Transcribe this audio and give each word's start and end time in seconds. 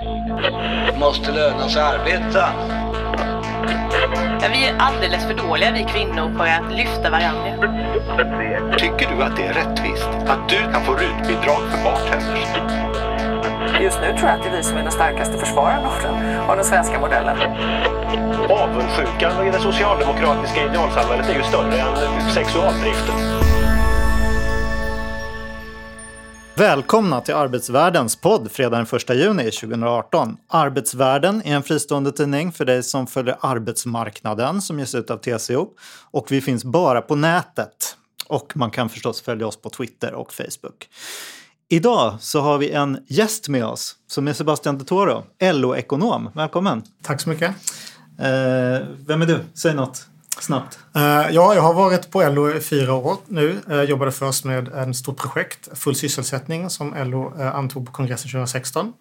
Det 0.00 0.98
måste 0.98 1.32
löna 1.32 1.68
sig 1.68 1.82
arbeta. 1.82 2.52
Ja, 4.40 4.48
vi 4.52 4.66
är 4.66 4.74
alldeles 4.78 5.26
för 5.26 5.34
dåliga 5.34 5.72
vi 5.72 5.84
kvinnor 5.84 6.38
på 6.38 6.42
att 6.42 6.72
lyfta 6.76 7.10
varandra. 7.10 7.50
Tycker 8.78 9.16
du 9.16 9.22
att 9.22 9.36
det 9.36 9.42
är 9.42 9.52
rättvist 9.52 10.08
att 10.26 10.48
du 10.48 10.72
kan 10.72 10.84
få 10.84 10.92
rutbidrag 10.92 11.60
för 11.70 11.84
bartenders? 11.84 12.48
Just 13.80 14.00
nu 14.00 14.18
tror 14.18 14.28
jag 14.28 14.38
att 14.38 14.42
det 14.42 14.48
är 14.48 14.56
vi 14.56 14.62
som 14.62 14.76
är 14.76 14.82
den 14.82 14.92
starkaste 14.92 15.38
försvararen 15.38 15.84
av 15.84 16.02
den, 16.02 16.40
av 16.40 16.56
den 16.56 16.64
svenska 16.64 17.00
modellen. 17.00 17.36
Avundsjukan 18.50 19.46
i 19.46 19.50
det 19.50 19.60
socialdemokratiska 19.60 20.64
idealsamhället 20.64 21.28
är 21.28 21.34
ju 21.34 21.42
större 21.42 21.80
än 21.80 22.30
sexualdriften. 22.30 23.47
Välkomna 26.58 27.20
till 27.20 27.34
Arbetsvärldens 27.34 28.16
podd 28.16 28.50
fredag 28.50 28.76
den 28.76 28.86
1 29.00 29.10
juni 29.10 29.50
2018. 29.50 30.36
Arbetsvärlden 30.48 31.42
är 31.44 31.54
en 31.54 31.62
fristående 31.62 32.12
tidning 32.12 32.52
för 32.52 32.64
dig 32.64 32.82
som 32.82 33.06
följer 33.06 33.36
arbetsmarknaden 33.40 34.62
som 34.62 34.78
ges 34.78 34.94
ut 34.94 35.10
av 35.10 35.16
TCO. 35.16 35.68
Och 36.10 36.32
vi 36.32 36.40
finns 36.40 36.64
bara 36.64 37.00
på 37.00 37.14
nätet. 37.16 37.96
Och 38.26 38.52
man 38.56 38.70
kan 38.70 38.88
förstås 38.88 39.22
följa 39.22 39.46
oss 39.46 39.62
på 39.62 39.70
Twitter 39.70 40.12
och 40.14 40.32
Facebook. 40.32 40.88
Idag 41.68 42.16
så 42.20 42.40
har 42.40 42.58
vi 42.58 42.70
en 42.70 42.98
gäst 43.06 43.48
med 43.48 43.64
oss 43.64 43.96
som 44.06 44.28
är 44.28 44.32
Sebastian 44.32 44.78
de 44.78 44.84
Toro, 44.84 45.24
LO-ekonom. 45.40 46.30
Välkommen! 46.34 46.82
Tack 47.02 47.20
så 47.20 47.28
mycket. 47.28 47.50
Eh, 48.18 48.86
vem 49.06 49.22
är 49.22 49.26
du? 49.26 49.40
Säg 49.54 49.74
något 49.74 50.06
snabbt. 50.42 50.78
Uh, 50.96 51.02
ja, 51.02 51.54
jag 51.54 51.62
har 51.62 51.74
varit 51.74 52.10
på 52.10 52.28
LO 52.28 52.50
i 52.50 52.60
fyra 52.60 52.94
år 52.94 53.16
nu. 53.26 53.60
Jag 53.66 53.78
uh, 53.78 53.82
jobbade 53.82 54.12
först 54.12 54.44
med 54.44 54.68
ett 54.68 54.96
stort 54.96 55.16
projekt, 55.16 55.68
Full 55.78 55.94
sysselsättning, 55.94 56.70
som 56.70 56.94
LO 56.94 57.34
uh, 57.38 57.56
antog 57.56 57.86
på 57.86 57.92
kongressen 57.92 58.30
2016. 58.30 58.92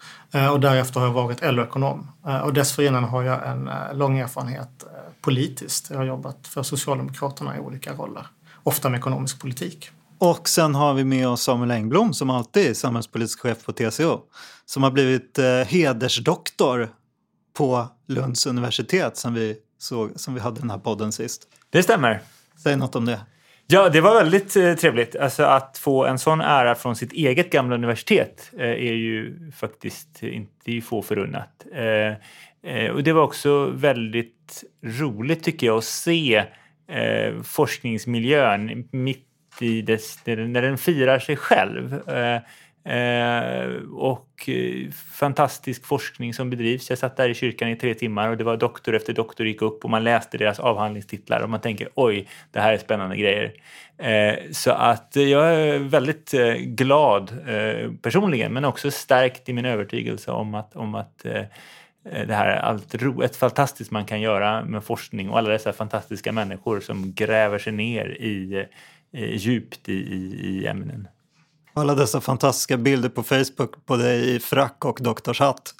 och 0.51 0.59
därefter 0.59 0.99
har 0.99 1.07
jag 1.07 1.13
varit 1.13 1.41
LO-ekonom. 1.41 2.11
och 2.43 2.53
dessförinnan 2.53 3.03
har 3.03 3.23
jag 3.23 3.47
en 3.47 3.69
lång 3.93 4.19
erfarenhet 4.19 4.69
politiskt. 5.21 5.89
Jag 5.89 5.97
har 5.97 6.05
jobbat 6.05 6.47
för 6.47 6.63
Socialdemokraterna 6.63 7.57
i 7.57 7.59
olika 7.59 7.93
roller, 7.93 8.27
ofta 8.63 8.89
med 8.89 8.97
ekonomisk 8.97 9.41
politik. 9.41 9.89
Och 10.19 10.49
sen 10.49 10.75
har 10.75 10.93
vi 10.93 11.03
med 11.03 11.27
oss 11.27 11.41
Samuel 11.41 11.71
Engblom 11.71 12.13
som 12.13 12.29
alltid 12.29 12.69
är 12.69 12.73
samhällspolitisk 12.73 13.39
chef 13.39 13.65
på 13.65 13.71
TCO. 13.71 14.19
Som 14.65 14.83
har 14.83 14.91
blivit 14.91 15.39
hedersdoktor 15.67 16.89
på 17.57 17.87
Lunds 18.07 18.45
universitet 18.45 19.17
som 19.17 19.33
vi 19.33 19.57
såg, 19.77 20.19
som 20.19 20.33
vi 20.33 20.39
hade 20.39 20.59
den 20.59 20.69
här 20.69 20.77
podden 20.77 21.11
sist. 21.11 21.47
Det 21.69 21.83
stämmer. 21.83 22.19
Säg 22.63 22.75
något 22.75 22.95
om 22.95 23.05
det. 23.05 23.19
Ja, 23.69 23.89
det 23.89 24.01
var 24.01 24.15
väldigt 24.15 24.55
eh, 24.55 24.73
trevligt. 24.73 25.15
Alltså 25.15 25.43
att 25.43 25.77
få 25.77 26.05
en 26.05 26.19
sån 26.19 26.41
ära 26.41 26.75
från 26.75 26.95
sitt 26.95 27.13
eget 27.13 27.51
gamla 27.51 27.75
universitet 27.75 28.51
eh, 28.57 28.65
är 28.65 28.93
ju 28.93 29.51
faktiskt 29.51 30.23
inte 30.23 30.81
få 30.81 31.01
förunnat. 31.01 31.65
Eh, 31.73 32.91
och 32.91 33.03
det 33.03 33.13
var 33.13 33.21
också 33.21 33.65
väldigt 33.65 34.63
roligt 34.83 35.43
tycker 35.43 35.67
jag 35.67 35.77
att 35.77 35.83
se 35.83 36.43
forskningsmiljön 37.43 38.87
mitt 38.91 39.27
i 39.59 39.81
dess, 39.81 40.25
när 40.25 40.61
den 40.61 40.77
firar 40.77 41.19
sig 41.19 41.35
själv. 41.35 42.01
Eh, 42.87 43.67
och 43.91 44.49
eh, 44.49 44.91
fantastisk 44.91 45.85
forskning 45.85 46.33
som 46.33 46.49
bedrivs. 46.49 46.89
Jag 46.89 46.99
satt 46.99 47.17
där 47.17 47.29
i 47.29 47.33
kyrkan 47.33 47.69
i 47.69 47.75
tre 47.75 47.93
timmar 47.93 48.29
och 48.29 48.37
det 48.37 48.43
var 48.43 48.57
doktor 48.57 48.95
efter 48.95 49.13
doktor 49.13 49.47
gick 49.47 49.61
upp 49.61 49.83
och 49.83 49.89
man 49.89 50.03
läste 50.03 50.37
deras 50.37 50.59
avhandlingstitlar 50.59 51.41
och 51.41 51.49
man 51.49 51.61
tänker 51.61 51.89
oj, 51.95 52.27
det 52.51 52.59
här 52.59 52.73
är 52.73 52.77
spännande 52.77 53.17
grejer. 53.17 53.53
Eh, 53.97 54.51
så 54.51 54.71
att 54.71 55.15
jag 55.15 55.53
är 55.53 55.79
väldigt 55.79 56.33
eh, 56.33 56.53
glad 56.53 57.31
eh, 57.47 57.91
personligen 58.01 58.53
men 58.53 58.65
också 58.65 58.91
stärkt 58.91 59.49
i 59.49 59.53
min 59.53 59.65
övertygelse 59.65 60.31
om 60.31 60.55
att, 60.55 60.75
om 60.75 60.95
att 60.95 61.25
eh, 61.25 61.41
eh 62.11 62.27
det 62.27 62.33
här 62.33 62.47
är 62.47 62.57
allt 62.57 62.95
ro, 62.95 63.21
ett 63.21 63.35
fantastiskt 63.35 63.91
man 63.91 64.05
kan 64.05 64.21
göra 64.21 64.65
med 64.65 64.83
forskning 64.83 65.29
och 65.29 65.37
alla 65.37 65.49
dessa 65.49 65.73
fantastiska 65.73 66.31
människor 66.31 66.79
som 66.79 67.13
gräver 67.13 67.59
sig 67.59 67.73
ner 67.73 68.05
i, 68.05 68.65
eh, 69.13 69.35
djupt 69.35 69.89
i, 69.89 69.93
i, 69.93 70.39
i 70.43 70.67
ämnen. 70.67 71.07
Alla 71.77 71.95
dessa 71.95 72.21
fantastiska 72.21 72.77
bilder 72.77 73.09
på 73.09 73.23
Facebook 73.23 73.85
på 73.85 73.95
dig 73.95 74.35
i 74.35 74.39
frack 74.39 74.85
och 74.85 74.99
doktorshatt. 75.01 75.73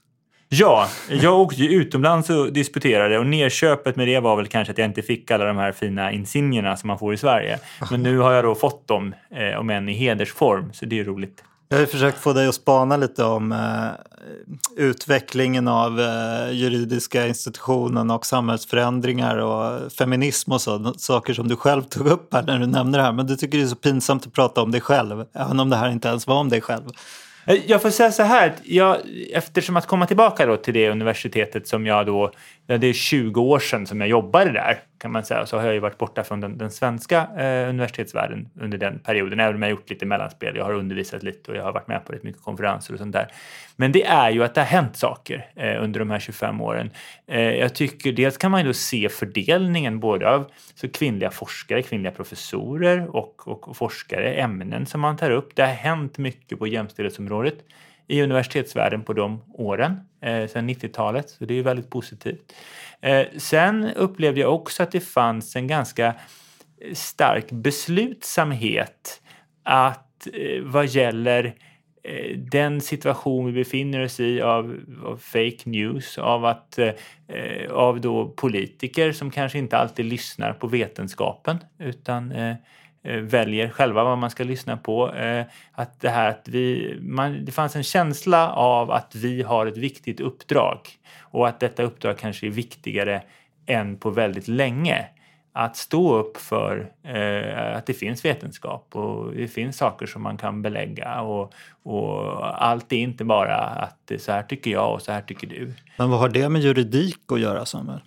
Ja, 0.50 0.88
jag 1.10 1.40
åkte 1.40 1.62
ju 1.62 1.70
utomlands 1.70 2.30
och 2.30 2.54
disputerade 2.54 3.20
och 3.20 3.26
nerköpet 3.26 3.96
med 3.96 4.08
det 4.08 4.20
var 4.20 4.36
väl 4.36 4.48
kanske 4.48 4.72
att 4.72 4.78
jag 4.78 4.86
inte 4.86 5.02
fick 5.02 5.32
alla 5.32 5.46
de 5.46 5.58
här 5.58 5.72
fina 5.72 6.12
insignierna 6.12 6.78
som 6.78 6.88
man 6.88 7.00
får 7.00 7.14
i 7.14 7.18
Sverige. 7.18 7.60
Men 7.92 8.04
nu 8.04 8.18
har 8.18 8.34
jag 8.34 8.44
då 8.44 8.56
fått 8.56 8.88
dem, 8.88 9.16
eh, 9.32 9.60
om 9.60 9.70
än 9.70 9.90
i 9.90 9.94
hedersform, 9.94 10.74
så 10.74 10.86
det 10.86 11.00
är 11.00 11.04
roligt. 11.04 11.44
Jag 11.70 11.78
har 11.78 11.86
försökt 11.86 12.18
få 12.18 12.34
dig 12.34 12.48
att 12.48 12.56
spana 12.56 12.98
lite 12.98 13.24
om 13.24 13.52
eh, 13.52 13.90
utvecklingen 14.78 15.68
av 15.68 16.00
eh, 16.00 16.52
juridiska 16.52 17.28
institutionen 17.28 18.12
och 18.12 18.26
samhällsförändringar 18.26 19.38
och 19.38 19.92
feminism 19.92 20.52
och 20.52 20.62
så. 20.62 20.94
Saker 20.98 21.34
som 21.34 21.48
du 21.48 21.56
själv 21.56 21.84
tog 21.84 22.08
upp 22.08 22.34
här 22.34 22.44
när 22.44 22.60
du 22.60 22.66
nämnde 22.66 22.98
det 22.98 23.04
här. 23.04 23.12
Men 23.12 23.28
du 23.28 23.36
tycker 23.36 23.58
det 23.58 23.64
är 23.64 23.68
så 23.68 23.76
pinsamt 23.76 24.28
att 24.28 24.34
prata 24.34 24.62
om 24.62 24.72
dig 24.72 24.82
själv, 24.82 25.26
även 25.34 25.60
om 25.60 25.70
det 25.70 25.76
här 25.76 25.90
inte 25.90 26.08
ens 26.08 26.28
var 26.28 26.36
om 26.36 26.50
dig 26.50 26.62
själv. 26.62 26.84
Eh, 27.46 27.56
jag 27.68 27.82
får 27.82 27.90
säga 27.90 28.12
så 28.12 28.24
här, 28.24 28.54
jag, 28.64 28.98
eftersom 29.34 29.78
att 29.78 29.88
komma 29.88 30.06
tillbaka 30.06 30.46
då 30.46 30.58
till 30.58 30.74
det 30.74 30.90
universitetet 30.90 31.68
som 31.68 31.86
jag 31.86 32.06
då, 32.06 32.32
det 32.66 32.88
är 32.88 32.94
20 32.94 33.42
år 33.42 33.60
sedan 33.60 33.88
som 33.88 34.02
jag 34.02 34.10
jobbade 34.10 34.52
där 34.52 34.80
kan 34.98 35.12
man 35.12 35.24
säga, 35.24 35.46
så 35.46 35.58
har 35.58 35.66
jag 35.66 35.74
ju 35.74 35.80
varit 35.80 35.98
borta 35.98 36.24
från 36.24 36.42
den, 36.42 36.58
den 36.58 36.72
svenska 36.72 37.28
eh, 37.38 37.70
universitetsvärlden 37.70 38.50
under 38.60 38.78
den 38.78 39.00
perioden, 39.00 39.40
även 39.40 39.56
om 39.56 39.62
jag 39.62 39.70
har 39.70 39.72
gjort 39.72 39.90
lite 39.90 40.06
mellanspel, 40.06 40.56
jag 40.56 40.66
har 40.66 40.74
undervisat 40.74 41.24
lite 41.24 41.52
och 41.52 41.58
jag 41.58 41.64
har 41.64 41.74
varit 41.74 41.88
med 41.88 42.06
på 42.06 42.14
rätt 42.14 42.24
mycket 42.24 42.42
konferenser 42.42 42.94
och 42.94 43.00
sånt 43.00 43.14
där. 43.14 43.28
Men 43.76 43.92
det 43.92 44.06
är 44.06 44.30
ju 44.30 44.44
att 44.44 44.56
det 44.56 44.62
har 44.62 44.66
hänt 44.66 44.98
saker 44.98 45.46
eh, 45.56 45.84
under 45.84 46.00
de 46.00 46.10
här 46.10 46.20
25 46.20 46.62
åren. 46.62 46.90
Eh, 47.28 47.42
jag 47.42 47.76
tycker 47.76 48.12
dels 48.12 48.38
kan 48.38 48.52
man 48.52 48.62
ju 48.62 48.68
då 48.68 48.74
se 48.74 49.10
fördelningen 49.10 50.00
både 50.00 50.30
av 50.30 50.52
så 50.76 50.90
kvinnliga 50.90 51.32
forskare, 51.32 51.82
kvinnliga 51.82 52.12
professorer 52.12 53.16
och, 53.16 53.48
och, 53.48 53.70
och 53.70 53.78
forskare, 53.78 54.34
ämnen 54.34 54.86
som 54.86 55.02
man 55.02 55.18
tar 55.18 55.32
upp. 55.32 55.56
Det 55.56 55.62
har 55.62 55.74
hänt 55.74 56.18
mycket 56.18 56.60
på 56.60 56.68
jämställdhetsområdet 56.68 57.58
i 58.08 58.22
universitetsvärlden 58.22 59.04
på 59.04 59.14
de 59.14 59.42
åren, 59.54 60.00
eh, 60.22 60.48
sedan 60.48 60.70
90-talet, 60.70 61.30
så 61.30 61.46
det 61.46 61.54
är 61.54 61.56
ju 61.56 61.62
väldigt 61.62 61.90
positivt. 61.90 62.54
Eh, 63.02 63.26
sen 63.38 63.92
upplevde 63.96 64.42
jag 64.42 64.54
också 64.54 64.84
att 64.84 64.92
det 64.92 65.00
fanns 65.00 65.56
en 65.56 65.68
ganska 65.68 66.08
eh, 66.82 66.94
stark 66.94 67.52
beslutsamhet 67.52 69.22
att 69.64 70.28
eh, 70.34 70.62
vad 70.64 70.86
gäller 70.86 71.56
eh, 72.04 72.38
den 72.38 72.82
situation 72.82 73.46
vi 73.46 73.52
befinner 73.52 74.04
oss 74.04 74.20
i 74.20 74.42
av, 74.42 74.80
av 75.04 75.18
fake 75.18 75.58
news, 75.70 76.18
av, 76.18 76.46
att, 76.46 76.80
eh, 76.80 77.72
av 77.72 78.02
då 78.02 78.28
politiker 78.28 79.12
som 79.12 79.32
kanske 79.32 79.58
inte 79.58 79.78
alltid 79.78 80.06
lyssnar 80.06 80.54
på 80.54 80.68
vetenskapen 80.68 81.58
utan 81.80 82.32
eh, 82.32 82.56
Eh, 82.56 82.56
Eh, 83.08 83.22
väljer 83.22 83.70
själva 83.70 84.04
vad 84.04 84.18
man 84.18 84.30
ska 84.30 84.44
lyssna 84.44 84.78
på. 84.78 85.14
Eh, 85.14 85.46
att 85.72 86.02
det 86.02 86.10
här 86.10 86.30
att 86.30 86.48
vi, 86.48 86.98
man, 87.02 87.46
det 87.46 87.52
fanns 87.52 87.76
en 87.76 87.84
känsla 87.84 88.52
av 88.52 88.92
att 88.92 89.16
vi 89.16 89.42
har 89.42 89.66
ett 89.66 89.78
viktigt 89.78 90.20
uppdrag 90.20 90.80
och 91.20 91.48
att 91.48 91.60
detta 91.60 91.84
uppdrag 91.84 92.18
kanske 92.18 92.48
är 92.48 92.52
viktigare 92.52 93.22
än 93.66 93.98
på 93.98 94.10
väldigt 94.10 94.48
länge. 94.48 95.06
Att 95.54 95.78
stå 95.78 96.16
upp 96.16 96.38
för 96.38 96.92
eh, 97.04 97.78
att 97.78 97.86
det 97.86 97.94
finns 97.94 98.26
vetenskap 98.26 98.96
och 98.96 99.34
det 99.34 99.48
finns 99.48 99.78
saker 99.78 100.06
som 100.06 100.22
man 100.22 100.38
kan 100.38 100.62
belägga 100.62 101.22
och, 101.22 101.54
och 101.84 102.64
allt 102.64 102.94
är 102.94 102.98
inte 102.98 103.24
bara 103.24 103.58
att 103.58 104.12
så 104.18 104.32
här 104.32 104.44
tycker 104.44 104.72
jag 104.72 104.94
och 104.94 105.02
så 105.02 105.12
här 105.12 105.22
tycker 105.22 105.48
du. 105.48 105.74
Men 105.98 106.10
vad 106.10 106.20
har 106.20 106.30
det 106.30 106.50
med 106.50 106.62
juridik 106.62 107.32
att 107.32 107.40
göra 107.40 107.66
Samuel? 107.66 108.02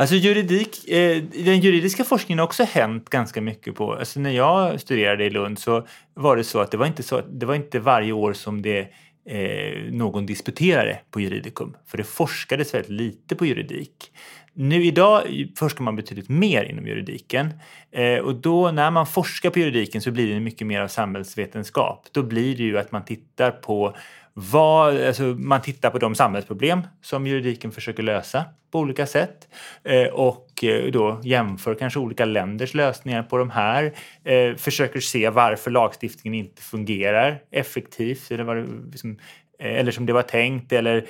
Alltså 0.00 0.14
juridik, 0.14 0.88
eh, 0.88 1.22
den 1.22 1.60
juridiska 1.60 2.04
forskningen 2.04 2.38
har 2.38 2.46
också 2.46 2.64
hänt 2.64 3.10
ganska 3.10 3.40
mycket 3.40 3.74
på, 3.74 3.94
alltså 3.94 4.20
när 4.20 4.30
jag 4.30 4.80
studerade 4.80 5.24
i 5.24 5.30
Lund 5.30 5.58
så 5.58 5.86
var 6.14 6.36
det 6.36 6.44
så 6.44 6.60
att 6.60 6.70
det 6.70 6.76
var 6.76 6.86
inte, 6.86 7.02
så, 7.02 7.20
det 7.20 7.46
var 7.46 7.54
inte 7.54 7.78
varje 7.78 8.12
år 8.12 8.32
som 8.32 8.62
det 8.62 8.88
eh, 9.28 9.92
någon 9.92 10.26
disputerade 10.26 11.00
på 11.10 11.20
juridikum, 11.20 11.76
för 11.86 11.98
det 11.98 12.04
forskades 12.04 12.74
väldigt 12.74 12.90
lite 12.90 13.36
på 13.36 13.46
juridik. 13.46 14.12
Nu 14.52 14.84
idag 14.84 15.22
forskar 15.56 15.84
man 15.84 15.96
betydligt 15.96 16.28
mer 16.28 16.64
inom 16.64 16.86
juridiken 16.86 17.50
eh, 17.92 18.18
och 18.18 18.34
då 18.34 18.70
när 18.70 18.90
man 18.90 19.06
forskar 19.06 19.50
på 19.50 19.58
juridiken 19.58 20.02
så 20.02 20.10
blir 20.10 20.34
det 20.34 20.40
mycket 20.40 20.66
mer 20.66 20.80
av 20.80 20.88
samhällsvetenskap. 20.88 22.06
Då 22.12 22.22
blir 22.22 22.56
det 22.56 22.62
ju 22.62 22.78
att 22.78 22.92
man 22.92 23.04
tittar 23.04 23.50
på 23.50 23.96
vad, 24.40 25.02
alltså 25.02 25.22
man 25.22 25.62
tittar 25.62 25.90
på 25.90 25.98
de 25.98 26.14
samhällsproblem 26.14 26.82
som 27.02 27.26
juridiken 27.26 27.72
försöker 27.72 28.02
lösa 28.02 28.44
på 28.72 28.78
olika 28.78 29.06
sätt 29.06 29.48
eh, 29.84 30.06
och 30.06 30.64
eh, 30.64 30.90
då 30.90 31.20
jämför 31.24 31.74
kanske 31.74 31.98
olika 31.98 32.24
länders 32.24 32.74
lösningar 32.74 33.22
på 33.22 33.38
de 33.38 33.50
här. 33.50 33.92
Eh, 34.24 34.56
försöker 34.56 35.00
se 35.00 35.30
varför 35.30 35.70
lagstiftningen 35.70 36.38
inte 36.38 36.62
fungerar 36.62 37.42
effektivt 37.50 38.30
eller, 38.30 38.44
vad 38.44 38.90
liksom, 38.90 39.18
eller 39.58 39.92
som 39.92 40.06
det 40.06 40.12
var 40.12 40.22
tänkt 40.22 40.72
eller 40.72 41.06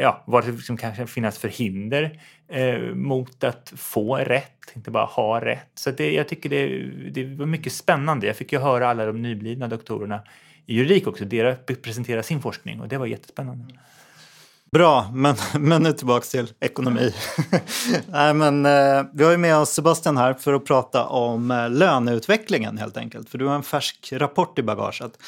ja, 0.00 0.24
vad 0.26 0.44
det 0.44 0.52
liksom 0.52 0.76
kanske 0.76 1.06
finnas 1.06 1.38
för 1.38 1.48
hinder 1.48 2.20
mot 2.94 3.44
att 3.44 3.72
få 3.76 4.16
rätt, 4.16 4.72
inte 4.76 4.90
bara 4.90 5.04
ha 5.04 5.44
rätt. 5.44 5.70
Så 5.74 5.90
det, 5.90 6.12
jag 6.12 6.28
tycker 6.28 6.48
det, 6.48 6.66
det 7.10 7.24
var 7.24 7.46
mycket 7.46 7.72
spännande. 7.72 8.26
Jag 8.26 8.36
fick 8.36 8.52
ju 8.52 8.58
höra 8.58 8.88
alla 8.88 9.06
de 9.06 9.22
nyblivna 9.22 9.68
doktorerna 9.68 10.22
juridik 10.74 11.06
också. 11.06 11.24
Deras 11.24 11.58
presenterar 11.82 12.22
sin 12.22 12.42
forskning 12.42 12.80
och 12.80 12.88
det 12.88 12.98
var 12.98 13.06
jättespännande. 13.06 13.64
Bra, 14.72 15.10
men, 15.12 15.36
men 15.58 15.82
nu 15.82 15.92
tillbaka 15.92 16.24
till 16.24 16.52
ekonomi. 16.60 17.14
Nej, 18.06 18.34
men, 18.34 18.66
eh, 18.66 19.04
vi 19.12 19.24
har 19.24 19.30
ju 19.30 19.36
med 19.36 19.56
oss 19.56 19.70
Sebastian 19.70 20.16
här 20.16 20.34
för 20.34 20.52
att 20.52 20.64
prata 20.64 21.04
om 21.04 21.50
eh, 21.50 21.70
löneutvecklingen 21.70 22.78
helt 22.78 22.96
enkelt. 22.96 23.30
För 23.30 23.38
du 23.38 23.46
har 23.46 23.54
en 23.54 23.62
färsk 23.62 24.12
rapport 24.12 24.58
i 24.58 24.62
bagaget. 24.62 25.18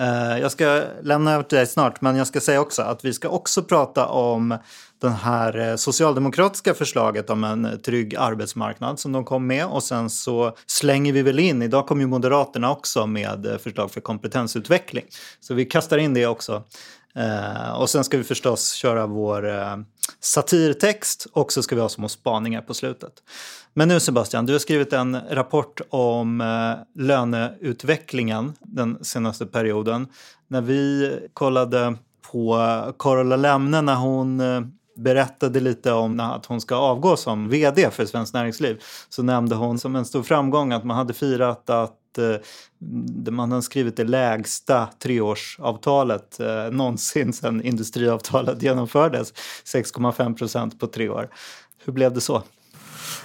Eh, 0.00 0.38
jag 0.38 0.52
ska 0.52 0.82
lämna 1.02 1.32
över 1.32 1.44
till 1.44 1.56
dig 1.56 1.66
snart, 1.66 2.00
men 2.00 2.16
jag 2.16 2.26
ska 2.26 2.40
säga 2.40 2.60
också 2.60 2.82
att 2.82 3.04
vi 3.04 3.12
ska 3.12 3.28
också 3.28 3.62
prata 3.62 4.06
om 4.06 4.58
det 5.00 5.08
här 5.08 5.58
eh, 5.58 5.76
socialdemokratiska 5.76 6.74
förslaget 6.74 7.30
om 7.30 7.44
en 7.44 7.80
trygg 7.82 8.16
arbetsmarknad 8.16 8.98
som 8.98 9.12
de 9.12 9.24
kom 9.24 9.46
med 9.46 9.66
och 9.66 9.82
sen 9.82 10.10
så 10.10 10.56
slänger 10.66 11.12
vi 11.12 11.22
väl 11.22 11.38
in, 11.38 11.62
idag 11.62 11.86
kom 11.86 12.00
ju 12.00 12.06
Moderaterna 12.06 12.70
också 12.70 13.06
med 13.06 13.46
eh, 13.46 13.58
förslag 13.58 13.90
för 13.90 14.00
kompetensutveckling. 14.00 15.04
Så 15.40 15.54
vi 15.54 15.64
kastar 15.64 15.98
in 15.98 16.14
det 16.14 16.26
också. 16.26 16.62
Eh, 17.14 17.80
och 17.80 17.90
sen 17.90 18.04
ska 18.04 18.16
vi 18.16 18.24
förstås 18.24 18.72
köra 18.72 19.06
vår 19.06 19.48
eh, 19.48 19.76
satirtext 20.20 21.26
och 21.32 21.52
så 21.52 21.62
ska 21.62 21.74
vi 21.74 21.80
ha 21.80 21.88
små 21.88 22.08
spaningar 22.08 22.62
på 22.62 22.74
slutet. 22.74 23.12
Men 23.74 23.88
nu 23.88 24.00
Sebastian, 24.00 24.46
du 24.46 24.52
har 24.52 24.60
skrivit 24.60 24.92
en 24.92 25.18
rapport 25.30 25.80
om 25.90 26.40
eh, 26.40 27.02
löneutvecklingen 27.02 28.52
den 28.60 29.04
senaste 29.04 29.46
perioden. 29.46 30.06
När 30.48 30.60
vi 30.60 31.12
kollade 31.32 31.96
på 32.32 32.56
Carola 32.98 33.36
Lemne 33.36 33.82
när 33.82 33.94
hon 33.94 34.40
eh, 34.40 34.60
berättade 34.96 35.60
lite 35.60 35.92
om 35.92 36.20
att 36.20 36.46
hon 36.46 36.60
ska 36.60 36.76
avgå 36.76 37.16
som 37.16 37.48
vd 37.48 37.90
för 37.90 38.06
Svenskt 38.06 38.34
Näringsliv 38.34 38.82
så 39.08 39.22
nämnde 39.22 39.54
hon 39.54 39.78
som 39.78 39.96
en 39.96 40.04
stor 40.04 40.22
framgång 40.22 40.72
att 40.72 40.84
man 40.84 40.96
hade 40.96 41.12
firat 41.12 41.70
att 41.70 41.99
Eh, 42.18 42.36
man 43.32 43.52
har 43.52 43.60
skrivit 43.60 43.96
det 43.96 44.04
lägsta 44.04 44.88
treårsavtalet 45.02 46.40
eh, 46.40 46.70
någonsin 46.70 47.32
sedan 47.32 47.62
industriavtalet 47.62 48.62
genomfördes. 48.62 49.32
6,5 49.64 50.34
procent 50.34 50.80
på 50.80 50.86
tre 50.86 51.08
år. 51.08 51.28
Hur 51.84 51.92
blev 51.92 52.14
det 52.14 52.20
så? 52.20 52.42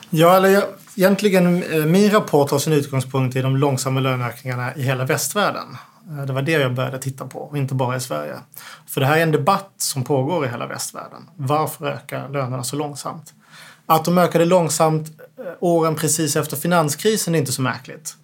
Ja, 0.09 0.37
eller 0.37 0.49
jag, 0.49 0.63
egentligen 0.95 1.63
eh, 1.63 1.85
min 1.85 2.11
rapport 2.11 2.51
har 2.51 2.59
sin 2.59 2.73
utgångspunkt 2.73 3.35
i 3.35 3.41
de 3.41 3.57
långsamma 3.57 3.99
löneökningarna 3.99 4.75
i 4.75 4.81
hela 4.81 5.05
västvärlden. 5.05 5.77
Eh, 6.09 6.25
det 6.25 6.33
var 6.33 6.41
det 6.41 6.51
jag 6.51 6.73
började 6.73 6.99
titta 6.99 7.25
på 7.25 7.39
och 7.39 7.57
inte 7.57 7.73
bara 7.73 7.95
i 7.95 7.99
Sverige. 7.99 8.35
För 8.87 9.01
det 9.01 9.07
här 9.07 9.17
är 9.17 9.23
en 9.23 9.31
debatt 9.31 9.71
som 9.77 10.03
pågår 10.03 10.45
i 10.45 10.49
hela 10.49 10.67
västvärlden. 10.67 11.29
Varför 11.35 11.85
ökar 11.85 12.29
lönerna 12.29 12.63
så 12.63 12.75
långsamt? 12.75 13.33
Att 13.85 14.05
de 14.05 14.17
ökade 14.17 14.45
långsamt 14.45 15.21
åren 15.59 15.95
precis 15.95 16.35
efter 16.35 16.57
finanskrisen 16.57 17.35
är 17.35 17.39
inte 17.39 17.51
så 17.51 17.61
märkligt. 17.61 18.15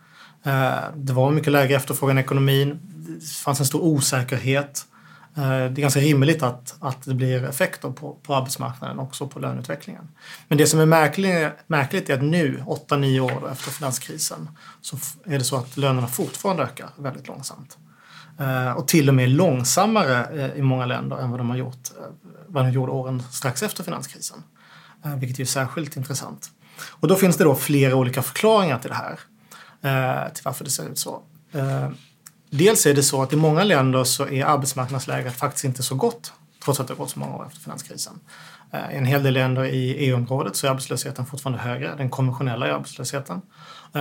Eh, 0.43 0.83
det 0.95 1.13
var 1.13 1.31
mycket 1.31 1.51
lägre 1.51 1.75
efterfrågan 1.75 2.17
i 2.17 2.21
ekonomin. 2.21 2.79
Det 3.19 3.25
fanns 3.25 3.59
en 3.59 3.65
stor 3.65 3.81
osäkerhet. 3.81 4.85
Eh, 5.37 5.43
det 5.43 5.47
är 5.47 5.69
ganska 5.69 5.99
rimligt 5.99 6.43
att, 6.43 6.75
att 6.79 7.05
det 7.05 7.13
blir 7.13 7.43
effekter 7.43 7.89
på, 7.89 8.13
på 8.23 8.35
arbetsmarknaden 8.35 8.99
också 8.99 9.27
på 9.27 9.39
löneutvecklingen. 9.39 10.07
Men 10.47 10.57
det 10.57 10.67
som 10.67 10.79
är 10.79 10.85
märkligt, 10.85 11.47
märkligt 11.67 12.09
är 12.09 12.13
att 12.13 12.23
nu, 12.23 12.63
8-9 12.65 13.19
år 13.19 13.51
efter 13.51 13.71
finanskrisen, 13.71 14.49
så 14.81 14.97
är 15.25 15.37
det 15.37 15.43
så 15.43 15.55
att 15.55 15.77
lönerna 15.77 16.07
fortfarande 16.07 16.63
ökar 16.63 16.89
väldigt 16.97 17.27
långsamt. 17.27 17.77
Eh, 18.39 18.71
och 18.71 18.87
till 18.87 19.09
och 19.09 19.15
med 19.15 19.29
långsammare 19.29 20.51
i 20.55 20.61
många 20.61 20.85
länder 20.85 21.17
än 21.17 21.31
vad 21.31 21.39
de 21.39 21.49
har 21.49 21.57
gjort, 21.57 21.91
vad 22.47 22.65
de 22.65 22.71
gjorde 22.71 22.91
åren 22.91 23.23
strax 23.31 23.63
efter 23.63 23.83
finanskrisen. 23.83 24.43
Vilket 25.17 25.39
är 25.39 25.45
särskilt 25.45 25.97
intressant. 25.97 26.49
Och 26.89 27.07
då 27.07 27.15
finns 27.15 27.37
det 27.37 27.43
då 27.43 27.55
flera 27.55 27.95
olika 27.95 28.21
förklaringar 28.21 28.79
till 28.79 28.89
det 28.89 28.95
här. 28.95 29.19
Till 30.33 30.43
varför 30.43 30.63
det 30.63 30.69
ser 30.69 30.89
ut 30.89 30.99
så. 30.99 31.21
Dels 32.49 32.85
är 32.85 32.93
det 32.93 33.03
så 33.03 33.21
att 33.21 33.33
i 33.33 33.35
många 33.35 33.63
länder 33.63 34.03
så 34.03 34.27
är 34.27 34.45
arbetsmarknadsläget 34.45 35.35
faktiskt 35.35 35.65
inte 35.65 35.83
så 35.83 35.95
gott 35.95 36.33
trots 36.63 36.79
att 36.79 36.87
det 36.87 36.93
har 36.93 36.97
gått 36.97 37.09
så 37.09 37.19
många 37.19 37.35
år 37.35 37.47
efter 37.47 37.59
finanskrisen. 37.59 38.19
I 38.91 38.95
en 38.95 39.05
hel 39.05 39.23
del 39.23 39.33
länder 39.33 39.65
i 39.65 39.93
EU-området 39.93 40.55
så 40.55 40.67
är 40.67 40.71
arbetslösheten 40.71 41.25
fortfarande 41.25 41.59
högre, 41.59 41.95
den 41.95 42.09
konventionella 42.09 42.75
arbetslösheten. 42.75 43.41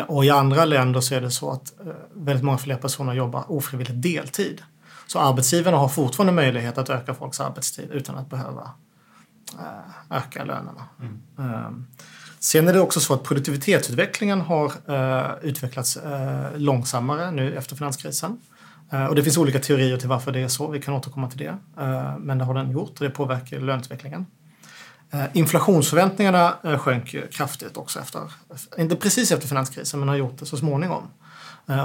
Och 0.07 0.25
i 0.25 0.31
andra 0.31 0.65
länder 0.65 1.01
så 1.01 1.15
är 1.15 1.21
det 1.21 1.31
så 1.31 1.51
att 1.51 1.73
väldigt 2.15 2.45
många 2.45 2.59
fler 2.59 2.77
personer 2.77 3.13
jobbar 3.13 3.53
ofrivilligt 3.53 4.03
deltid. 4.03 4.63
Så 5.07 5.19
arbetsgivarna 5.19 5.77
har 5.77 5.89
fortfarande 5.89 6.33
möjlighet 6.33 6.79
att 6.79 6.91
öka 6.91 7.15
folks 7.15 7.41
arbetstid 7.41 7.91
utan 7.91 8.17
att 8.17 8.31
behöva 8.31 8.71
öka 10.11 10.45
lönerna. 10.45 10.85
Mm. 11.01 11.87
Sen 12.43 12.69
är 12.69 12.73
det 12.73 12.81
också 12.81 13.01
så 13.01 13.15
att 13.15 13.23
produktivitetsutvecklingen 13.23 14.41
har 14.41 14.73
eh, 14.87 15.31
utvecklats 15.43 15.97
eh, 15.97 16.57
långsammare 16.57 17.31
nu 17.31 17.57
efter 17.57 17.77
finanskrisen. 17.77 18.41
Eh, 18.93 19.05
och 19.05 19.15
det 19.15 19.23
finns 19.23 19.39
olika 19.39 19.59
teorier 19.59 19.97
till 19.97 20.09
varför 20.09 20.33
det 20.33 20.41
är 20.41 20.49
så. 20.49 20.67
Vi 20.67 20.81
kan 20.81 20.95
återkomma 20.95 21.31
till 21.31 21.39
det. 21.39 21.57
Eh, 21.81 22.19
men 22.19 22.39
det 22.39 22.45
har 22.45 22.55
den 22.55 22.71
gjort 22.71 22.91
och 22.91 23.05
det 23.05 23.11
påverkar 23.11 23.61
löneutvecklingen. 23.61 24.27
Eh, 25.11 25.25
inflationsförväntningarna 25.33 26.55
eh, 26.65 26.79
sjönk 26.79 27.17
kraftigt 27.33 27.77
också 27.77 28.01
efter, 28.01 28.21
inte 28.79 28.97
precis 28.97 29.33
efter 29.33 29.49
finanskrisen, 29.49 30.01
men 30.01 30.09
har 30.09 30.17
gjort 30.17 30.39
det 30.39 30.47
så 30.47 30.57
småningom. 30.57 31.03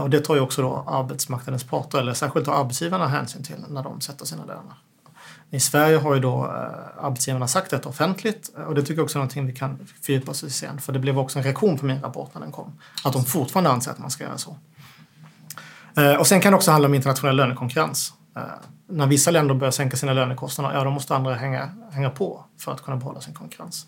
och 0.02 0.10
det 0.10 0.20
tar 0.20 0.36
ju 0.36 0.42
också 0.42 0.62
då 0.62 0.84
arbetsmarknadens 0.88 1.64
parter, 1.64 2.00
eller 2.00 2.14
särskilt 2.14 2.46
då 2.46 2.52
arbetsgivarna, 2.52 3.08
hänsyn 3.08 3.44
till 3.44 3.66
när 3.70 3.84
de 3.84 4.02
sätter 4.02 4.26
sina 4.26 4.46
löner. 4.46 4.74
I 5.56 5.60
Sverige 5.60 5.98
har 5.98 6.14
ju 6.14 6.20
då 6.20 6.46
eh, 6.46 7.06
arbetsgivarna 7.06 7.48
sagt 7.48 7.72
detta 7.72 7.90
offentligt 7.90 8.52
eh, 8.58 8.64
och 8.64 8.76
det 8.76 8.82
tycker 8.82 8.96
jag 8.96 9.04
också 9.04 9.18
är 9.18 9.20
någonting 9.20 9.46
vi 9.46 9.54
kan 9.54 9.88
fördjupa 10.02 10.32
oss 10.32 10.44
i 10.44 10.50
sen. 10.50 10.80
För 10.80 10.94
det 10.94 11.00
blev 11.00 11.20
också 11.20 11.40
en 11.40 11.44
reaktion 11.44 11.78
på 11.78 11.86
min 11.86 12.02
rapport 12.02 12.34
när 12.34 12.42
den 12.42 12.52
kom. 12.52 12.80
Att 13.04 13.14
de 13.14 13.26
fortfarande 13.26 13.70
anser 13.70 13.92
att 13.92 14.00
man 14.00 14.12
ska 14.12 14.24
göra 14.24 14.38
så. 14.38 14.58
Eh, 15.98 16.14
och 16.14 16.28
sen 16.28 16.42
kan 16.42 16.52
det 16.52 16.56
också 16.56 16.72
handla 16.72 16.88
om 16.88 16.94
internationell 16.94 17.36
lönekonkurrens. 17.36 18.14
När 18.88 19.08
vissa 19.08 19.32
länder 19.32 19.56
börjar 19.56 19.72
sänka 19.72 19.98
sina 19.98 20.14
lönekostnader, 20.14 20.78
ja 20.78 20.84
då 20.84 20.92
måste 20.92 21.16
andra 21.16 21.36
hänga, 21.36 21.70
hänga 21.92 22.10
på 22.10 22.46
för 22.60 22.72
att 22.72 22.82
kunna 22.82 22.98
behålla 22.98 23.22
sin 23.22 23.34
konkurrens. 23.34 23.88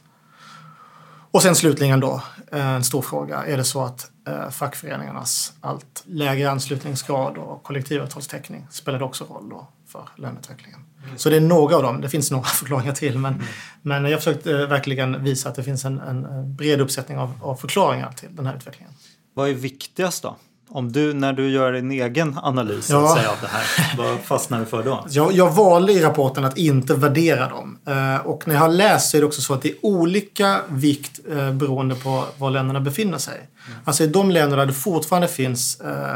Och 1.31 1.42
sen 1.42 1.56
slutligen 1.56 2.00
då, 2.00 2.22
en 2.52 2.84
stor 2.84 3.02
fråga. 3.02 3.46
Är 3.46 3.58
det 3.58 3.64
så 3.64 3.84
att 3.84 4.12
fackföreningarnas 4.52 5.54
allt 5.62 6.04
lägre 6.06 6.52
anslutningsgrad 6.52 7.38
och 7.38 7.64
kollektivavtalstäckning 7.64 8.68
spelade 8.69 9.04
också 9.04 9.24
roll 9.24 9.50
då 9.50 9.68
för 9.88 10.10
löneutvecklingen? 10.16 10.87
Så 11.15 11.30
det 11.30 11.36
är 11.36 11.42
några 11.42 11.75
av 11.75 11.83
dem. 11.83 12.01
Det 12.01 12.09
finns 12.09 12.31
några 12.31 12.44
förklaringar 12.59 12.94
till. 12.94 13.18
Men, 13.18 13.33
mm. 13.33 13.45
men 13.81 14.06
jag 14.06 14.19
försökte 14.19 14.65
verkligen 14.65 15.24
visa 15.24 15.50
att 15.50 15.56
det 15.56 15.63
finns 15.63 15.86
en, 15.86 16.00
en 16.00 16.56
bred 16.56 16.81
uppsättning 16.81 17.18
av, 17.18 17.39
av, 17.42 17.56
förklaringar 17.56 18.12
till 18.12 18.36
den 18.36 18.45
här 18.45 18.56
utvecklingen. 18.56 18.94
Vad 19.33 19.50
är 19.50 19.54
viktigast 19.54 20.24
då? 20.24 20.36
Om 20.69 20.92
du, 20.92 21.13
när 21.13 21.33
du 21.33 21.50
gör 21.50 21.74
din 21.74 21.92
egen 21.92 22.38
analys 22.42 22.89
ja. 22.89 23.15
säga, 23.15 23.30
av 23.30 23.38
det 23.42 23.48
här, 23.48 23.98
vad 23.98 24.19
fastnar 24.19 24.59
du 24.59 24.65
för 24.65 24.83
då? 24.83 25.06
Jag, 25.09 25.33
jag 25.33 25.51
valde 25.51 25.94
i 25.94 26.01
rapporten 26.01 26.45
att 26.45 26.57
inte 26.57 26.94
värdera 26.94 27.50
dem. 27.50 27.80
Eh, 27.87 28.28
och 28.28 28.47
när 28.47 28.56
jag 28.56 28.61
har 28.61 28.69
läst 28.69 29.09
så 29.09 29.18
är 29.18 29.21
det 29.21 29.28
också 29.28 29.42
så 29.42 29.54
att 29.54 29.61
det 29.61 29.69
är 29.69 29.76
olika 29.81 30.61
vikt 30.69 31.19
eh, 31.31 31.52
beroende 31.52 31.95
på 31.95 32.23
var 32.37 32.49
länderna 32.49 32.80
befinner 32.80 33.18
sig. 33.18 33.35
Mm. 33.35 33.80
Alltså 33.85 34.04
i 34.04 34.07
de 34.07 34.31
länder 34.31 34.57
där 34.57 34.66
det 34.66 34.73
fortfarande 34.73 35.28
finns 35.28 35.81
eh, 35.81 36.16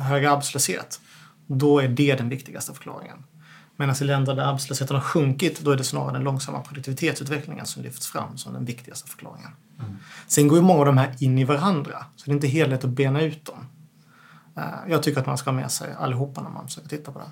hög 0.00 0.24
arbetslöshet, 0.24 1.00
då 1.46 1.80
är 1.80 1.88
det 1.88 2.14
den 2.14 2.28
viktigaste 2.28 2.72
förklaringen. 2.72 3.16
Medan 3.76 3.94
i 4.00 4.04
länder 4.04 4.34
där 4.34 4.42
arbetslösheten 4.42 4.96
har 4.96 5.02
sjunkit, 5.02 5.60
då 5.60 5.70
är 5.70 5.76
det 5.76 5.84
snarare 5.84 6.12
den 6.12 6.24
långsamma 6.24 6.60
produktivitetsutvecklingen 6.60 7.66
som 7.66 7.82
lyfts 7.82 8.06
fram 8.06 8.36
som 8.36 8.52
den 8.52 8.64
viktigaste 8.64 9.08
förklaringen. 9.08 9.50
Mm. 9.78 9.96
Sen 10.26 10.48
går 10.48 10.58
ju 10.58 10.64
många 10.64 10.80
av 10.80 10.86
de 10.86 10.98
här 10.98 11.14
in 11.18 11.38
i 11.38 11.44
varandra, 11.44 12.04
så 12.16 12.24
det 12.24 12.30
är 12.30 12.34
inte 12.34 12.46
helt 12.46 12.70
lätt 12.70 12.84
att 12.84 12.90
bena 12.90 13.22
ut 13.22 13.44
dem. 13.44 13.66
Eh, 14.56 14.90
jag 14.90 15.02
tycker 15.02 15.20
att 15.20 15.26
man 15.26 15.38
ska 15.38 15.50
ha 15.50 15.56
med 15.56 15.70
sig 15.70 15.94
allihopa 15.98 16.42
när 16.42 16.50
man 16.50 16.66
försöker 16.66 16.88
titta 16.88 17.12
på 17.12 17.18
det. 17.18 17.30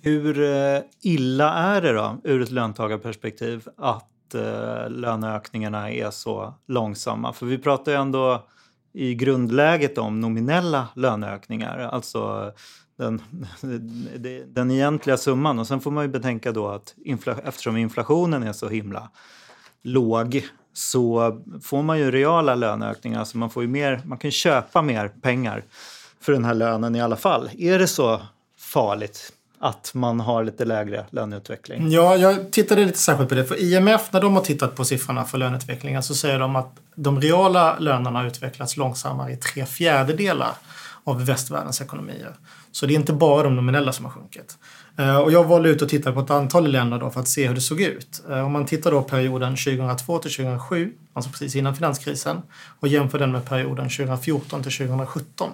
Hur 0.00 0.40
eh, 0.40 0.80
illa 1.00 1.54
är 1.54 1.82
det 1.82 1.92
då, 1.92 2.20
ur 2.24 2.42
ett 2.42 2.50
löntagarperspektiv, 2.50 3.68
att 3.76 4.34
eh, 4.34 4.90
löneökningarna 4.90 5.90
är 5.90 6.10
så 6.10 6.54
långsamma? 6.66 7.32
För 7.32 7.46
vi 7.46 7.58
pratar 7.58 7.92
ju 7.92 7.98
ändå 7.98 8.46
i 8.92 9.14
grundläget 9.14 9.98
om 9.98 10.20
nominella 10.20 10.88
löneökningar, 10.94 11.78
alltså 11.78 12.52
den, 12.98 13.22
den 14.46 14.70
egentliga 14.70 15.16
summan. 15.16 15.58
Och 15.58 15.66
sen 15.66 15.80
får 15.80 15.90
man 15.90 16.04
ju 16.04 16.08
betänka 16.08 16.52
då 16.52 16.68
att 16.68 16.94
infla, 17.04 17.36
eftersom 17.44 17.76
inflationen 17.76 18.42
är 18.42 18.52
så 18.52 18.68
himla 18.68 19.10
låg 19.82 20.44
så 20.72 21.32
får 21.62 21.82
man 21.82 21.98
ju 21.98 22.10
reala 22.10 22.54
löneökningar. 22.54 23.18
Alltså 23.18 23.38
man, 23.38 23.50
får 23.50 23.62
ju 23.62 23.68
mer, 23.68 24.00
man 24.04 24.18
kan 24.18 24.30
köpa 24.30 24.82
mer 24.82 25.08
pengar 25.08 25.64
för 26.20 26.32
den 26.32 26.44
här 26.44 26.54
lönen 26.54 26.96
i 26.96 27.00
alla 27.00 27.16
fall. 27.16 27.50
Är 27.58 27.78
det 27.78 27.86
så 27.86 28.20
farligt 28.58 29.32
att 29.62 29.94
man 29.94 30.20
har 30.20 30.44
lite 30.44 30.64
lägre 30.64 31.06
löneutveckling? 31.10 31.90
Ja, 31.90 32.16
jag 32.16 32.50
tittade 32.52 32.84
lite 32.84 32.98
särskilt 32.98 33.28
på 33.28 33.34
det. 33.34 33.44
För 33.44 33.62
IMF, 33.62 34.12
när 34.12 34.20
de 34.20 34.34
har 34.34 34.42
tittat 34.42 34.76
på 34.76 34.84
siffrorna 34.84 35.24
för 35.24 35.38
löneutvecklingen 35.38 36.02
så 36.02 36.14
säger 36.14 36.38
de 36.38 36.56
att 36.56 36.70
de 36.94 37.20
reala 37.20 37.78
lönerna 37.78 38.18
har 38.18 38.26
utvecklats 38.26 38.76
långsammare 38.76 39.32
i 39.32 39.36
tre 39.36 39.66
fjärdedelar 39.66 40.52
av 41.04 41.26
västvärldens 41.26 41.80
ekonomier. 41.80 42.34
Så 42.72 42.86
det 42.86 42.94
är 42.94 42.98
inte 42.98 43.12
bara 43.12 43.42
de 43.42 43.56
nominella 43.56 43.92
som 43.92 44.04
har 44.04 44.12
sjunkit. 44.12 44.58
Eh, 44.96 45.16
Och 45.16 45.32
jag 45.32 45.44
valde 45.44 45.68
ut 45.68 45.82
att 45.82 45.88
titta 45.88 46.12
på 46.12 46.20
ett 46.20 46.30
antal 46.30 46.68
länder 46.72 46.98
då 46.98 47.10
för 47.10 47.20
att 47.20 47.28
se 47.28 47.48
hur 47.48 47.54
det 47.54 47.60
såg 47.60 47.80
ut. 47.80 48.22
Eh, 48.30 48.46
Om 48.46 48.52
man 48.52 48.66
tittar 48.66 48.90
då 48.90 49.02
perioden 49.02 49.56
2002 49.56 50.18
till 50.18 50.30
2007, 50.32 50.92
alltså 51.12 51.30
precis 51.30 51.56
innan 51.56 51.74
finanskrisen, 51.76 52.42
och 52.80 52.88
jämför 52.88 53.18
den 53.18 53.32
med 53.32 53.44
perioden 53.44 53.88
2014 53.88 54.62
till 54.62 54.72
2017 54.72 55.50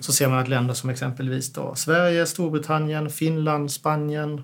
så 0.00 0.12
ser 0.12 0.28
man 0.28 0.38
att 0.38 0.48
länder 0.48 0.74
som 0.74 0.90
exempelvis 0.90 1.52
då 1.52 1.74
Sverige, 1.74 2.26
Storbritannien, 2.26 3.10
Finland, 3.10 3.72
Spanien, 3.72 4.42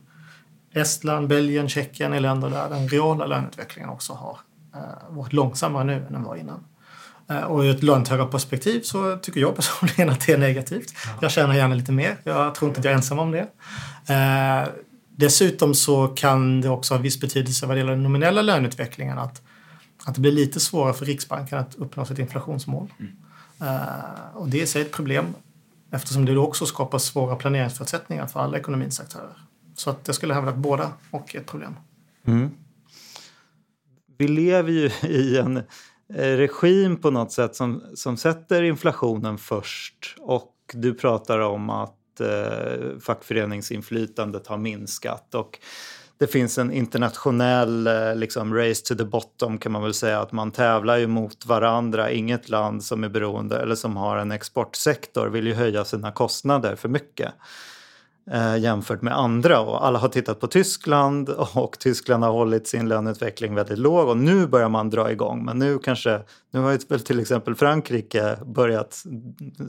Estland, 0.74 1.28
Belgien, 1.28 1.68
Tjeckien 1.68 2.12
är 2.12 2.20
länder 2.20 2.50
där 2.50 2.68
den 2.70 2.88
reala 2.88 3.26
löneutvecklingen 3.26 3.90
också 3.90 4.12
har 4.12 4.38
eh, 4.74 4.80
varit 5.16 5.32
långsammare 5.32 5.84
nu 5.84 5.92
än 6.06 6.12
den 6.12 6.22
var 6.22 6.36
innan. 6.36 6.64
Eh, 7.30 7.42
Och 7.42 7.61
ur 7.61 7.71
ett 7.71 7.83
löntagarperspektiv 7.83 8.80
så 8.80 9.16
tycker 9.16 9.40
jag 9.40 9.56
personligen 9.56 10.11
att 10.11 10.26
det 10.26 10.33
är 10.33 10.38
negativt. 10.38 10.95
Jag 11.21 11.30
tjänar 11.30 11.54
gärna 11.54 11.75
lite 11.75 11.92
mer. 11.92 12.16
Jag 12.25 12.54
tror 12.54 12.68
inte 12.68 12.78
att 12.80 12.85
jag 12.85 12.92
är 12.92 12.97
ensam 12.97 13.18
om 13.18 13.30
det. 13.30 13.49
Eh, 14.14 14.68
dessutom 15.16 15.75
så 15.75 16.09
kan 16.09 16.61
det 16.61 16.68
också 16.68 16.95
ha 16.95 16.99
viss 16.99 17.21
betydelse 17.21 17.66
vad 17.66 17.76
det 17.76 17.78
gäller 17.78 17.92
den 17.92 18.02
nominella 18.02 18.42
löneutvecklingen 18.42 19.18
att, 19.18 19.42
att 20.04 20.14
det 20.14 20.21
blir 20.21 20.33
lite 20.33 20.61
svårare 20.61 20.95
för 20.95 21.04
Riksbanken 21.04 21.59
att 21.59 21.75
uppnå 21.75 22.04
sitt 22.04 22.18
inflationsmål. 22.18 22.92
Eh, 23.61 24.37
och 24.37 24.49
det 24.49 24.59
är 24.59 24.62
i 24.62 24.66
sig 24.66 24.83
ett 24.83 24.92
problem 24.92 25.25
eftersom 25.90 26.25
det 26.25 26.35
då 26.35 26.45
också 26.45 26.66
skapar 26.66 26.99
svåra 26.99 27.37
planeringsförutsättningar 27.37 28.26
för 28.26 28.40
alla 28.40 28.59
ekonomins 28.59 29.00
aktörer. 29.00 29.37
Så 29.75 29.90
att 29.90 30.00
jag 30.06 30.14
skulle 30.14 30.35
hävda 30.35 30.50
att 30.50 30.56
båda 30.56 30.90
och 31.11 31.35
är 31.35 31.40
ett 31.40 31.47
problem. 31.47 31.75
Vi 34.18 34.28
lever 34.28 34.71
ju 34.73 34.90
i 35.09 35.38
en 35.38 35.62
Eh, 36.14 36.36
regim 36.36 36.96
på 36.96 37.10
något 37.10 37.32
sätt 37.32 37.56
som, 37.56 37.82
som 37.94 38.16
sätter 38.16 38.62
inflationen 38.62 39.38
först. 39.38 40.16
Och 40.20 40.52
du 40.72 40.94
pratar 40.94 41.38
om 41.38 41.70
att 41.70 42.20
eh, 42.20 42.98
fackföreningsinflytandet 43.00 44.46
har 44.46 44.58
minskat. 44.58 45.34
Och 45.34 45.58
det 46.18 46.26
finns 46.26 46.58
en 46.58 46.72
internationell 46.72 47.86
eh, 47.86 48.14
liksom, 48.14 48.54
race 48.54 48.84
to 48.84 48.94
the 48.94 49.04
bottom 49.04 49.58
kan 49.58 49.72
man 49.72 49.82
väl 49.82 49.94
säga. 49.94 50.20
Att 50.20 50.32
man 50.32 50.50
tävlar 50.50 50.96
ju 50.96 51.06
mot 51.06 51.46
varandra. 51.46 52.10
Inget 52.10 52.48
land 52.48 52.84
som 52.84 53.04
är 53.04 53.08
beroende 53.08 53.58
eller 53.58 53.75
som 53.75 53.96
har 53.96 54.16
en 54.16 54.32
exportsektor 54.32 55.26
vill 55.26 55.46
ju 55.46 55.54
höja 55.54 55.84
sina 55.84 56.12
kostnader 56.12 56.76
för 56.76 56.88
mycket 56.88 57.32
eh, 58.30 58.56
jämfört 58.56 59.02
med 59.02 59.18
andra. 59.18 59.61
Och 59.61 59.87
alla 59.87 59.99
har 59.99 60.09
tittat 60.09 60.40
på 60.40 60.47
Tyskland 60.47 61.28
och 61.54 61.78
Tyskland 61.78 62.25
har 62.25 62.33
hållit 62.33 62.68
sin 62.68 62.88
löneutveckling 62.88 63.54
väldigt 63.54 63.78
låg 63.78 64.09
och 64.09 64.16
nu 64.16 64.47
börjar 64.47 64.68
man 64.68 64.90
dra 64.90 65.12
igång. 65.12 65.45
Men 65.45 65.59
nu 65.59 65.78
kanske, 65.78 66.21
nu 66.52 66.61
har 66.61 66.73
ju 66.73 66.78
till 66.78 67.21
exempel 67.21 67.54
Frankrike 67.54 68.38
börjat 68.47 69.02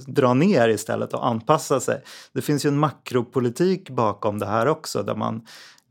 dra 0.08 0.34
ner 0.34 0.70
istället 0.70 1.14
och 1.14 1.28
anpassa 1.28 1.80
sig. 1.80 2.02
Det 2.34 2.42
finns 2.42 2.66
ju 2.66 2.68
en 2.68 2.80
makropolitik 2.80 3.90
bakom 3.90 4.40
det 4.40 4.46
här 4.46 4.68
också 4.68 5.04
där 5.04 5.16
man 5.16 5.42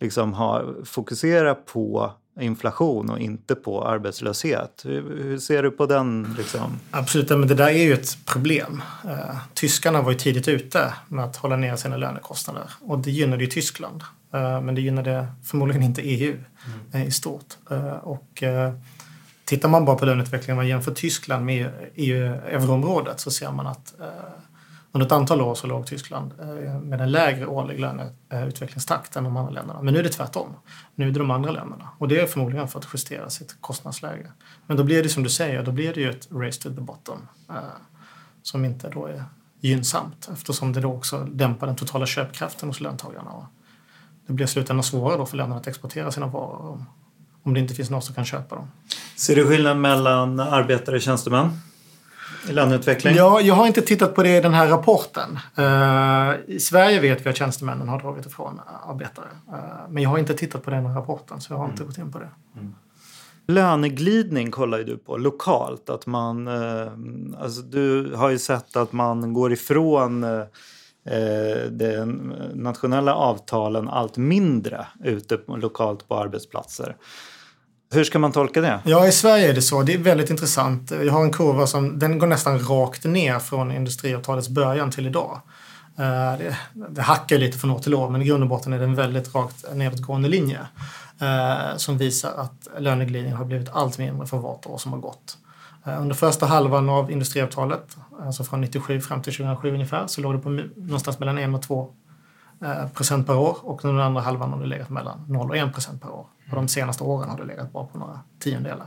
liksom 0.00 0.32
har 0.32 0.76
fokuserat 0.84 1.66
på 1.66 2.12
inflation 2.40 3.10
och 3.10 3.18
inte 3.18 3.54
på 3.54 3.88
arbetslöshet. 3.88 4.82
Hur, 4.84 5.22
hur 5.22 5.38
ser 5.38 5.62
du 5.62 5.70
på 5.70 5.86
den? 5.86 6.34
Liksom? 6.38 6.78
Absolut, 6.90 7.30
men 7.30 7.48
det 7.48 7.54
där 7.54 7.68
är 7.68 7.82
ju 7.82 7.92
ett 7.92 8.18
problem. 8.26 8.82
Eh, 9.04 9.36
tyskarna 9.54 10.02
var 10.02 10.10
ju 10.12 10.18
tidigt 10.18 10.48
ute 10.48 10.94
med 11.08 11.24
att 11.24 11.36
hålla 11.36 11.56
ner 11.56 11.76
sina 11.76 11.96
lönekostnader 11.96 12.70
och 12.80 12.98
det 12.98 13.10
gynnade 13.10 13.44
ju 13.44 13.50
Tyskland. 13.50 14.02
Eh, 14.32 14.60
men 14.60 14.74
det 14.74 14.80
gynnade 14.80 15.26
förmodligen 15.44 15.82
inte 15.82 16.02
EU 16.02 16.36
eh, 16.92 17.06
i 17.06 17.10
stort. 17.10 17.54
Och 18.02 18.42
tittar 19.44 19.68
man 19.68 19.84
bara 19.84 19.96
på 19.96 20.04
löneutvecklingen 20.04 20.56
man 20.56 20.68
jämför 20.68 20.94
Tyskland 20.94 21.44
med 21.44 21.70
EU, 21.94 22.24
euroområdet 22.24 23.20
så 23.20 23.30
ser 23.30 23.52
man 23.52 23.66
att 23.66 23.94
under 24.96 25.06
ett 25.06 25.12
antal 25.12 25.40
år 25.40 25.54
så 25.54 25.66
låg 25.66 25.86
Tyskland 25.86 26.32
eh, 26.40 26.80
med 26.80 27.00
en 27.00 27.10
lägre 27.10 27.46
årlig 27.46 27.80
löneutvecklingstakt 27.80 29.16
än 29.16 29.24
de 29.24 29.36
andra 29.36 29.50
länderna. 29.52 29.82
Men 29.82 29.94
nu 29.94 30.00
är 30.00 30.02
det 30.02 30.08
tvärtom. 30.08 30.48
Nu 30.94 31.08
är 31.08 31.10
det 31.10 31.18
de 31.18 31.30
andra 31.30 31.50
länderna. 31.50 31.88
Och 31.98 32.08
det 32.08 32.20
är 32.20 32.26
förmodligen 32.26 32.68
för 32.68 32.78
att 32.78 32.88
justera 32.94 33.30
sitt 33.30 33.56
kostnadsläge. 33.60 34.32
Men 34.66 34.76
då 34.76 34.84
blir 34.84 35.02
det 35.02 35.08
som 35.08 35.22
du 35.22 35.28
säger, 35.28 35.62
då 35.62 35.72
blir 35.72 35.94
det 35.94 36.00
ju 36.00 36.10
ett 36.10 36.28
race 36.32 36.62
to 36.62 36.74
the 36.74 36.80
bottom. 36.80 37.28
Eh, 37.48 37.54
som 38.42 38.64
inte 38.64 38.88
då 38.88 39.06
är 39.06 39.24
gynnsamt 39.60 40.28
eftersom 40.32 40.72
det 40.72 40.80
då 40.80 40.92
också 40.92 41.18
dämpar 41.32 41.66
den 41.66 41.76
totala 41.76 42.06
köpkraften 42.06 42.68
hos 42.68 42.80
löntagarna. 42.80 43.30
Och 43.30 43.44
det 44.26 44.32
blir 44.32 44.46
i 44.46 44.48
slutändan 44.48 44.82
svårare 44.82 45.18
då 45.18 45.26
för 45.26 45.36
länderna 45.36 45.60
att 45.60 45.66
exportera 45.66 46.10
sina 46.10 46.26
varor 46.26 46.70
om, 46.70 46.86
om 47.42 47.54
det 47.54 47.60
inte 47.60 47.74
finns 47.74 47.90
någon 47.90 48.02
som 48.02 48.14
kan 48.14 48.24
köpa 48.24 48.54
dem. 48.54 48.70
Ser 49.16 49.36
du 49.36 49.46
skillnad 49.46 49.76
mellan 49.76 50.40
arbetare 50.40 50.96
och 50.96 51.02
tjänstemän 51.02 51.60
löneutveckling? 52.52 53.14
Ja, 53.14 53.40
jag 53.40 53.54
har 53.54 53.66
inte 53.66 53.82
tittat 53.82 54.14
på 54.14 54.22
det 54.22 54.36
i 54.36 54.40
den 54.40 54.54
här 54.54 54.68
rapporten. 54.68 55.38
Eh, 55.56 56.54
I 56.54 56.60
Sverige 56.60 57.00
vet 57.00 57.26
vi 57.26 57.30
att 57.30 57.36
tjänstemännen 57.36 57.88
har 57.88 58.00
dragit 58.00 58.26
ifrån 58.26 58.60
arbetare. 58.88 59.26
Eh, 59.48 59.58
men 59.90 60.02
jag 60.02 60.10
har 60.10 60.18
inte 60.18 60.34
tittat 60.34 60.62
på 60.62 60.70
den 60.70 60.86
här 60.86 60.94
rapporten 60.94 61.40
så 61.40 61.52
jag 61.52 61.58
har 61.58 61.68
inte 61.68 61.84
gått 61.84 61.98
in 61.98 62.12
på 62.12 62.18
det. 62.18 62.28
Löneglidning 63.48 64.50
kollar 64.50 64.78
ju 64.78 64.84
du 64.84 64.96
på 64.96 65.16
lokalt. 65.16 65.90
Att 65.90 66.06
man, 66.06 66.48
eh, 66.48 66.92
alltså 67.40 67.62
du 67.62 68.14
har 68.14 68.30
ju 68.30 68.38
sett 68.38 68.76
att 68.76 68.92
man 68.92 69.32
går 69.32 69.52
ifrån 69.52 70.24
de 71.70 72.34
nationella 72.54 73.14
avtalen 73.14 73.88
allt 73.88 74.16
mindre 74.16 74.86
ute 75.04 75.38
lokalt 75.46 76.08
på 76.08 76.16
arbetsplatser. 76.16 76.96
Hur 77.90 78.04
ska 78.04 78.18
man 78.18 78.32
tolka 78.32 78.60
det? 78.60 78.80
Ja, 78.84 79.06
i 79.06 79.12
Sverige 79.12 79.50
är 79.50 79.54
det 79.54 79.62
så. 79.62 79.82
Det 79.82 79.94
är 79.94 79.98
väldigt 79.98 80.30
intressant. 80.30 80.90
Jag 80.90 81.12
har 81.12 81.22
en 81.22 81.32
kurva 81.32 81.66
som 81.66 81.98
den 81.98 82.18
går 82.18 82.26
nästan 82.26 82.58
rakt 82.58 83.04
ner 83.04 83.38
från 83.38 83.72
industriavtalets 83.72 84.48
början 84.48 84.90
till 84.90 85.06
idag. 85.06 85.40
Eh, 85.98 86.38
det, 86.38 86.56
det 86.72 87.02
hackar 87.02 87.38
lite 87.38 87.58
från 87.58 87.70
år 87.70 87.78
till 87.78 87.94
år, 87.94 88.10
men 88.10 88.22
i 88.22 88.24
grund 88.24 88.42
och 88.42 88.48
botten 88.48 88.72
är 88.72 88.78
det 88.78 88.84
en 88.84 88.94
väldigt 88.94 89.34
rakt 89.34 89.74
nedåtgående 89.74 90.28
linje 90.28 90.60
eh, 91.20 91.76
som 91.76 91.98
visar 91.98 92.32
att 92.36 92.68
löneglidningen 92.78 93.38
har 93.38 93.44
blivit 93.44 93.68
allt 93.72 93.98
mindre 93.98 94.26
för 94.26 94.36
vart 94.36 94.66
år 94.66 94.78
som 94.78 94.92
har 94.92 95.00
gått. 95.00 95.38
Eh, 95.84 96.00
under 96.00 96.14
första 96.14 96.46
halvan 96.46 96.88
av 96.88 97.10
industriavtalet, 97.10 97.96
alltså 98.22 98.44
från 98.44 98.60
97 98.60 99.00
fram 99.00 99.22
till 99.22 99.32
2007 99.32 99.74
ungefär, 99.74 100.06
så 100.06 100.20
låg 100.20 100.34
det 100.34 100.38
på 100.38 100.48
någonstans 100.76 101.18
mellan 101.18 101.38
1 101.38 101.54
och 101.54 101.62
2 101.62 101.90
Eh, 102.64 102.88
procent 102.88 103.26
per 103.26 103.36
år 103.36 103.58
och 103.62 103.80
den 103.82 104.00
andra 104.00 104.20
halvan 104.20 104.52
har 104.52 104.60
det 104.60 104.66
legat 104.66 104.90
mellan 104.90 105.24
0 105.28 105.50
och 105.50 105.56
1 105.56 105.72
procent 105.72 106.02
per 106.02 106.10
år. 106.10 106.26
Och 106.50 106.56
de 106.56 106.68
senaste 106.68 107.04
åren 107.04 107.30
har 107.30 107.38
det 107.38 107.44
legat 107.44 107.72
bara 107.72 107.84
på 107.86 107.98
några 107.98 108.20
tiondelar. 108.38 108.86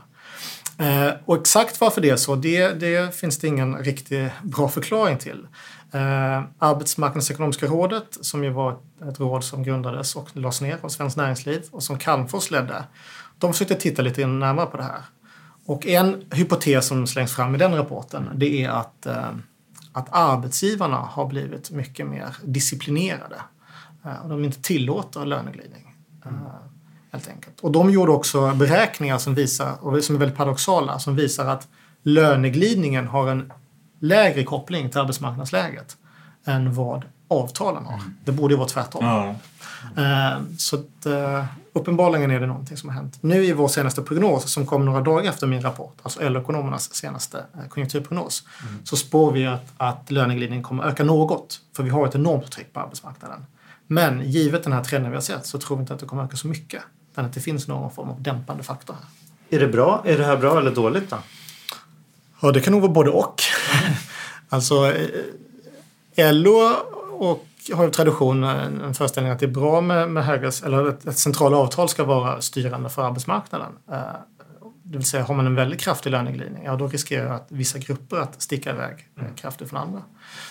Eh, 0.77 1.13
och 1.25 1.37
exakt 1.37 1.81
varför 1.81 2.01
det 2.01 2.09
är 2.09 2.15
så, 2.15 2.35
det, 2.35 2.69
det 2.73 3.15
finns 3.15 3.37
det 3.37 3.47
ingen 3.47 3.77
riktigt 3.77 4.31
bra 4.43 4.69
förklaring 4.69 5.17
till. 5.17 5.47
Eh, 5.91 6.43
Arbetsmarknadsekonomiska 6.59 7.65
rådet, 7.65 8.17
som 8.21 8.43
ju 8.43 8.49
var 8.49 8.71
ett, 8.71 9.01
ett 9.09 9.19
råd 9.19 9.43
som 9.43 9.63
grundades 9.63 10.15
och 10.15 10.29
lades 10.33 10.61
ner 10.61 10.77
av 10.81 10.89
Svenskt 10.89 11.17
Näringsliv 11.17 11.63
och 11.71 11.83
som 11.83 11.97
Calmfors 11.97 12.51
ledde, 12.51 12.83
de 13.37 13.53
försökte 13.53 13.75
titta 13.75 14.01
lite 14.01 14.27
närmare 14.27 14.65
på 14.65 14.77
det 14.77 14.83
här. 14.83 15.01
Och 15.65 15.87
en 15.87 16.23
hypotes 16.31 16.87
som 16.87 17.07
slängs 17.07 17.35
fram 17.35 17.55
i 17.55 17.57
den 17.57 17.75
rapporten, 17.75 18.29
det 18.35 18.63
är 18.63 18.69
att, 18.69 19.05
eh, 19.05 19.29
att 19.93 20.07
arbetsgivarna 20.11 20.97
har 20.97 21.25
blivit 21.25 21.71
mycket 21.71 22.07
mer 22.07 22.35
disciplinerade. 22.43 23.41
Eh, 24.05 24.21
och 24.23 24.29
de 24.29 24.43
inte 24.45 24.61
tillåter 24.61 25.25
löneglidning. 25.25 25.95
Eh, 26.25 26.31
helt 27.11 27.27
enkelt. 27.29 27.59
Och 27.59 27.71
de 27.71 27.89
gjorde 27.89 28.11
också 28.11 28.53
beräkningar 28.55 29.17
som 29.17 29.35
visar, 29.35 29.75
och 29.81 30.03
som 30.03 30.15
är 30.15 30.19
väldigt 30.19 30.37
paradoxala, 30.37 30.99
som 30.99 31.15
visar 31.15 31.45
att 31.45 31.67
löneglidningen 32.03 33.07
har 33.07 33.27
en 33.27 33.53
lägre 33.99 34.43
koppling 34.43 34.89
till 34.89 34.99
arbetsmarknadsläget 34.99 35.97
än 36.45 36.73
vad 36.73 37.05
avtalen 37.27 37.85
har. 37.85 37.99
Det 38.25 38.31
borde 38.31 38.53
ju 38.53 38.57
vara 38.57 38.67
tvärtom. 38.69 39.05
Eh, 39.97 40.39
Så 40.57 40.75
att, 40.75 41.07
uppenbarligen 41.73 42.31
är 42.31 42.39
det 42.39 42.47
någonting 42.47 42.77
som 42.77 42.89
har 42.89 42.95
hänt. 42.95 43.17
Nu 43.21 43.45
i 43.45 43.53
vår 43.53 43.67
senaste 43.67 44.01
prognos 44.01 44.51
som 44.53 44.65
kom 44.65 44.85
några 44.85 45.01
dagar 45.01 45.29
efter 45.29 45.47
min 45.47 45.61
rapport, 45.61 45.97
alltså 46.03 46.29
LO-ekonomernas 46.29 46.93
senaste 46.95 47.43
konjunkturprognos, 47.69 48.43
så 48.83 48.95
spår 48.97 49.31
vi 49.31 49.45
att, 49.47 49.73
att 49.77 50.11
löneglidningen 50.11 50.63
kommer 50.63 50.83
öka 50.83 51.03
något. 51.03 51.61
För 51.75 51.83
vi 51.83 51.89
har 51.89 52.07
ett 52.07 52.15
enormt 52.15 52.51
tryck 52.51 52.73
på 52.73 52.79
arbetsmarknaden. 52.79 53.45
Men 53.91 54.21
givet 54.31 54.63
den 54.63 54.73
här 54.73 54.83
trenden 54.83 55.11
vi 55.11 55.17
har 55.17 55.21
sett 55.21 55.45
så 55.45 55.59
tror 55.59 55.77
vi 55.77 55.81
inte 55.81 55.93
att 55.93 55.99
det 55.99 56.05
kommer 56.05 56.23
öka 56.23 56.37
så 56.37 56.47
mycket. 56.47 56.83
Utan 57.11 57.25
att 57.25 57.33
det 57.33 57.39
finns 57.39 57.67
någon 57.67 57.91
form 57.91 58.09
av 58.09 58.21
dämpande 58.21 58.63
faktor 58.63 58.93
här. 58.93 59.57
Är 59.57 59.59
det 59.59 59.67
bra? 59.67 60.01
Är 60.05 60.17
det 60.17 60.25
här 60.25 60.37
bra 60.37 60.59
eller 60.59 60.71
dåligt 60.71 61.09
då? 61.09 61.17
Ja, 62.41 62.51
det 62.51 62.61
kan 62.61 62.73
nog 62.73 62.81
vara 62.81 62.91
både 62.91 63.09
och. 63.09 63.41
alltså, 64.49 64.93
eh, 66.15 66.33
LO 66.33 66.73
och 67.11 67.45
har 67.73 67.83
ju 67.83 67.89
tradition 67.89 68.43
en 68.43 68.81
en 68.81 68.93
föreställning 68.93 69.33
att 69.33 69.39
det 69.39 69.45
är 69.45 69.51
bra 69.51 69.81
med, 69.81 70.09
med 70.11 70.25
höga, 70.25 70.51
eller 70.65 70.89
ett, 70.89 71.07
ett 71.07 71.17
centrala 71.17 71.57
avtal 71.57 71.89
ska 71.89 72.03
vara 72.03 72.41
styrande 72.41 72.89
för 72.89 73.03
arbetsmarknaden. 73.03 73.71
Eh, 73.91 73.97
Det 74.83 74.97
vill 74.97 75.07
säga, 75.07 75.23
har 75.23 75.35
man 75.35 75.45
en 75.45 75.55
väldigt 75.55 75.79
kraftig 75.81 76.09
löneglidning, 76.09 76.63
ja 76.65 76.75
då 76.75 76.87
riskerar 76.87 77.35
att 77.35 77.45
vissa 77.49 77.79
grupper 77.79 78.17
att 78.17 78.41
sticka 78.41 78.69
iväg 78.71 79.07
eh, 79.17 79.35
kraftigt 79.35 79.69
från 79.69 79.79
andra. 79.79 80.01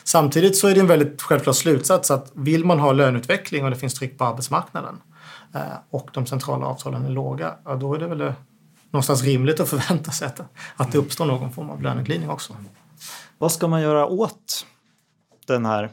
Samtidigt 0.05 0.57
så 0.57 0.69
är 0.69 0.75
det 0.75 0.81
en 0.81 0.87
väldigt 0.87 1.23
självklar 1.23 1.53
slutsats 1.53 2.11
att 2.11 2.31
vill 2.35 2.65
man 2.65 2.81
ha 2.81 2.93
löneutveckling 2.93 3.65
och 3.65 3.71
det 3.71 3.77
finns 3.77 3.95
tryck 3.95 4.19
på 4.19 4.25
arbetsmarknaden 4.25 5.01
eh, 5.55 5.61
och 5.91 6.11
de 6.13 6.27
centrala 6.27 6.67
avtalen 6.67 7.05
är 7.05 7.11
låga, 7.11 7.55
ja, 7.65 7.75
då 7.75 7.95
är 7.95 7.99
det 7.99 8.07
väl 8.07 8.21
eh, 8.21 8.33
någonstans 8.91 9.23
rimligt 9.23 9.61
att 9.61 9.69
förvänta 9.69 10.11
sig 10.11 10.27
att, 10.27 10.41
att 10.77 10.93
det 10.93 10.99
uppstår 10.99 11.27
någon 11.27 11.53
form 11.53 11.71
av 11.71 11.83
löneglidning 11.83 12.31
också. 12.31 12.57
Vad 13.39 13.53
ska 13.53 13.69
man 13.69 13.83
göra 13.83 14.07
åt 14.07 14.67
den 15.47 15.67
här 15.67 15.91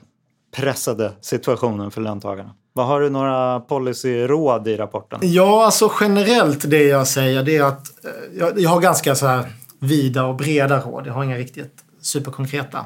pressade 0.55 1.13
situationen 1.21 1.91
för 1.91 2.01
löntagarna? 2.01 2.53
Vad 2.73 2.87
har 2.87 3.01
du 3.01 3.09
några 3.09 3.59
policyråd 3.59 4.67
i 4.67 4.77
rapporten? 4.77 5.19
Ja, 5.23 5.65
alltså 5.65 5.91
generellt 5.99 6.69
det 6.69 6.83
jag 6.83 7.07
säger 7.07 7.43
det 7.43 7.57
är 7.57 7.63
att 7.63 8.05
eh, 8.05 8.39
jag, 8.39 8.59
jag 8.59 8.69
har 8.69 8.81
ganska 8.81 9.15
så 9.15 9.27
här 9.27 9.53
vida 9.79 10.25
och 10.25 10.35
breda 10.35 10.79
råd. 10.79 11.07
Jag 11.07 11.13
har 11.13 11.23
inga 11.23 11.37
riktigt 11.37 11.83
superkonkreta. 12.01 12.85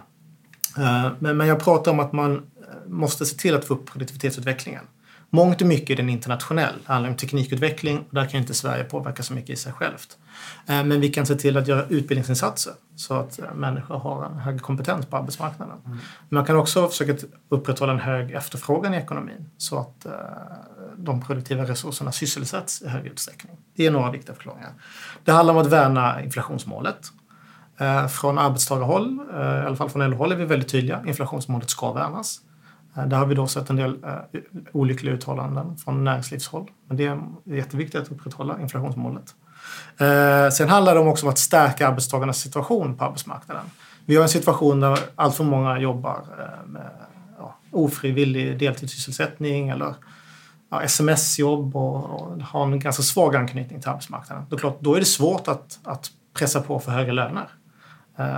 Eh, 0.79 1.12
Men, 1.19 1.38
men 1.38 1.48
jag 1.48 1.59
pratar 1.59 1.91
om 1.91 2.00
att 2.00 2.13
man 2.13 2.36
eh, 2.36 2.41
måste 2.88 3.25
se 3.25 3.38
till 3.38 3.55
att 3.55 3.65
få 3.65 3.74
upp 3.74 3.86
produktivitetsutvecklingen. 3.91 4.83
Mångt 5.31 5.62
och 5.62 5.67
mycket 5.67 5.89
är 5.89 5.95
den 5.95 6.09
internationell. 6.09 6.74
Det 6.86 6.93
handlar 6.93 7.09
om 7.09 7.15
teknikutveckling 7.15 7.98
och 7.98 8.15
där 8.15 8.25
kan 8.25 8.39
inte 8.39 8.53
Sverige 8.53 8.83
påverka 8.83 9.24
så 9.24 9.33
mycket 9.33 9.50
i 9.50 9.55
sig 9.55 9.74
självt. 9.74 10.17
Eh, 10.67 10.83
Men 10.83 11.01
vi 11.01 11.09
kan 11.09 11.25
se 11.25 11.36
till 11.36 11.57
att 11.57 11.67
göra 11.67 11.86
utbildningsinsatser 11.89 12.74
så 12.95 13.13
att 13.13 13.39
människor 13.55 14.00
har 14.00 14.25
en 14.25 14.38
hög 14.39 14.62
kompetens 14.62 15.05
på 15.05 15.17
arbetsmarknaden. 15.17 15.77
Men 15.83 16.00
Man 16.29 16.45
kan 16.45 16.55
också 16.55 16.88
försöka 16.88 17.27
upprätthålla 17.50 17.93
en 17.93 18.00
hög 18.00 18.31
efterfrågan 18.31 18.93
i 18.93 18.98
ekonomin 18.98 19.50
så 19.57 19.79
att 19.79 20.05
de 20.98 21.21
produktiva 21.21 21.63
resurserna 21.63 22.12
sysselsätts 22.12 22.81
i 22.81 22.88
hög 22.88 23.05
utsträckning. 23.05 23.57
Det 23.75 23.86
är 23.86 23.91
några 23.91 24.12
viktiga 24.12 24.36
förklaringar. 24.36 24.74
Det 25.24 25.31
handlar 25.31 25.53
om 25.53 25.59
att 25.59 25.67
värna 25.67 26.24
inflationsmålet. 26.24 27.12
Eh, 27.79 28.07
från 28.07 28.38
arbetstagarhåll, 28.38 29.19
eh, 29.33 29.39
i 29.39 29.65
alla 29.65 29.75
fall 29.75 29.89
från 29.89 30.09
LO-håll, 30.09 30.31
är 30.31 30.36
vi 30.36 30.45
väldigt 30.45 30.69
tydliga. 30.69 31.03
Inflationsmålet 31.07 31.69
ska 31.69 31.93
värnas. 31.93 32.39
Eh, 32.98 33.05
där 33.05 33.17
har 33.17 33.25
vi 33.25 33.36
då 33.36 33.48
sett 33.48 33.69
en 33.69 33.75
del 33.75 33.98
olyckliga 34.71 35.13
uttalanden 35.13 35.77
från 35.77 36.03
näringslivshåll. 36.03 36.71
Men 36.88 36.98
det 36.98 37.05
är 37.05 37.21
jätteviktigt 37.43 38.01
att 38.01 38.12
upprätthålla 38.12 38.62
inflationsmålet. 38.62 39.36
Sen 40.53 40.69
handlar 40.69 40.95
det 40.95 41.01
också 41.01 41.25
om 41.25 41.29
att 41.29 41.38
stärka 41.38 41.88
arbetstagarnas 41.88 42.38
situation 42.38 42.98
på 42.98 43.05
arbetsmarknaden. 43.05 43.63
Vi 44.05 44.15
har 44.15 44.24
en 44.24 44.29
situation 44.29 44.79
där 44.79 45.00
allt 45.15 45.36
för 45.36 45.43
många 45.43 45.79
jobbar 45.79 46.21
med 46.65 46.89
ofrivillig 47.71 48.59
deltidssysselsättning 48.59 49.69
eller 49.69 49.95
ja, 50.71 50.81
sms-jobb 50.81 51.75
och, 51.75 51.95
och 51.95 52.41
har 52.41 52.63
en 52.63 52.79
ganska 52.79 53.03
svag 53.03 53.36
anknytning 53.36 53.81
till 53.81 53.89
arbetsmarknaden. 53.89 54.45
Då, 54.50 54.55
är 54.55 54.59
klart, 54.59 54.77
då 54.79 54.95
är 54.95 55.00
det 55.00 55.05
svårt 55.05 55.48
att, 55.48 55.79
att 55.83 56.12
pressa 56.33 56.62
på 56.62 56.79
för 56.79 56.91
högre 56.91 57.12
löner 57.12 57.50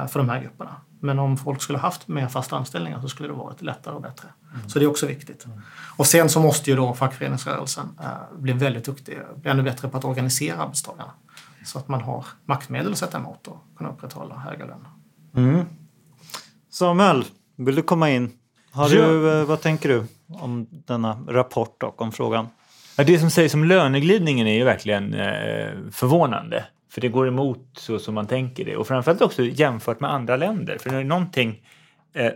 för 0.08 0.20
de 0.20 0.30
här 0.30 0.42
grupperna. 0.42 0.76
Men 1.00 1.20
om 1.20 1.38
folk 1.38 1.62
skulle 1.62 1.80
haft 1.80 2.08
mer 2.08 2.28
fasta 2.28 2.58
anställningar 2.58 3.02
så 3.02 3.08
skulle 3.10 3.30
det 3.30 3.34
varit 3.34 3.62
lättare 3.62 3.96
och 3.96 4.02
bättre. 4.02 4.28
Så 4.68 4.80
det 4.80 4.86
är 4.86 4.90
också 4.90 5.06
viktigt. 5.08 5.46
Och 5.98 6.08
sen 6.08 6.30
så 6.30 6.40
måste 6.40 6.70
ju 6.70 6.76
då 6.76 6.94
fackföreningsrörelsen 6.94 7.86
eh, 8.02 8.38
bli 8.40 8.54
väldigt 8.54 8.86
duktig, 8.86 9.18
bli 9.36 9.52
ännu 9.52 9.64
bättre 9.64 9.88
på 9.90 9.98
att 9.98 10.06
organisera 10.06 10.58
arbetstagarna. 10.64 11.12
Så 11.66 11.80
att 11.80 11.88
man 11.88 12.02
har 12.02 12.26
maktmedel 12.46 12.92
att 12.92 12.98
sätta 12.98 13.18
emot 13.18 13.48
och 13.48 13.58
kunna 13.78 13.90
upprätthålla 13.90 14.36
höga 14.36 14.66
löner. 14.66 15.66
Samuel, 16.70 17.26
vill 17.56 17.76
du 17.76 17.82
komma 17.82 18.10
in? 18.10 18.32
Har 18.72 18.90
Ja. 18.90 19.08
du, 19.08 19.40
eh, 19.40 19.46
vad 19.46 19.62
tänker 19.62 19.90
du 19.90 20.06
om 20.40 20.68
denna 20.70 21.18
rapport 21.28 21.84
och 21.84 22.02
om 22.02 22.12
frågan? 22.12 22.48
Det 22.98 23.20
som 23.20 23.30
sägs 23.32 23.54
om 23.54 23.64
löneglidningen 23.64 24.48
är 24.48 24.54
ju 24.58 24.64
verkligen 24.64 25.14
eh, 25.14 25.72
förvånande. 25.92 26.66
För 26.92 27.02
det 27.02 27.10
går 27.10 27.28
emot 27.28 27.70
så 27.74 28.00
som 28.00 28.16
man 28.16 28.28
tänker 28.28 28.66
det. 28.66 28.76
Och 28.76 28.88
framförallt 28.88 29.22
också 29.22 29.44
jämfört 29.44 30.00
med 30.00 30.14
andra 30.14 30.38
länder. 30.38 30.78
För 30.78 30.90
när 30.90 30.98
det 30.98 31.04
är 31.04 31.08
någonting 31.08 31.62
eh, 32.14 32.32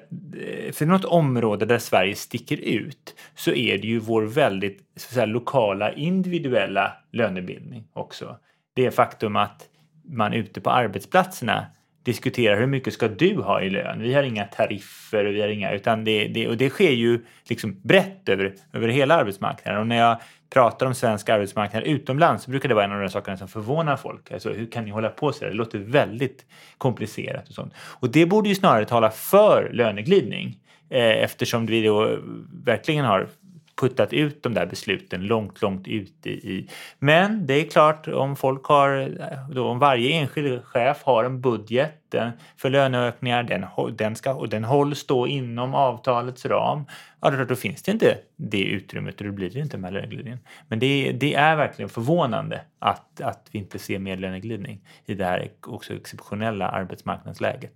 för 0.71 0.85
något 0.85 1.05
område 1.05 1.65
där 1.65 1.79
Sverige 1.79 2.15
sticker 2.15 2.57
ut 2.57 3.15
så 3.35 3.51
är 3.51 3.77
det 3.77 3.88
ju 3.88 4.00
vår 4.00 4.21
väldigt 4.21 4.79
så 4.95 5.07
att 5.07 5.13
säga, 5.13 5.25
lokala 5.25 5.93
individuella 5.93 6.93
lönebildning 7.12 7.88
också. 7.93 8.38
Det 8.75 8.91
faktum 8.91 9.35
att 9.35 9.69
man 10.03 10.33
ute 10.33 10.62
på 10.62 10.69
arbetsplatserna 10.69 11.65
diskuterar 12.03 12.59
hur 12.59 12.67
mycket 12.67 12.93
ska 12.93 13.07
du 13.07 13.35
ha 13.35 13.62
i 13.62 13.69
lön? 13.69 14.01
Vi 14.01 14.13
har 14.13 14.24
inga 14.24 14.45
tariffer 14.45 15.25
och 15.25 15.33
vi 15.33 15.41
har 15.41 15.47
inga, 15.47 15.71
utan 15.71 16.03
det, 16.03 16.27
det, 16.27 16.47
och 16.47 16.57
det 16.57 16.69
sker 16.69 16.91
ju 16.91 17.25
liksom 17.50 17.79
brett 17.83 18.29
över, 18.29 18.55
över 18.74 18.88
hela 18.88 19.15
arbetsmarknaden. 19.15 19.81
Och 19.81 19.88
när 19.88 19.97
jag 19.97 20.17
pratar 20.55 20.85
om 20.85 20.93
svensk 20.93 21.29
arbetsmarknad 21.29 21.83
utomlands 21.83 22.43
så 22.43 22.51
brukar 22.51 22.69
det 22.69 22.75
vara 22.75 22.85
en 22.85 22.91
av 22.91 23.00
de 23.00 23.09
sakerna 23.09 23.38
som 23.38 23.47
förvånar 23.47 23.97
folk. 23.97 24.31
Alltså 24.31 24.50
hur 24.50 24.71
kan 24.71 24.85
ni 24.85 24.91
hålla 24.91 25.09
på 25.09 25.31
så 25.31 25.43
här? 25.43 25.51
Det 25.51 25.57
låter 25.57 25.79
väldigt 25.79 26.45
komplicerat 26.77 27.50
och 27.50 27.55
sånt. 27.55 27.74
Och 27.77 28.09
det 28.09 28.25
borde 28.25 28.50
ju 28.50 28.55
snarare 28.55 28.85
tala 28.85 29.12
för 29.12 29.69
löneglidning 29.74 30.57
eh, 30.89 31.24
eftersom 31.24 31.65
vi 31.65 31.83
då 31.83 32.17
verkligen 32.65 33.05
har 33.05 33.27
puttat 33.75 34.13
ut 34.13 34.44
de 34.44 34.53
där 34.53 34.65
besluten 34.65 35.22
långt, 35.22 35.62
långt 35.62 35.88
ute 35.88 36.29
i. 36.29 36.70
Men 37.00 37.48
det 37.48 37.53
är 37.53 37.70
klart 37.70 38.08
om 38.08 38.36
folk 38.36 38.65
har, 38.65 39.12
då, 39.53 39.67
om 39.67 39.79
varje 39.79 40.09
enskild 40.09 40.64
chef 40.64 41.03
har 41.03 41.24
en 41.24 41.42
budget 41.42 41.92
den, 42.09 42.31
för 42.57 42.70
löneökningar, 42.70 43.44
den, 43.44 43.66
den 43.98 44.16
ska, 44.16 44.33
och 44.33 44.50
den 44.50 44.64
hålls 44.64 45.07
då 45.07 45.27
inom 45.27 45.74
avtalets 45.75 46.46
ram, 46.46 46.85
ja 47.22 47.29
då, 47.29 47.46
då 47.46 47.55
finns 47.55 47.83
det 47.83 47.92
inte 47.92 48.18
det 48.35 48.64
utrymmet 48.64 49.22
och 49.22 49.27
då 49.27 49.31
blir 49.31 49.50
det 49.50 49.59
inte 49.59 49.77
med 49.77 49.94
löneglidningen. 49.94 50.40
Men 50.68 50.79
det, 50.79 51.11
det 51.11 51.33
är 51.33 51.55
verkligen 51.55 51.90
förvånande 51.90 52.61
att, 52.79 53.22
att 53.22 53.48
vi 53.51 53.59
inte 53.59 53.79
ser 53.79 54.00
mer 54.00 54.18
löneglidning 54.18 54.81
i 55.05 55.14
det 55.14 55.25
här 55.25 55.50
också 55.68 55.94
exceptionella 55.94 56.68
arbetsmarknadsläget. 56.68 57.74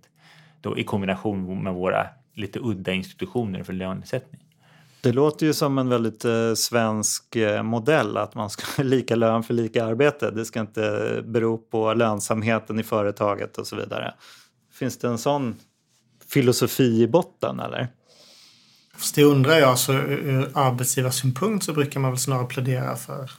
Då 0.60 0.78
i 0.78 0.84
kombination 0.84 1.62
med 1.62 1.74
våra 1.74 2.06
lite 2.34 2.58
udda 2.62 2.92
institutioner 2.92 3.62
för 3.62 3.72
lönesättning. 3.72 4.40
Det 5.02 5.12
låter 5.12 5.46
ju 5.46 5.54
som 5.54 5.78
en 5.78 5.88
väldigt 5.88 6.24
eh, 6.24 6.54
svensk 6.54 7.36
eh, 7.36 7.62
modell 7.62 8.16
att 8.16 8.34
man 8.34 8.50
ska 8.50 8.64
ha 8.76 8.84
lika 8.88 9.16
lön 9.16 9.42
för 9.42 9.54
lika 9.54 9.84
arbete. 9.84 10.30
Det 10.30 10.44
ska 10.44 10.60
inte 10.60 11.22
bero 11.24 11.58
på 11.58 11.94
lönsamheten 11.94 12.80
i 12.80 12.82
företaget 12.82 13.58
och 13.58 13.66
så 13.66 13.76
vidare. 13.76 14.14
Finns 14.72 14.98
det 14.98 15.08
en 15.08 15.18
sån 15.18 15.56
filosofi 16.28 17.02
i 17.02 17.06
botten 17.08 17.60
eller? 17.60 17.88
Fast 18.96 19.14
det 19.14 19.24
undrar 19.24 19.58
jag, 19.58 19.78
så 19.78 19.92
ur 19.92 20.50
arbetsgivarsynpunkt 20.54 21.64
så 21.64 21.72
brukar 21.72 22.00
man 22.00 22.10
väl 22.10 22.18
snarare 22.18 22.46
plädera 22.46 22.96
för 22.96 23.30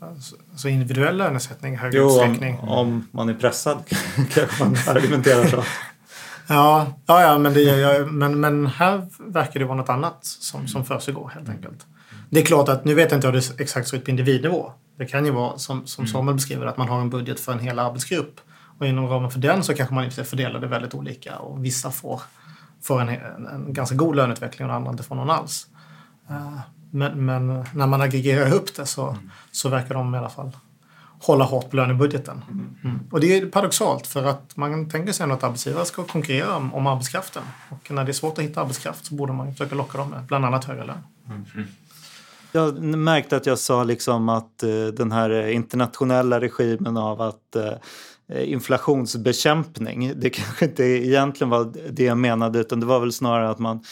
alltså, 0.00 0.36
alltså 0.50 0.68
individuell 0.68 1.16
lönesättning 1.16 1.74
i 1.74 1.76
högre 1.76 2.04
utsträckning. 2.04 2.58
om, 2.58 2.68
om 2.68 3.08
man 3.10 3.28
är 3.28 3.34
pressad 3.34 3.78
kanske 4.34 4.64
man 4.64 4.76
argumenterar 4.86 5.46
så. 5.46 5.64
Ja, 6.50 6.86
ja, 7.06 7.22
ja 7.22 7.38
men, 7.38 7.54
det, 7.54 7.60
jag, 7.62 8.12
men, 8.12 8.40
men 8.40 8.66
här 8.66 9.06
verkar 9.18 9.60
det 9.60 9.66
vara 9.66 9.76
något 9.76 9.88
annat 9.88 10.18
som, 10.24 10.68
som 10.68 10.84
försiggår 10.84 11.32
helt 11.34 11.48
enkelt. 11.48 11.86
Det 12.30 12.40
är 12.40 12.44
klart 12.44 12.68
att 12.68 12.84
nu 12.84 12.94
vet 12.94 13.10
jag 13.10 13.18
inte 13.18 13.26
hur 13.26 13.34
det 13.34 13.60
exakt 13.60 13.88
ser 13.88 13.96
ut 13.96 14.04
på 14.04 14.10
individnivå. 14.10 14.72
Det 14.98 15.06
kan 15.06 15.24
ju 15.24 15.30
vara 15.30 15.58
som, 15.58 15.86
som 15.86 16.06
Samuel 16.06 16.34
beskriver 16.34 16.66
att 16.66 16.76
man 16.76 16.88
har 16.88 17.00
en 17.00 17.10
budget 17.10 17.40
för 17.40 17.52
en 17.52 17.58
hel 17.58 17.78
arbetsgrupp 17.78 18.40
och 18.78 18.86
inom 18.86 19.06
ramen 19.08 19.30
för 19.30 19.38
den 19.38 19.64
så 19.64 19.74
kanske 19.74 19.94
man 19.94 20.04
i 20.04 20.10
fördelar 20.10 20.60
det 20.60 20.66
väldigt 20.66 20.94
olika 20.94 21.38
och 21.38 21.64
vissa 21.64 21.90
får, 21.90 22.22
får 22.82 23.00
en, 23.00 23.08
en, 23.08 23.46
en 23.46 23.72
ganska 23.72 23.94
god 23.94 24.16
löneutveckling 24.16 24.68
och 24.68 24.74
andra 24.74 24.90
inte 24.90 25.02
får 25.02 25.14
någon 25.14 25.30
alls. 25.30 25.66
Eh, 26.30 26.58
Men, 26.92 27.24
men 27.24 27.64
när 27.74 27.86
man 27.86 28.00
aggregerar 28.00 28.46
ihop 28.46 28.74
det 28.76 28.86
så, 28.86 29.16
så 29.52 29.68
verkar 29.68 29.94
de 29.94 30.14
i 30.14 30.18
alla 30.18 30.28
fall 30.28 30.50
hålla 31.20 31.44
hårt 31.44 31.70
på 31.70 31.76
lönebudgeten. 31.76 32.44
Mm. 32.84 33.00
Och 33.10 33.20
det 33.20 33.38
är 33.38 33.46
paradoxalt 33.46 34.06
för 34.06 34.24
att 34.24 34.56
man 34.56 34.90
tänker 34.90 35.12
sig 35.12 35.30
att 35.30 35.44
arbetsgivare 35.44 35.84
ska 35.84 36.04
konkurrera 36.04 36.56
om, 36.56 36.74
om 36.74 36.86
arbetskraften. 36.86 37.42
Och 37.68 37.90
när 37.90 38.04
det 38.04 38.10
är 38.10 38.12
svårt 38.12 38.38
att 38.38 38.44
hitta 38.44 38.60
arbetskraft 38.60 39.06
så 39.06 39.14
borde 39.14 39.32
man 39.32 39.52
försöka 39.52 39.74
locka 39.74 39.98
dem 39.98 40.10
med 40.10 40.24
bland 40.24 40.44
annat 40.44 40.64
högre 40.64 40.84
lön. 40.84 40.98
Jag 42.52 42.82
märkte 42.82 43.36
att 43.36 43.46
jag 43.46 43.58
sa 43.58 43.84
liksom 43.84 44.28
att 44.28 44.62
eh, 44.62 44.86
den 44.86 45.12
här 45.12 45.48
internationella 45.48 46.40
regimen 46.40 46.96
av 46.96 47.20
att 47.20 47.56
eh, 47.56 48.52
inflationsbekämpning, 48.52 50.12
det 50.16 50.30
kanske 50.30 50.64
inte 50.64 50.84
egentligen 50.84 51.50
var 51.50 51.72
det 51.90 52.04
jag 52.04 52.18
menade 52.18 52.58
utan 52.58 52.80
det 52.80 52.86
var 52.86 53.00
väl 53.00 53.12
snarare 53.12 53.50
att 53.50 53.58
man 53.58 53.84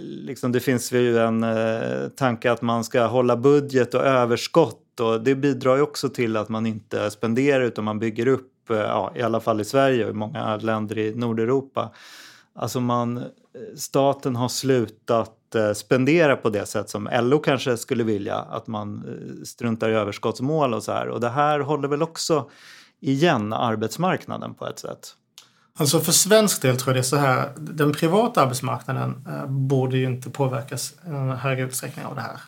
Liksom 0.00 0.52
det 0.52 0.60
finns 0.60 0.92
ju 0.92 1.18
en 1.18 1.42
eh, 1.42 2.08
tanke 2.16 2.52
att 2.52 2.62
man 2.62 2.84
ska 2.84 3.06
hålla 3.06 3.36
budget 3.36 3.94
och 3.94 4.04
överskott 4.04 4.83
och 5.00 5.20
det 5.20 5.34
bidrar 5.34 5.76
ju 5.76 5.82
också 5.82 6.08
till 6.08 6.36
att 6.36 6.48
man 6.48 6.66
inte 6.66 7.10
spenderar 7.10 7.64
utan 7.64 7.84
man 7.84 7.98
bygger 7.98 8.26
upp, 8.26 8.70
eh, 8.70 8.76
ja, 8.76 9.12
i 9.16 9.22
alla 9.22 9.40
fall 9.40 9.60
i 9.60 9.64
Sverige 9.64 10.04
och 10.04 10.10
i 10.10 10.14
många 10.14 10.56
länder 10.56 10.98
i 10.98 11.14
Nordeuropa. 11.14 11.92
Alltså 12.54 12.80
man, 12.80 13.18
eh, 13.18 13.24
staten 13.76 14.36
har 14.36 14.48
slutat 14.48 15.54
eh, 15.54 15.72
spendera 15.72 16.36
på 16.36 16.50
det 16.50 16.66
sätt 16.66 16.90
som 16.90 17.08
LO 17.22 17.38
kanske 17.38 17.76
skulle 17.76 18.04
vilja, 18.04 18.36
att 18.36 18.66
man 18.66 19.04
struntar 19.44 19.90
i 19.90 19.94
överskottsmål 19.94 20.74
och 20.74 20.82
så 20.82 20.92
här. 20.92 21.08
Och 21.08 21.20
det 21.20 21.30
här 21.30 21.60
håller 21.60 21.88
väl 21.88 22.02
också 22.02 22.50
igen 23.00 23.52
arbetsmarknaden 23.52 24.54
på 24.54 24.66
ett 24.66 24.78
sätt. 24.78 25.16
Alltså 25.78 26.00
för 26.00 26.12
svensk 26.12 26.62
del 26.62 26.76
tror 26.76 26.88
jag 26.88 26.96
det 26.96 27.00
är 27.00 27.02
så 27.02 27.16
här. 27.16 27.52
Den 27.56 27.92
privata 27.92 28.42
arbetsmarknaden 28.42 29.26
eh, 29.28 29.46
borde 29.46 29.96
ju 29.96 30.04
inte 30.04 30.30
påverkas 30.30 30.94
i 31.06 31.10
någon 31.10 31.36
högre 31.36 31.64
utsträckning 31.64 32.04
av 32.04 32.14
det 32.14 32.20
här. 32.20 32.40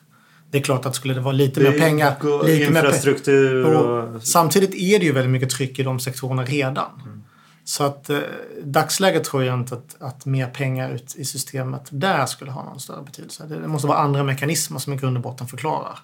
Det 0.51 0.59
är 0.59 0.63
klart 0.63 0.87
att 0.87 0.95
skulle 0.95 1.15
det 1.15 1.21
vara 1.21 1.33
lite 1.33 1.61
mer 1.61 1.73
pengar... 1.79 2.17
Lite 2.45 2.71
mer 2.71 2.83
pe- 2.83 2.87
infrastruktur 2.87 3.65
och... 3.65 4.23
Samtidigt 4.23 4.75
är 4.75 4.99
det 4.99 5.05
ju 5.05 5.13
väldigt 5.13 5.31
mycket 5.33 5.51
tryck 5.51 5.79
i 5.79 5.83
de 5.83 6.01
sektorerna 6.01 6.45
redan. 6.45 7.23
Så 7.65 7.85
att 7.85 8.11
eh, 8.11 8.19
dagsläget 8.65 9.25
tror 9.25 9.45
jag 9.45 9.59
inte 9.61 9.75
att, 9.75 9.97
att 10.01 10.27
mer 10.27 10.47
pengar 10.47 10.91
ut 10.91 11.15
i 11.17 11.25
systemet 11.25 11.83
där 11.91 12.27
skulle 12.27 12.51
ha 12.51 12.65
någon 12.65 12.81
större 12.81 13.03
betydelse. 13.03 13.45
Det, 13.49 13.61
det 13.61 13.69
måste 13.69 13.89
vara 13.89 13.99
andra 13.99 14.23
mekanismer 14.23 14.79
som 14.79 14.93
i 14.93 14.97
grund 14.97 15.17
och 15.17 15.23
botten 15.23 15.47
förklarar 15.47 15.99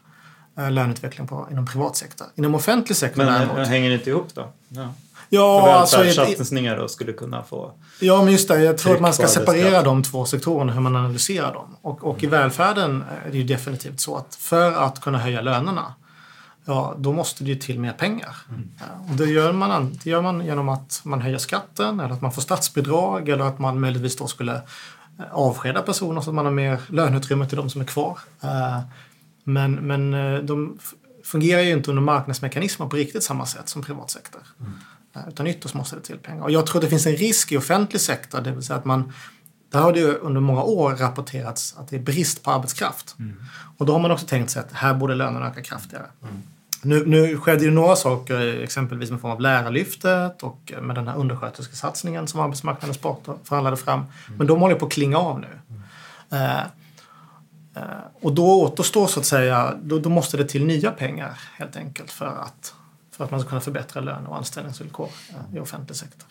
eh, 0.59 0.71
löneutveckling 0.71 1.27
på, 1.27 1.49
inom 1.51 1.67
privat 1.67 1.97
sektor. 1.97 2.27
Inom 2.35 2.55
offentlig 2.55 2.97
sektor 2.97 3.25
Men 3.25 3.33
däremot. 3.33 3.59
äh, 3.59 3.65
hänger 3.65 3.89
det 3.89 3.95
inte 3.95 4.11
ihop 4.11 4.29
då? 4.35 4.49
Ja. 4.69 4.95
Ja, 5.35 5.73
alltså, 5.73 5.97
Välfärdssatsningar 5.97 6.77
då 6.77 6.89
skulle 6.89 7.13
kunna 7.13 7.43
få... 7.43 7.73
Ja, 8.01 8.23
men 8.23 8.33
just 8.33 8.49
det. 8.49 8.63
Jag 8.63 8.79
tror 8.79 8.95
att 8.95 9.01
man 9.01 9.13
ska 9.15 9.27
separera 9.29 9.83
de 9.83 10.03
två 10.03 10.25
sektorerna, 10.25 10.73
hur 10.73 10.81
man 10.81 10.97
analyserar 10.97 11.53
dem. 11.55 11.77
Och, 11.83 12.05
och 12.05 12.23
i 12.23 12.27
välfärden 12.27 13.05
är 13.27 13.31
det 13.31 13.39
ju 13.39 13.45
definitivt 13.45 14.01
så 14.01 14.17
att 14.17 14.35
för 14.35 14.73
att 14.73 15.01
kunna 15.01 15.19
höja 15.19 15.41
lönerna, 15.41 15.95
ja, 16.65 16.95
då 16.99 17.13
måste 17.13 17.45
det 17.45 17.51
ju 17.51 17.57
till 17.57 17.79
mer 17.81 17.93
pengar. 17.93 18.37
Ja, 18.79 18.85
Och 19.11 19.17
det, 19.17 19.27
gör 19.27 19.53
man, 19.53 19.71
an- 19.71 19.99
det 20.05 20.11
gör 20.11 20.23
man 20.23 20.45
genom 20.47 20.69
att 20.69 21.01
man 21.05 21.21
höjer 21.21 21.39
skatten, 21.39 22.01
eller 22.01 22.15
att 22.15 22.23
man 22.23 22.33
får 22.33 22.43
statsbidrag, 22.43 23.29
eller 23.29 23.45
att 23.45 23.59
man 23.59 23.81
möjligtvis 23.81 24.17
då 24.17 24.27
skulle 24.27 24.55
eh, 24.55 24.61
avskeda 25.33 25.83
personer 25.83 26.21
så 26.21 26.31
att 26.31 26.35
man 26.35 26.45
har 26.45 26.53
mer 26.53 26.79
löneutrymme 26.89 27.47
till 27.49 27.57
de 27.57 27.71
som 27.71 27.81
är 27.81 27.85
kvar. 27.85 28.19
Eh, 28.43 28.79
Men, 29.45 29.75
men 29.75 30.15
eh, 30.15 30.39
de 30.43 30.79
fungerar 31.25 31.61
ju 31.63 31.71
inte 31.73 31.91
under 31.91 32.03
marknadsmekanismer 32.03 32.87
på 32.87 32.97
riktigt 32.97 33.23
samma 33.25 33.47
sätt 33.47 33.69
som 33.69 33.83
privat 33.83 34.11
sektor. 34.11 34.43
Eh, 34.61 34.67
Utan 35.29 35.47
ytterst 35.47 35.75
måste 35.75 35.97
det 35.97 36.03
till 36.03 36.19
pengar. 36.19 36.43
Och 36.43 36.51
jag 36.51 36.67
tror 36.67 36.81
det 36.81 36.89
finns 36.89 37.07
en 37.07 37.17
risk 37.17 37.53
i 37.53 37.57
offentlig 37.57 38.01
sektor, 38.01 38.41
det 38.41 38.51
vill 38.51 38.63
säga 38.63 38.79
att 38.79 38.85
man 38.85 39.13
där 39.73 39.81
har 39.81 39.93
det 39.93 40.05
under 40.05 40.41
många 40.41 40.63
år 40.63 40.95
rapporterats 40.95 41.75
att 41.79 41.89
det 41.89 41.97
är 41.97 42.01
brist 42.01 42.43
på 42.43 42.51
arbetskraft. 42.51 43.17
Och 43.79 43.87
då 43.87 43.93
har 43.93 44.01
man 44.01 44.11
också 44.11 44.27
tänkt 44.27 44.51
sig 44.51 44.61
att 44.61 44.73
här 44.73 44.95
borde 44.95 45.15
lönerna 45.15 45.49
öka 45.49 45.63
kraftigare. 45.63 46.07
Nu, 46.83 47.07
nu 47.07 47.37
skedde 47.37 47.65
ju 47.65 47.71
några 47.71 47.97
saker, 47.97 48.63
exempelvis 48.63 49.11
med 49.11 49.21
form 49.21 49.31
av 49.31 49.41
lärarlyftet 49.41 50.43
och 50.43 50.73
med 50.83 50.97
den 50.97 51.09
här 51.09 51.17
undersköterskesatsningen 51.17 52.27
som 52.27 52.41
arbetsmarknadens 52.41 52.99
parter 52.99 53.35
förhandlade 53.45 53.77
fram. 53.77 54.05
Men 54.37 54.47
de 54.47 54.61
håller 54.61 54.75
på 54.75 54.87
att 54.87 54.93
klinga 54.93 55.19
av 55.19 55.41
nu. 55.41 55.79
Eh, 56.31 56.61
eh, 56.61 57.83
och 58.21 58.33
då 58.35 58.63
återstår 58.63 59.07
så 59.07 59.21
att 59.21 59.27
säga, 59.27 59.75
då, 59.83 59.99
då 59.99 60.09
måste 60.09 60.37
det 60.37 60.45
till 60.45 60.67
nya 60.67 60.91
pengar 60.91 61.41
helt 61.57 61.77
enkelt 61.77 62.11
för 62.11 62.27
att, 62.27 62.75
för 63.13 63.25
att 63.25 63.31
man 63.31 63.41
ska 63.41 63.49
kunna 63.49 63.61
förbättra 63.61 64.01
lön 64.01 64.27
och 64.27 64.37
anställningsvillkor 64.37 65.09
eh, 65.31 65.57
i 65.57 65.61
offentlig 65.61 65.97
sektor. 65.97 66.29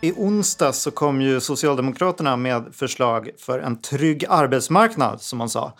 I 0.00 0.12
onsdag 0.12 0.72
så 0.72 0.90
kom 0.90 1.20
ju 1.20 1.40
Socialdemokraterna 1.40 2.36
med 2.36 2.64
förslag 2.72 3.30
för 3.38 3.58
en 3.58 3.80
trygg 3.80 4.24
arbetsmarknad, 4.28 5.20
som 5.20 5.38
man 5.38 5.48
sa. 5.48 5.76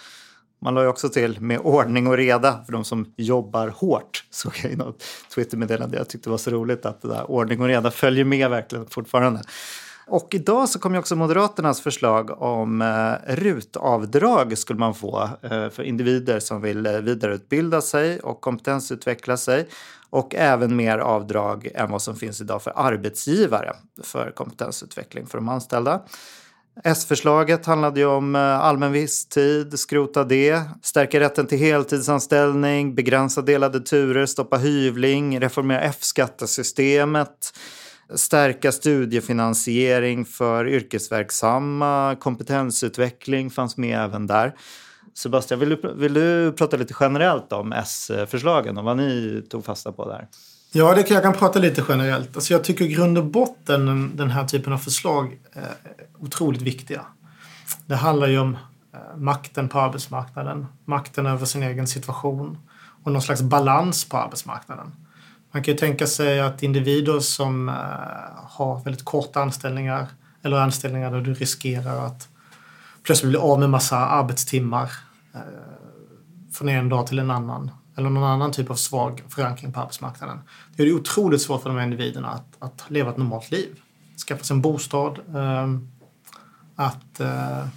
Man 0.61 0.75
la 0.75 0.83
ju 0.83 0.89
också 0.89 1.09
till 1.09 1.41
med 1.41 1.59
ordning 1.59 2.07
och 2.07 2.17
reda 2.17 2.65
för 2.65 2.73
de 2.73 2.85
som 2.85 3.15
jobbar 3.17 3.69
hårt. 3.69 4.25
Såg 4.31 4.53
jag 4.63 4.73
i 4.73 4.77
något 4.77 5.05
Twittermeddelande. 5.35 5.97
Jag 5.97 6.09
tyckte 6.09 6.29
det 6.29 6.31
var 6.31 6.39
så 6.39 6.51
roligt 6.51 6.87
att 6.87 7.03
det 7.03 7.09
där 7.09 7.31
ordning 7.31 7.61
och 7.61 7.67
reda 7.67 7.91
följer 7.91 8.25
med 8.25 8.51
verkligen 8.51 8.87
fortfarande. 8.87 9.43
Och 10.09 10.35
idag 10.35 10.69
så 10.69 10.79
kom 10.79 10.93
ju 10.93 10.99
också 10.99 11.17
Moderaternas 11.17 11.81
förslag 11.81 12.43
om 12.43 12.83
eh, 12.83 13.35
RUT-avdrag 13.35 14.59
skulle 14.59 14.79
man 14.79 14.95
få 14.95 15.31
eh, 15.43 15.69
för 15.69 15.83
individer 15.83 16.41
som 16.41 16.61
vill 16.61 16.87
eh, 16.87 16.93
vidareutbilda 16.93 17.81
sig 17.81 18.21
och 18.21 18.41
kompetensutveckla 18.41 19.37
sig. 19.37 19.69
Och 20.11 20.35
även 20.35 20.77
mer 20.77 20.99
avdrag 20.99 21.69
än 21.75 21.91
vad 21.91 22.03
som 22.03 22.17
finns 22.17 22.41
idag 22.41 22.63
för 22.63 22.73
arbetsgivare 22.77 23.73
för 24.03 24.31
kompetensutveckling 24.31 25.27
för 25.27 25.39
de 25.39 25.49
anställda. 25.49 26.03
S-förslaget 26.85 27.67
handlade 27.67 28.01
ju 28.01 28.07
om 28.07 28.37
eh, 28.37 28.41
allmän 28.41 28.93
visstid, 28.93 29.79
skrota 29.79 30.25
det, 30.25 30.63
stärka 30.83 31.21
rätten 31.21 31.47
till 31.47 31.59
heltidsanställning, 31.59 32.95
begränsa 32.95 33.43
delade 33.43 33.81
turer, 33.81 34.27
stoppa 34.27 34.57
hyvling, 34.57 35.41
reformera 35.41 35.81
F-skattesystemet, 35.81 37.53
stärka 38.15 38.73
studiefinansiering 38.73 40.25
för 40.25 40.69
yrkesverksamma, 40.69 42.17
kompetensutveckling 42.21 43.51
fanns 43.51 43.77
med 43.77 43.99
även 44.05 44.27
där. 44.27 44.55
Sebastian, 45.15 45.61
vill 45.61 45.69
du, 45.69 45.95
vill 45.97 46.15
du 46.15 46.53
prata 46.53 46.77
lite 46.77 46.95
generellt 47.01 47.53
om 47.53 47.73
S-förslagen 47.73 48.79
och 48.79 48.85
vad 48.85 48.97
ni 48.97 49.43
tog 49.51 49.65
fasta 49.65 49.93
på 49.93 50.09
där? 50.09 50.29
Ja, 50.73 50.95
det 50.95 51.03
kan, 51.03 51.15
jag 51.15 51.25
kan 51.25 51.33
prata 51.33 51.59
lite 51.59 51.85
generellt. 51.89 52.37
Alltså 52.37 52.53
jag 52.53 52.65
tycker 52.65 52.85
i 52.85 52.89
grund 52.89 53.19
och 53.19 53.25
botten 53.25 54.13
den 54.17 54.31
här 54.31 54.45
typen 54.45 54.73
av 54.73 54.79
förslag 54.79 55.39
är 55.53 55.75
otroligt 56.19 56.63
viktiga. 56.63 57.01
Det 57.87 57.97
handlar 57.97 58.27
ju 58.27 58.39
om 58.39 58.55
eh, 58.95 59.17
makten 59.17 59.69
på 59.69 59.81
arbetsmarknaden, 59.81 60.67
makten 60.85 61.27
över 61.27 61.47
sin 61.47 61.63
egen 61.63 61.87
situation 61.87 62.59
och 63.05 63.13
någon 63.13 63.23
slags 63.23 63.43
balans 63.43 64.05
på 64.05 64.17
arbetsmarknaden. 64.17 64.93
Man 65.51 65.63
kan 65.63 65.75
ju 65.75 65.79
tänka 65.79 66.07
sig 66.07 66.41
att 66.41 66.63
individer 66.63 67.21
som 67.21 67.69
eh, 67.69 67.75
har 68.45 68.85
väldigt 68.85 69.05
korta 69.05 69.41
anställningar 69.41 70.07
eller 70.43 70.57
anställningar 70.57 71.11
där 71.11 71.21
du 71.21 71.35
riskerar 71.35 72.07
att 72.07 72.29
plötsligt 73.03 73.31
bli 73.31 73.39
av 73.39 73.61
med 73.61 73.71
massa 73.71 73.97
arbetstimmar 73.97 74.91
eh, 75.35 75.41
från 76.53 76.69
en 76.69 76.89
dag 76.89 77.07
till 77.07 77.19
en 77.19 77.31
annan 77.31 77.71
eller 77.97 78.11
någon 78.11 78.25
annan 78.25 78.53
typ 78.53 78.71
av 78.71 78.75
svag 78.75 79.23
förankring 79.29 79.73
på 79.73 79.81
arbetsmarknaden. 79.81 80.39
Det 80.77 80.83
är 80.83 80.93
otroligt 80.93 81.43
svårt 81.43 81.63
för 81.63 81.71
de 81.71 81.77
här 81.77 81.85
individerna 81.85 82.29
att, 82.29 82.57
att 82.59 82.85
leva 82.89 83.11
ett 83.11 83.17
normalt 83.17 83.51
liv. 83.51 83.81
Skaffa 84.27 84.45
sig 84.45 84.55
en 84.55 84.63
bostad, 84.63 85.19
eh, 85.35 85.69
att 86.77 87.21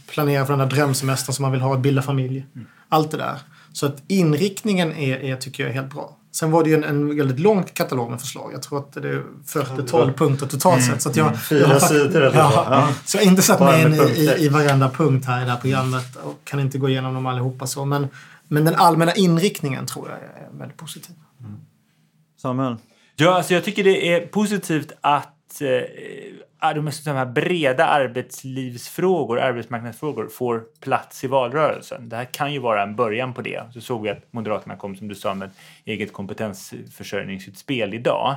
planera 0.08 0.46
för 0.46 0.58
den 0.58 0.70
där 0.70 0.76
drömsemestern 0.76 1.34
som 1.34 1.44
man 1.44 1.52
vill 1.52 1.62
ha, 1.62 1.74
att 1.74 1.80
bilda 1.80 2.02
familj. 2.02 2.46
Allt 2.90 3.12
det 3.12 3.18
där. 3.18 3.40
Så 3.74 3.86
att 3.86 4.04
inriktningen 4.08 4.92
är, 4.92 5.18
är, 5.18 5.36
tycker 5.36 5.64
jag 5.64 5.70
är 5.70 5.74
helt 5.74 5.94
bra. 5.94 6.18
Sen 6.32 6.52
var 6.52 6.64
det 6.64 6.70
ju 6.70 6.76
en, 6.76 6.84
en 6.84 7.18
väldigt 7.18 7.40
lång 7.40 7.64
katalog 7.64 8.10
med 8.10 8.22
förslag. 8.22 8.54
Jag 8.54 8.62
tror 8.62 8.80
att 8.80 8.94
det 8.94 9.10
är 9.10 9.24
40-12 9.48 10.14
punkter 10.14 10.48
totalt 10.48 10.86
sett. 10.86 11.02
Så 11.02 11.10
att 11.10 11.16
jag, 11.16 11.44
Fyra 11.44 11.70
jag, 11.70 11.82
sidor 11.82 12.22
eller 12.22 12.38
ja, 12.38 12.52
så. 12.52 12.58
Ja. 12.58 12.90
Så 13.06 13.18
jag 13.18 13.24
har 13.24 13.30
inte 13.32 13.42
satt 13.42 13.60
mig 13.60 13.82
in 13.82 13.94
i, 13.94 14.46
i, 14.46 14.50
varenda 14.50 14.90
punkt 14.90 15.26
här 15.26 15.42
i 15.42 15.46
det 15.46 15.52
här 15.52 15.60
programmet 15.60 16.16
och 16.16 16.40
kan 16.44 16.60
inte 16.60 16.78
gå 16.78 16.90
igenom 16.90 17.14
dem 17.14 17.26
allihopa 17.26 17.68
så. 17.68 17.86
Men, 17.86 18.08
men 18.48 18.66
den 18.66 18.76
allmänna 18.76 19.16
inriktningen 19.16 19.86
tror 19.86 20.10
jag 20.10 20.18
är 20.18 20.60
väldigt 20.60 20.78
positiv. 20.78 21.16
Samuel? 22.42 22.76
Ja, 23.16 23.34
alltså 23.34 23.54
jag 23.54 23.64
tycker 23.64 23.84
det 23.84 24.14
är 24.14 24.28
positivt 24.28 24.92
att 25.02 25.62
eh, 25.62 25.68
de, 26.62 26.92
de 27.06 27.12
här 27.12 27.26
breda 27.26 27.86
arbetslivsfrågor, 27.86 29.40
arbetsmarknadsfrågor 29.40 30.28
får 30.28 30.64
plats 30.80 31.24
i 31.24 31.28
valrörelsen. 31.28 32.10
Det 32.10 32.16
här 32.16 32.26
kan 32.26 32.54
ju 32.54 32.60
vara 32.60 32.84
en 32.84 32.96
början 32.96 33.34
på 33.34 33.42
det. 33.42 33.64
Så 33.74 33.82
såg 33.82 34.04
vi 34.04 34.10
att 34.10 34.34
Moderaterna 34.34 34.76
kom, 34.76 34.96
som 34.96 35.08
du 35.08 35.16
sa, 35.16 35.34
med 35.34 35.48
ett 35.48 35.56
eget 35.86 36.14
kompetensförsörjningsutspel 36.14 37.94
idag. 37.94 38.36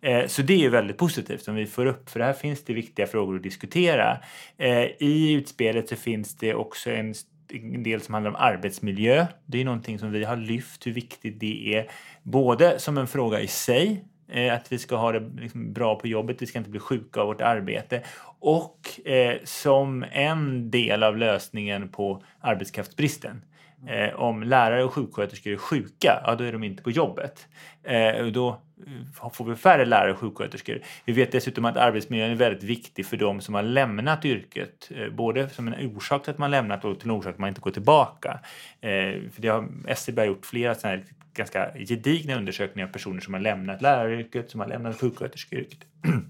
Eh, 0.00 0.26
så 0.26 0.42
det 0.42 0.54
är 0.54 0.58
ju 0.58 0.70
väldigt 0.70 0.98
positivt 0.98 1.48
om 1.48 1.54
vi 1.54 1.66
får 1.66 1.86
upp, 1.86 2.10
för 2.10 2.20
här 2.20 2.32
finns 2.32 2.64
det 2.64 2.72
viktiga 2.74 3.06
frågor 3.06 3.36
att 3.36 3.42
diskutera. 3.42 4.18
Eh, 4.58 4.84
I 4.98 5.32
utspelet 5.32 5.88
så 5.88 5.96
finns 5.96 6.36
det 6.36 6.54
också 6.54 6.90
en 6.90 7.14
en 7.48 7.82
del 7.82 8.00
som 8.00 8.14
handlar 8.14 8.30
om 8.30 8.36
arbetsmiljö. 8.36 9.26
Det 9.46 9.60
är 9.60 9.64
någonting 9.64 9.98
som 9.98 10.12
vi 10.12 10.24
har 10.24 10.36
lyft 10.36 10.86
hur 10.86 10.92
viktigt 10.92 11.40
det 11.40 11.74
är. 11.74 11.90
Både 12.22 12.78
som 12.78 12.98
en 12.98 13.06
fråga 13.06 13.40
i 13.40 13.46
sig, 13.46 14.04
Eh, 14.28 14.54
att 14.54 14.72
vi 14.72 14.78
ska 14.78 14.96
ha 14.96 15.12
det 15.12 15.30
liksom 15.40 15.72
bra 15.72 15.94
på 15.96 16.06
jobbet, 16.06 16.42
vi 16.42 16.46
ska 16.46 16.58
inte 16.58 16.70
bli 16.70 16.80
sjuka 16.80 17.20
av 17.20 17.26
vårt 17.26 17.40
arbete. 17.40 18.02
Och 18.40 19.06
eh, 19.06 19.36
som 19.44 20.04
en 20.12 20.70
del 20.70 21.02
av 21.02 21.16
lösningen 21.16 21.88
på 21.88 22.22
arbetskraftsbristen. 22.40 23.42
Eh, 23.86 24.14
om 24.14 24.42
lärare 24.42 24.84
och 24.84 24.92
sjuksköterskor 24.92 25.52
är 25.52 25.56
sjuka, 25.56 26.22
ja 26.24 26.34
då 26.34 26.44
är 26.44 26.52
de 26.52 26.64
inte 26.64 26.82
på 26.82 26.90
jobbet. 26.90 27.48
Eh, 27.82 28.26
då 28.26 28.48
eh, 28.86 29.30
får 29.32 29.44
vi 29.44 29.56
färre 29.56 29.84
lärare 29.84 30.12
och 30.12 30.18
sjuksköterskor. 30.18 30.80
Vi 31.04 31.12
vet 31.12 31.32
dessutom 31.32 31.64
att 31.64 31.76
arbetsmiljön 31.76 32.30
är 32.30 32.34
väldigt 32.34 32.62
viktig 32.62 33.06
för 33.06 33.16
de 33.16 33.40
som 33.40 33.54
har 33.54 33.62
lämnat 33.62 34.24
yrket. 34.24 34.90
Eh, 34.94 35.08
både 35.08 35.48
som 35.48 35.68
en 35.68 35.96
orsak 35.96 36.22
till 36.22 36.30
att 36.30 36.38
man 36.38 36.50
lämnat 36.50 36.84
och 36.84 37.00
till 37.00 37.08
en 37.08 37.16
orsak 37.16 37.22
till 37.22 37.30
att 37.30 37.38
man 37.38 37.48
inte 37.48 37.60
går 37.60 37.70
tillbaka. 37.70 38.40
Eh, 38.80 39.30
för 39.32 39.42
det 39.42 39.48
har 39.48 39.68
SCB 39.86 40.20
har 40.20 40.26
gjort 40.26 40.46
flera 40.46 40.74
sådana 40.74 40.96
här 40.96 41.04
ganska 41.36 41.72
gedigna 41.74 42.36
undersökningar 42.36 42.88
av 42.88 42.92
personer 42.92 43.20
som 43.20 43.34
har 43.34 43.40
lämnat 43.40 43.82
läraryrket, 43.82 44.50
som 44.50 44.60
har 44.60 44.68
lämnat 44.68 45.00
sjuksköterskeyrket. 45.00 45.78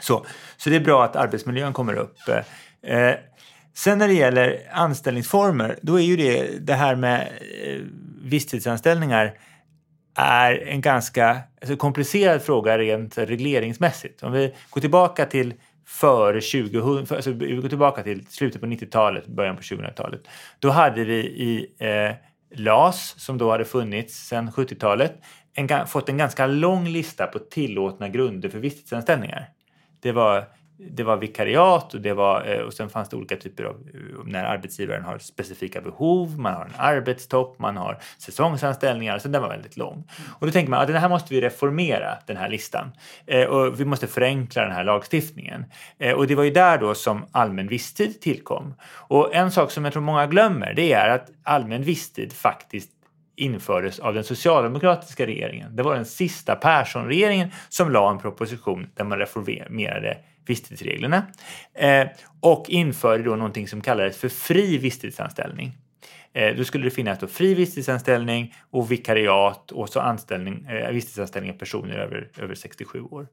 Så, 0.00 0.26
så 0.56 0.70
det 0.70 0.76
är 0.76 0.80
bra 0.80 1.04
att 1.04 1.16
arbetsmiljön 1.16 1.72
kommer 1.72 1.94
upp. 1.94 2.16
Eh, 2.82 3.14
sen 3.74 3.98
när 3.98 4.08
det 4.08 4.14
gäller 4.14 4.60
anställningsformer, 4.72 5.78
då 5.82 6.00
är 6.00 6.04
ju 6.04 6.16
det, 6.16 6.58
det 6.66 6.74
här 6.74 6.94
med 6.96 7.20
eh, 7.64 7.80
visstidsanställningar 8.22 9.38
är 10.14 10.66
en 10.66 10.80
ganska 10.80 11.40
alltså, 11.60 11.76
komplicerad 11.76 12.42
fråga 12.42 12.78
rent 12.78 13.18
regleringsmässigt. 13.18 14.22
Om 14.22 14.32
vi 14.32 14.54
går 14.70 14.80
tillbaka 14.80 15.26
till 15.26 15.54
före 15.86 16.40
2000, 16.40 17.06
för, 17.06 17.16
alltså, 17.16 17.30
vi 17.30 17.54
går 17.54 17.68
tillbaka 17.68 18.02
till 18.02 18.26
slutet 18.26 18.60
på 18.60 18.66
90-talet, 18.66 19.26
början 19.26 19.56
på 19.56 19.62
2000-talet. 19.62 20.20
Då 20.58 20.70
hade 20.70 21.04
vi 21.04 21.16
i 21.18 21.66
eh, 21.78 22.14
LAS, 22.54 23.14
som 23.18 23.38
då 23.38 23.50
hade 23.50 23.64
funnits 23.64 24.26
sedan 24.26 24.50
70-talet, 24.50 25.14
en, 25.54 25.86
fått 25.86 26.08
en 26.08 26.16
ganska 26.16 26.46
lång 26.46 26.88
lista 26.88 27.26
på 27.26 27.38
tillåtna 27.38 28.08
grunder 28.08 28.48
för 28.48 28.58
visstidsanställningar. 28.58 29.48
Det 30.00 30.12
var 30.12 30.48
det 30.90 31.02
var 31.02 31.16
vikariat 31.16 31.94
och, 31.94 32.00
det 32.00 32.12
var, 32.12 32.46
eh, 32.46 32.60
och 32.60 32.72
sen 32.72 32.90
fanns 32.90 33.08
det 33.08 33.16
olika 33.16 33.36
typer 33.36 33.64
av 33.64 33.74
eh, 33.74 34.24
när 34.24 34.44
arbetsgivaren 34.44 35.04
har 35.04 35.18
specifika 35.18 35.80
behov, 35.80 36.38
man 36.38 36.54
har 36.54 36.64
en 36.64 36.72
arbetstopp, 36.78 37.58
man 37.58 37.76
har 37.76 37.98
säsongsanställningar, 38.18 39.18
så 39.18 39.28
den 39.28 39.42
var 39.42 39.48
väldigt 39.48 39.76
lång. 39.76 40.04
Och 40.38 40.46
då 40.46 40.52
tänker 40.52 40.70
man 40.70 40.80
att 40.80 40.86
den 40.86 40.96
här 40.96 41.08
måste 41.08 41.34
vi 41.34 41.40
reformera, 41.40 42.18
den 42.26 42.36
här 42.36 42.48
listan. 42.48 42.92
Eh, 43.26 43.44
och 43.44 43.80
vi 43.80 43.84
måste 43.84 44.06
förenkla 44.06 44.62
den 44.62 44.72
här 44.72 44.84
lagstiftningen. 44.84 45.64
Eh, 45.98 46.12
och 46.12 46.26
det 46.26 46.34
var 46.34 46.44
ju 46.44 46.50
där 46.50 46.78
då 46.78 46.94
som 46.94 47.26
allmän 47.32 47.68
visstid 47.68 48.20
tillkom. 48.20 48.74
Och 48.94 49.34
en 49.34 49.50
sak 49.50 49.70
som 49.70 49.84
jag 49.84 49.92
tror 49.92 50.02
många 50.02 50.26
glömmer, 50.26 50.74
det 50.74 50.92
är 50.92 51.08
att 51.08 51.30
allmän 51.42 51.82
visstid 51.82 52.32
faktiskt 52.32 52.90
infördes 53.36 53.98
av 53.98 54.14
den 54.14 54.24
socialdemokratiska 54.24 55.26
regeringen. 55.26 55.76
Det 55.76 55.82
var 55.82 55.94
den 55.94 56.04
sista 56.04 56.56
Persson-regeringen 56.56 57.50
som 57.68 57.90
la 57.90 58.10
en 58.10 58.18
proposition 58.18 58.86
där 58.94 59.04
man 59.04 59.18
reformerade 59.18 60.18
visstidsreglerna 60.46 61.26
eh, 61.74 62.06
och 62.40 62.64
införde 62.68 63.22
då 63.22 63.36
någonting 63.36 63.68
som 63.68 63.80
kallades 63.80 64.16
för 64.16 64.28
fri 64.28 64.78
visstidsanställning. 64.78 65.72
Eh, 66.34 66.56
då 66.56 66.64
skulle 66.64 66.84
det 66.84 66.90
finnas 66.90 67.18
då 67.18 67.26
fri 67.26 67.54
visstidsanställning 67.54 68.54
och 68.70 68.92
vikariat 68.92 69.72
och 69.72 69.88
så 69.88 70.00
anställning, 70.00 70.66
eh, 70.66 70.90
visstidsanställning 70.90 71.52
av 71.52 71.56
personer 71.56 71.94
över, 71.98 72.28
över 72.38 72.54
67 72.54 73.00
år. 73.00 73.26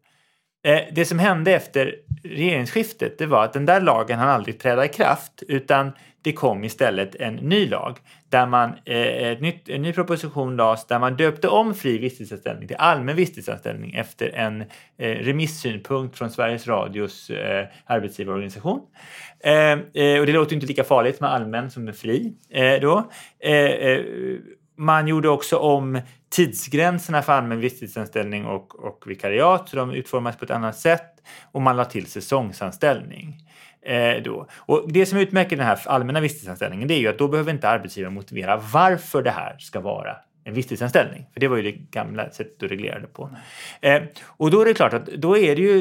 Eh, 0.64 0.82
det 0.92 1.06
som 1.06 1.20
hände 1.20 1.54
efter 1.54 1.96
regeringsskiftet 2.24 3.18
det 3.18 3.26
var 3.26 3.44
att 3.44 3.54
den 3.54 3.66
där 3.66 3.82
lagen 3.82 4.20
hann 4.20 4.30
aldrig 4.30 4.60
träda 4.60 4.86
i 4.86 4.88
kraft 4.88 5.44
utan 5.48 5.92
det 6.22 6.34
kom 6.34 6.64
istället 6.64 7.16
en 7.16 7.36
ny 7.36 7.70
lag 7.70 7.98
där 8.30 8.46
man, 8.46 8.70
eh, 8.86 9.32
ett 9.32 9.42
nytt, 9.42 9.70
en 9.70 9.82
ny 9.82 9.94
proposition 9.94 10.56
lades 10.56 10.88
där 10.88 11.00
man 11.00 11.18
döpte 11.18 11.48
om 11.48 11.74
fri 11.74 11.98
visstidsanställning 11.98 12.68
till 12.68 12.78
allmän 12.80 13.16
visstidsanställning 13.16 13.94
efter 13.94 14.30
en 14.30 14.62
eh, 14.98 15.16
remissynpunkt 15.16 16.18
från 16.18 16.30
Sveriges 16.30 16.68
Radios 16.68 17.30
eh, 17.30 17.68
arbetsgivarorganisation. 17.86 18.82
Eh, 19.40 19.54
eh 19.54 20.20
och 20.20 20.26
det 20.26 20.32
låter 20.32 20.56
inte 20.56 20.68
lika 20.68 20.84
farligt 20.84 21.20
med 21.20 21.32
allmän 21.32 21.72
som 21.72 21.84
med 21.84 21.96
fri 21.96 22.34
eh, 22.50 22.82
då. 22.82 23.12
Eh, 23.40 24.00
man 24.78 25.08
gjorde 25.08 25.30
också 25.30 25.58
om 25.58 26.02
tidsgränserna 26.30 27.22
för 27.22 27.34
allmän 27.34 27.60
visstidsanställning 27.60 28.46
och, 28.46 28.86
och 28.86 29.04
vikariat 29.08 29.70
så 29.70 29.76
de 29.76 29.92
utformas 29.92 30.38
på 30.38 30.46
ett 30.46 30.52
annat 30.52 30.78
sätt 30.78 31.12
och 31.52 31.62
man 31.62 31.78
la 31.78 31.86
till 31.86 32.06
säsongsanställning. 32.06 33.49
Eh, 33.82 34.24
då. 34.24 34.48
Och 34.56 34.92
det 34.92 35.06
som 35.06 35.20
utmärker 35.20 35.58
den 35.58 35.66
här 35.66 35.80
allmänna 35.86 36.20
visstidsanställningen 36.20 36.88
det 36.88 36.94
är 36.94 37.00
ju 37.00 37.08
att 37.08 37.18
då 37.18 37.28
behöver 37.28 37.52
inte 37.52 37.70
arbetsgivaren 37.70 38.14
motivera 38.14 38.58
varför 38.74 39.24
det 39.24 39.32
här 39.32 39.56
ska 39.60 39.80
vara 39.80 40.16
en 40.44 40.54
visstidsanställning. 40.54 41.26
För 41.34 41.40
det 41.40 41.48
var 41.48 41.58
ju 41.58 41.64
det 41.64 41.72
gamla 41.72 42.30
sättet 42.30 42.64
att 42.64 42.72
reglera 42.72 43.00
det 43.00 43.08
på. 43.08 43.30
Eh, 43.82 44.02
och 44.26 44.52
då 44.52 44.62
är 44.62 44.66
det 44.66 44.74
klart 44.74 44.94
att 44.94 45.06
då 45.06 45.38
är 45.38 45.56
det 45.56 45.62
ju 45.62 45.78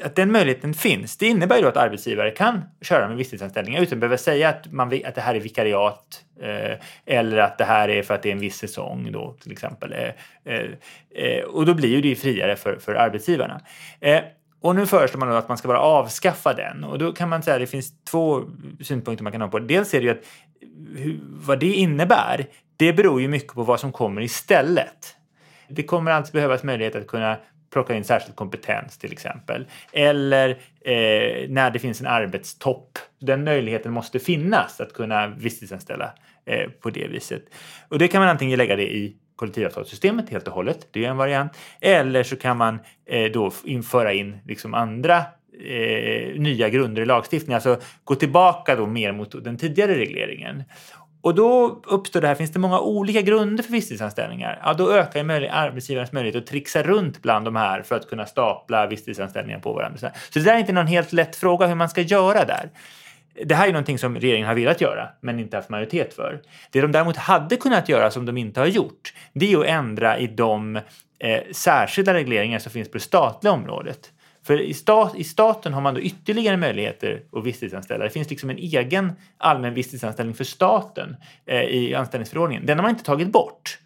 eh, 0.00 0.06
att 0.06 0.16
den 0.16 0.32
möjligheten 0.32 0.74
finns. 0.74 1.16
Det 1.16 1.26
innebär 1.26 1.58
ju 1.58 1.66
att 1.66 1.76
arbetsgivare 1.76 2.30
kan 2.30 2.60
köra 2.82 3.08
med 3.08 3.16
visstidsanställningar 3.16 3.82
utan 3.82 3.96
att 3.96 4.00
behöva 4.00 4.18
säga 4.18 4.48
att, 4.48 4.72
man, 4.72 5.00
att 5.04 5.14
det 5.14 5.20
här 5.20 5.34
är 5.34 5.40
vikariat 5.40 6.24
eh, 6.40 6.78
eller 7.06 7.36
att 7.36 7.58
det 7.58 7.64
här 7.64 7.88
är 7.88 8.02
för 8.02 8.14
att 8.14 8.22
det 8.22 8.28
är 8.28 8.32
en 8.32 8.40
viss 8.40 8.56
säsong 8.56 9.12
då 9.12 9.36
till 9.42 9.52
exempel. 9.52 9.92
Eh, 9.92 10.54
eh, 10.54 10.70
eh 11.14 11.44
och 11.44 11.66
då 11.66 11.74
blir 11.74 11.88
ju 11.88 12.00
det 12.00 12.14
friare 12.14 12.56
för, 12.56 12.76
för 12.76 12.94
arbetsgivarna. 12.94 13.60
Eh, 14.00 14.20
och 14.64 14.74
nu 14.74 14.86
föreslår 14.86 15.20
man 15.20 15.32
att 15.32 15.48
man 15.48 15.58
ska 15.58 15.68
bara 15.68 15.80
avskaffa 15.80 16.54
den 16.54 16.84
och 16.84 16.98
då 16.98 17.12
kan 17.12 17.28
man 17.28 17.42
säga 17.42 17.54
att 17.54 17.60
det 17.60 17.66
finns 17.66 18.04
två 18.04 18.42
synpunkter 18.80 19.22
man 19.22 19.32
kan 19.32 19.40
ha 19.40 19.48
på 19.48 19.58
det. 19.58 19.66
Dels 19.66 19.94
är 19.94 20.00
det 20.00 20.06
ju 20.06 20.10
att 20.10 20.24
hur, 20.96 21.20
vad 21.22 21.60
det 21.60 21.72
innebär, 21.72 22.46
det 22.76 22.92
beror 22.92 23.20
ju 23.20 23.28
mycket 23.28 23.52
på 23.52 23.62
vad 23.62 23.80
som 23.80 23.92
kommer 23.92 24.22
istället. 24.22 25.16
Det 25.68 25.82
kommer 25.82 26.10
alltså 26.10 26.32
behövas 26.32 26.62
möjlighet 26.62 26.96
att 26.96 27.06
kunna 27.06 27.36
plocka 27.72 27.94
in 27.94 28.04
särskild 28.04 28.36
kompetens 28.36 28.98
till 28.98 29.12
exempel. 29.12 29.66
Eller 29.92 30.50
eh, 30.80 31.48
när 31.48 31.70
det 31.70 31.78
finns 31.78 32.00
en 32.00 32.06
arbetstopp. 32.06 32.98
Den 33.20 33.44
möjligheten 33.44 33.92
måste 33.92 34.18
finnas 34.18 34.80
att 34.80 34.92
kunna 34.92 35.26
visstidsanställa 35.26 36.12
eh, 36.44 36.70
på 36.70 36.90
det 36.90 37.08
viset. 37.08 37.42
Och 37.88 37.98
det 37.98 38.08
kan 38.08 38.20
man 38.20 38.28
antingen 38.28 38.58
lägga 38.58 38.76
det 38.76 38.94
i 38.94 39.16
kollektivavtalssystemet 39.36 40.30
helt 40.30 40.48
och 40.48 40.54
hållet. 40.54 40.88
Det 40.90 41.04
är 41.04 41.10
en 41.10 41.16
variant. 41.16 41.52
Eller 41.80 42.22
så 42.22 42.36
kan 42.36 42.56
man 42.56 42.78
eh, 43.06 43.32
då 43.32 43.52
införa 43.64 44.12
in 44.12 44.38
liksom 44.46 44.74
andra 44.74 45.16
eh, 45.66 46.40
nya 46.40 46.68
grunder 46.68 47.02
i 47.02 47.06
lagstiftningen. 47.06 47.54
Alltså 47.54 47.76
gå 48.04 48.14
tillbaka 48.14 48.76
då 48.76 48.86
mer 48.86 49.12
mot 49.12 49.44
den 49.44 49.56
tidigare 49.56 49.94
regleringen. 49.94 50.62
Och 51.24 51.34
då 51.34 51.80
uppstår 51.86 52.20
det 52.20 52.28
här, 52.28 52.34
finns 52.34 52.52
det 52.52 52.58
många 52.58 52.80
olika 52.80 53.20
grunder 53.20 53.62
för 53.62 53.72
visstidsanställningar? 53.72 54.60
Ja, 54.64 54.74
då 54.74 54.92
ökar 54.92 55.24
ju 55.24 55.48
arbetsgivarens 55.48 56.12
möjlighet 56.12 56.42
att 56.42 56.46
trixa 56.46 56.82
runt 56.82 57.22
bland 57.22 57.44
de 57.44 57.56
här 57.56 57.82
för 57.82 57.94
att 57.94 58.08
kunna 58.08 58.26
stapla 58.26 58.86
visstidsanställningar 58.86 59.58
på 59.58 59.72
varandra. 59.72 59.98
Så 59.98 60.38
det 60.38 60.44
där 60.44 60.54
är 60.54 60.58
inte 60.58 60.72
någon 60.72 60.86
helt 60.86 61.12
lätt 61.12 61.36
fråga 61.36 61.66
hur 61.66 61.74
man 61.74 61.88
ska 61.88 62.00
göra 62.00 62.44
där. 62.44 62.70
Det 63.44 63.54
här 63.54 63.68
är 63.68 63.72
någonting 63.72 63.98
som 63.98 64.16
regeringen 64.16 64.48
har 64.48 64.54
velat 64.54 64.80
göra 64.80 65.08
men 65.20 65.40
inte 65.40 65.56
haft 65.56 65.68
majoritet 65.68 66.14
för. 66.14 66.42
Det 66.70 66.80
de 66.80 66.92
däremot 66.92 67.16
hade 67.16 67.56
kunnat 67.56 67.88
göra 67.88 68.10
som 68.10 68.26
de 68.26 68.36
inte 68.36 68.60
har 68.60 68.66
gjort 68.66 69.14
det 69.32 69.52
är 69.52 69.58
att 69.58 69.66
ändra 69.66 70.18
i 70.18 70.26
de 70.26 70.76
eh, 71.18 71.42
särskilda 71.52 72.14
regleringar 72.14 72.58
som 72.58 72.72
finns 72.72 72.90
på 72.90 72.98
det 72.98 73.04
statliga 73.04 73.52
området. 73.52 74.10
För 74.46 74.60
i, 74.60 74.74
stat, 74.74 75.16
i 75.16 75.24
staten 75.24 75.72
har 75.72 75.80
man 75.80 75.94
då 75.94 76.00
ytterligare 76.00 76.56
möjligheter 76.56 77.22
att 77.32 77.44
visstidsanställa. 77.44 78.04
Det 78.04 78.10
finns 78.10 78.30
liksom 78.30 78.50
en 78.50 78.58
egen 78.58 79.12
allmän 79.38 79.74
visstidsanställning 79.74 80.34
för 80.34 80.44
staten 80.44 81.16
eh, 81.46 81.62
i 81.62 81.94
anställningsförordningen. 81.94 82.66
Den 82.66 82.78
har 82.78 82.82
man 82.82 82.90
inte 82.90 83.04
tagit 83.04 83.28
bort. 83.28 83.78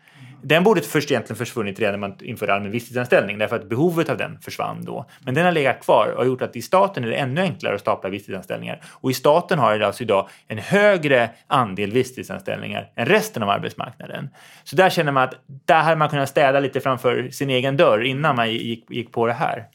Den 0.42 0.64
borde 0.64 0.81
först 0.81 1.11
egentligen 1.11 1.37
försvunnit 1.37 1.81
redan 1.81 2.01
när 2.01 2.09
man 2.09 2.16
införde 2.20 2.55
allmän 2.55 2.70
visstidsanställning 2.70 3.38
därför 3.38 3.57
att 3.57 3.68
behovet 3.68 4.09
av 4.09 4.16
den 4.16 4.38
försvann 4.40 4.85
då. 4.85 5.07
Men 5.20 5.35
den 5.35 5.44
har 5.44 5.53
legat 5.53 5.85
kvar 5.85 6.09
och 6.09 6.18
har 6.18 6.24
gjort 6.24 6.42
att 6.42 6.57
i 6.57 6.62
staten 6.62 7.05
är 7.05 7.09
det 7.09 7.16
ännu 7.16 7.40
enklare 7.40 7.74
att 7.74 7.81
stapla 7.81 8.11
visstidsanställningar. 8.11 8.83
Och 8.90 9.11
i 9.11 9.14
staten 9.14 9.59
har 9.59 9.79
det 9.79 9.87
alltså 9.87 10.03
idag 10.03 10.29
en 10.48 10.59
högre 10.59 11.31
andel 11.46 11.92
visstidsanställningar 11.92 12.92
än 12.96 13.07
resten 13.07 13.42
av 13.42 13.48
arbetsmarknaden. 13.48 14.29
Så 14.64 14.77
där 14.77 14.90
känner 14.90 15.12
man 15.12 15.22
att 15.22 15.35
där 15.46 15.83
hade 15.83 15.96
man 15.96 16.09
kunnat 16.09 16.29
städa 16.29 16.61
lite 16.61 16.81
framför 16.81 17.31
sin 17.31 17.51
egen 17.51 17.77
dörr 17.77 18.05
innan 18.05 18.37
man 18.37 18.53
gick, 18.53 18.90
gick 18.90 19.12
på 19.12 19.27
det 19.27 19.33
här. 19.33 19.66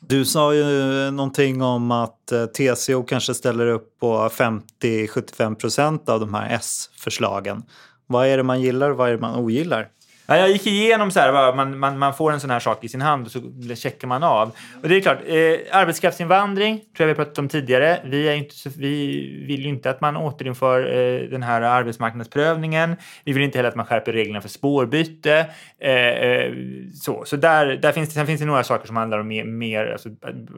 Du 0.00 0.24
sa 0.24 0.54
ju 0.54 0.64
någonting 1.10 1.62
om 1.62 1.90
att 1.90 2.32
eh, 2.32 2.46
TCO 2.46 3.02
kanske 3.02 3.34
ställer 3.34 3.66
upp 3.66 3.98
på 4.00 4.28
50-75 4.28 5.54
procent 5.54 6.08
av 6.08 6.20
de 6.20 6.34
här 6.34 6.54
S-förslagen. 6.54 7.62
Vad 8.10 8.26
är 8.26 8.36
det 8.36 8.42
man 8.42 8.60
gillar 8.60 8.90
och 8.90 8.96
vad 8.96 9.08
är 9.08 9.12
det 9.12 9.20
man 9.20 9.36
ogillar? 9.36 9.88
Ja, 10.30 10.36
jag 10.36 10.50
gick 10.50 10.66
igenom 10.66 11.10
så 11.10 11.20
här, 11.20 11.54
man, 11.54 11.78
man, 11.78 11.98
man 11.98 12.14
får 12.14 12.32
en 12.32 12.40
sån 12.40 12.50
här 12.50 12.60
sak 12.60 12.84
i 12.84 12.88
sin 12.88 13.00
hand 13.00 13.26
och 13.26 13.32
så 13.32 13.40
checkar 13.74 14.08
man 14.08 14.22
av. 14.22 14.52
Och 14.82 14.88
det 14.88 14.96
är 14.96 15.00
klart, 15.00 15.18
eh, 15.26 15.78
arbetskraftsinvandring 15.78 16.76
tror 16.78 16.88
jag 16.98 17.06
vi 17.06 17.14
pratat 17.14 17.38
om 17.38 17.48
tidigare. 17.48 18.00
Vi, 18.04 18.28
är 18.28 18.34
inte 18.34 18.54
så, 18.54 18.70
vi 18.76 19.44
vill 19.48 19.62
ju 19.62 19.68
inte 19.68 19.90
att 19.90 20.00
man 20.00 20.16
återinför 20.16 20.80
eh, 20.80 21.28
den 21.30 21.42
här 21.42 21.62
arbetsmarknadsprövningen. 21.62 22.96
Vi 23.24 23.32
vill 23.32 23.42
inte 23.42 23.58
heller 23.58 23.68
att 23.68 23.76
man 23.76 23.86
skärper 23.86 24.12
reglerna 24.12 24.40
för 24.40 24.48
spårbyte. 24.48 25.46
Eh, 25.80 25.92
eh 25.92 26.52
så 26.94 27.24
så 27.24 27.36
där, 27.36 27.66
där 27.66 27.92
finns 27.92 28.08
det, 28.08 28.14
sen 28.14 28.26
finns 28.26 28.40
det 28.40 28.46
några 28.46 28.64
saker 28.64 28.86
som 28.86 28.96
handlar 28.96 29.18
om 29.18 29.28
mer, 29.28 29.44
mer 29.44 29.86
alltså, 29.86 30.08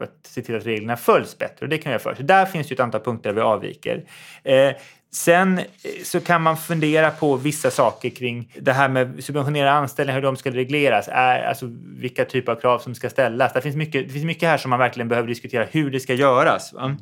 att 0.01 0.27
se 0.27 0.41
till 0.41 0.55
att 0.55 0.65
reglerna 0.65 0.97
följs 0.97 1.37
bättre 1.37 1.65
och 1.65 1.69
det 1.69 1.77
kan 1.77 1.91
jag 1.91 2.01
för. 2.01 2.15
Så 2.15 2.23
där 2.23 2.45
finns 2.45 2.67
det 2.67 2.73
ett 2.73 2.79
antal 2.79 3.01
punkter 3.01 3.29
där 3.29 3.35
vi 3.35 3.41
avviker. 3.41 4.03
Eh, 4.43 4.71
Sen 5.13 5.57
eh, 5.57 5.65
så 6.03 6.19
kan 6.19 6.41
man 6.41 6.57
fundera 6.57 7.11
på 7.11 7.35
vissa 7.35 7.71
saker 7.71 8.09
kring 8.09 8.53
det 8.59 8.73
här 8.73 8.89
med 8.89 9.23
subventionerade 9.23 9.71
anställningar, 9.71 10.19
hur 10.19 10.25
de 10.25 10.37
ska 10.37 10.51
regleras, 10.51 11.07
är, 11.11 11.43
alltså 11.43 11.65
vilka 11.83 12.25
typer 12.25 12.51
av 12.51 12.55
krav 12.55 12.79
som 12.79 12.95
ska 12.95 13.09
ställas. 13.09 13.53
Det 13.53 13.61
finns, 13.61 13.75
mycket, 13.75 14.07
det 14.07 14.13
finns 14.13 14.25
mycket 14.25 14.49
här 14.49 14.57
som 14.57 14.69
man 14.69 14.79
verkligen 14.79 15.07
behöver 15.07 15.27
diskutera 15.27 15.65
hur 15.71 15.91
det 15.91 15.99
ska 15.99 16.13
göras. 16.13 16.73
Va? 16.73 16.97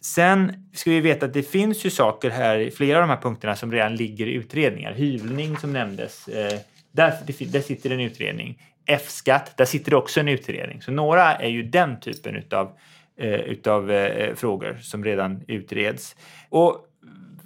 Sen 0.00 0.68
ska 0.74 0.90
vi 0.90 1.00
veta 1.00 1.26
att 1.26 1.32
det 1.32 1.42
finns 1.42 1.86
ju 1.86 1.90
saker 1.90 2.30
här 2.30 2.58
i 2.58 2.70
flera 2.70 2.98
av 2.98 3.02
de 3.02 3.10
här 3.10 3.20
punkterna 3.22 3.56
som 3.56 3.72
redan 3.72 3.96
ligger 3.96 4.26
i 4.26 4.32
utredningar. 4.32 4.92
Hyvling 4.92 5.56
som 5.56 5.72
nämndes, 5.72 6.28
eh, 6.28 6.58
där, 6.92 7.14
där 7.52 7.60
sitter 7.60 7.90
en 7.90 8.00
utredning. 8.00 8.62
F-skatt, 8.86 9.56
där 9.56 9.64
sitter 9.64 9.90
det 9.90 9.96
också 9.96 10.20
en 10.20 10.28
utredning. 10.28 10.82
Så 10.82 10.92
några 10.92 11.34
är 11.34 11.48
ju 11.48 11.62
den 11.62 12.00
typen 12.00 12.36
utav, 12.36 12.72
eh, 13.18 13.34
utav 13.34 13.90
eh, 13.90 14.34
frågor 14.34 14.78
som 14.82 15.04
redan 15.04 15.44
utreds. 15.48 16.16
Och 16.48 16.88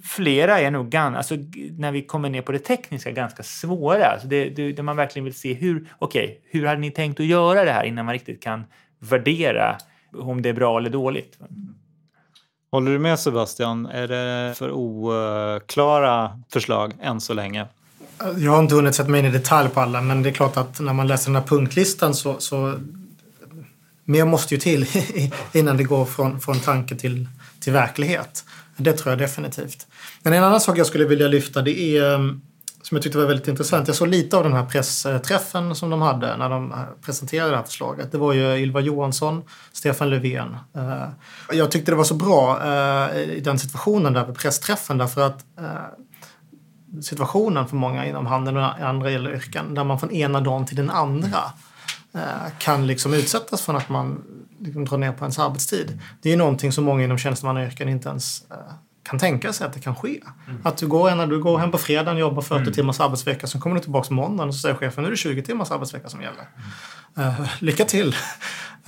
flera 0.06 0.60
är 0.60 0.70
nog, 0.70 0.88
gan, 0.88 1.16
alltså, 1.16 1.34
när 1.78 1.92
vi 1.92 2.02
kommer 2.02 2.28
ner 2.28 2.42
på 2.42 2.52
det 2.52 2.58
tekniska, 2.58 3.10
ganska 3.10 3.42
svåra. 3.42 4.06
Alltså 4.06 4.28
det, 4.28 4.48
det, 4.48 4.72
där 4.72 4.82
man 4.82 4.96
verkligen 4.96 5.24
vill 5.24 5.34
se 5.34 5.54
hur, 5.54 5.88
okej, 5.98 6.24
okay, 6.24 6.36
hur 6.50 6.66
hade 6.66 6.80
ni 6.80 6.90
tänkt 6.90 7.20
att 7.20 7.26
göra 7.26 7.64
det 7.64 7.72
här 7.72 7.84
innan 7.84 8.04
man 8.04 8.12
riktigt 8.12 8.42
kan 8.42 8.64
värdera 8.98 9.76
om 10.14 10.42
det 10.42 10.48
är 10.48 10.52
bra 10.52 10.78
eller 10.78 10.90
dåligt. 10.90 11.38
Håller 12.70 12.92
du 12.92 12.98
med 12.98 13.18
Sebastian? 13.18 13.86
Är 13.86 14.08
det 14.08 14.54
för 14.54 14.70
oklara 14.70 16.42
förslag 16.52 16.92
än 17.02 17.20
så 17.20 17.34
länge? 17.34 17.66
Jag 18.36 18.52
har 18.52 18.58
inte 18.58 18.74
hunnit 18.74 18.94
sätta 18.94 19.10
mig 19.10 19.20
in 19.20 19.26
i 19.26 19.30
detalj 19.30 19.68
på 19.68 19.80
alla, 19.80 20.00
men 20.00 20.22
det 20.22 20.28
är 20.28 20.32
klart 20.32 20.56
att 20.56 20.80
när 20.80 20.92
man 20.92 21.06
läser 21.06 21.30
den 21.30 21.42
här 21.42 21.48
punktlistan 21.48 22.14
så, 22.14 22.36
så 22.38 22.74
mer 24.04 24.24
måste 24.24 24.54
ju 24.54 24.60
till 24.60 24.86
innan 25.52 25.76
det 25.76 25.84
går 25.84 26.04
från, 26.04 26.40
från 26.40 26.60
tanke 26.60 26.96
till, 26.96 27.28
till 27.60 27.72
verklighet. 27.72 28.44
Det 28.76 28.92
tror 28.92 29.12
jag 29.12 29.18
definitivt. 29.18 29.86
Men 30.26 30.32
en 30.32 30.44
annan 30.44 30.60
sak 30.60 30.78
jag 30.78 30.86
skulle 30.86 31.04
vilja 31.04 31.28
lyfta 31.28 31.62
det 31.62 31.80
är 31.80 32.12
eh, 32.12 32.18
som 32.82 32.96
jag 32.96 33.02
tyckte 33.02 33.18
var 33.18 33.26
väldigt 33.26 33.48
intressant. 33.48 33.86
Jag 33.86 33.96
såg 33.96 34.08
lite 34.08 34.36
av 34.36 34.42
den 34.42 34.52
här 34.52 34.66
pressträffen 34.66 35.74
som 35.74 35.90
de 35.90 36.02
hade 36.02 36.36
när 36.36 36.50
de 36.50 36.72
eh, 36.72 36.78
presenterade 37.04 37.50
det 37.50 37.56
här 37.56 37.64
förslaget. 37.64 38.12
Det 38.12 38.18
var 38.18 38.32
ju 38.32 38.56
Ylva 38.56 38.80
Johansson, 38.80 39.42
Stefan 39.72 40.10
Löfven. 40.10 40.56
Eh, 40.76 41.08
jag 41.52 41.70
tyckte 41.70 41.92
det 41.92 41.96
var 41.96 42.04
så 42.04 42.14
bra 42.14 42.62
i 43.14 43.40
den 43.40 43.58
situationen 43.58 44.12
där 44.12 44.26
vid 44.26 44.36
pressträffen 44.36 44.98
därför 44.98 45.26
att 45.26 45.44
situationen 47.02 47.68
för 47.68 47.76
många 47.76 48.06
inom 48.06 48.26
handeln 48.26 48.56
och 48.56 48.80
andra 48.80 49.12
yrken 49.12 49.74
där 49.74 49.84
man 49.84 50.00
från 50.00 50.10
ena 50.10 50.40
dagen 50.40 50.66
till 50.66 50.76
den 50.76 50.90
andra 50.90 51.40
kan 52.58 52.86
liksom 52.86 53.14
utsättas 53.14 53.62
för 53.62 53.74
att 53.74 53.88
man 53.88 54.22
liksom 54.58 54.84
drar 54.84 54.98
ner 54.98 55.12
på 55.12 55.24
ens 55.24 55.38
arbetstid. 55.38 56.00
Det 56.22 56.32
är 56.32 56.36
någonting 56.36 56.72
som 56.72 56.84
många 56.84 57.04
inom 57.04 57.18
tjänstemannayrken 57.18 57.88
inte 57.88 58.08
ens 58.08 58.42
kan 59.08 59.18
tänka 59.18 59.52
sig 59.52 59.66
att 59.66 59.72
det 59.72 59.80
kan 59.80 59.96
ske. 59.96 60.20
Mm. 60.48 60.60
Att 60.64 60.76
du 60.76 60.86
går, 60.86 61.14
när 61.14 61.26
du 61.26 61.38
går 61.38 61.58
hem 61.58 61.70
på 61.70 61.78
fredagen, 61.78 62.18
jobbar 62.18 62.42
40 62.42 62.60
mm. 62.60 62.72
timmars 62.72 63.00
arbetsvecka, 63.00 63.46
sen 63.46 63.60
kommer 63.60 63.76
du 63.76 63.82
tillbaka 63.82 64.08
på 64.08 64.14
måndagen 64.14 64.48
och 64.48 64.54
så 64.54 64.60
säger 64.60 64.74
chefen 64.74 65.02
nu 65.02 65.08
är 65.08 65.10
det 65.10 65.16
20 65.16 65.42
timmars 65.42 65.70
arbetsvecka 65.70 66.08
som 66.08 66.22
gäller. 66.22 66.48
Mm. 67.16 67.28
Uh, 67.28 67.48
lycka 67.60 67.84
till! 67.84 68.08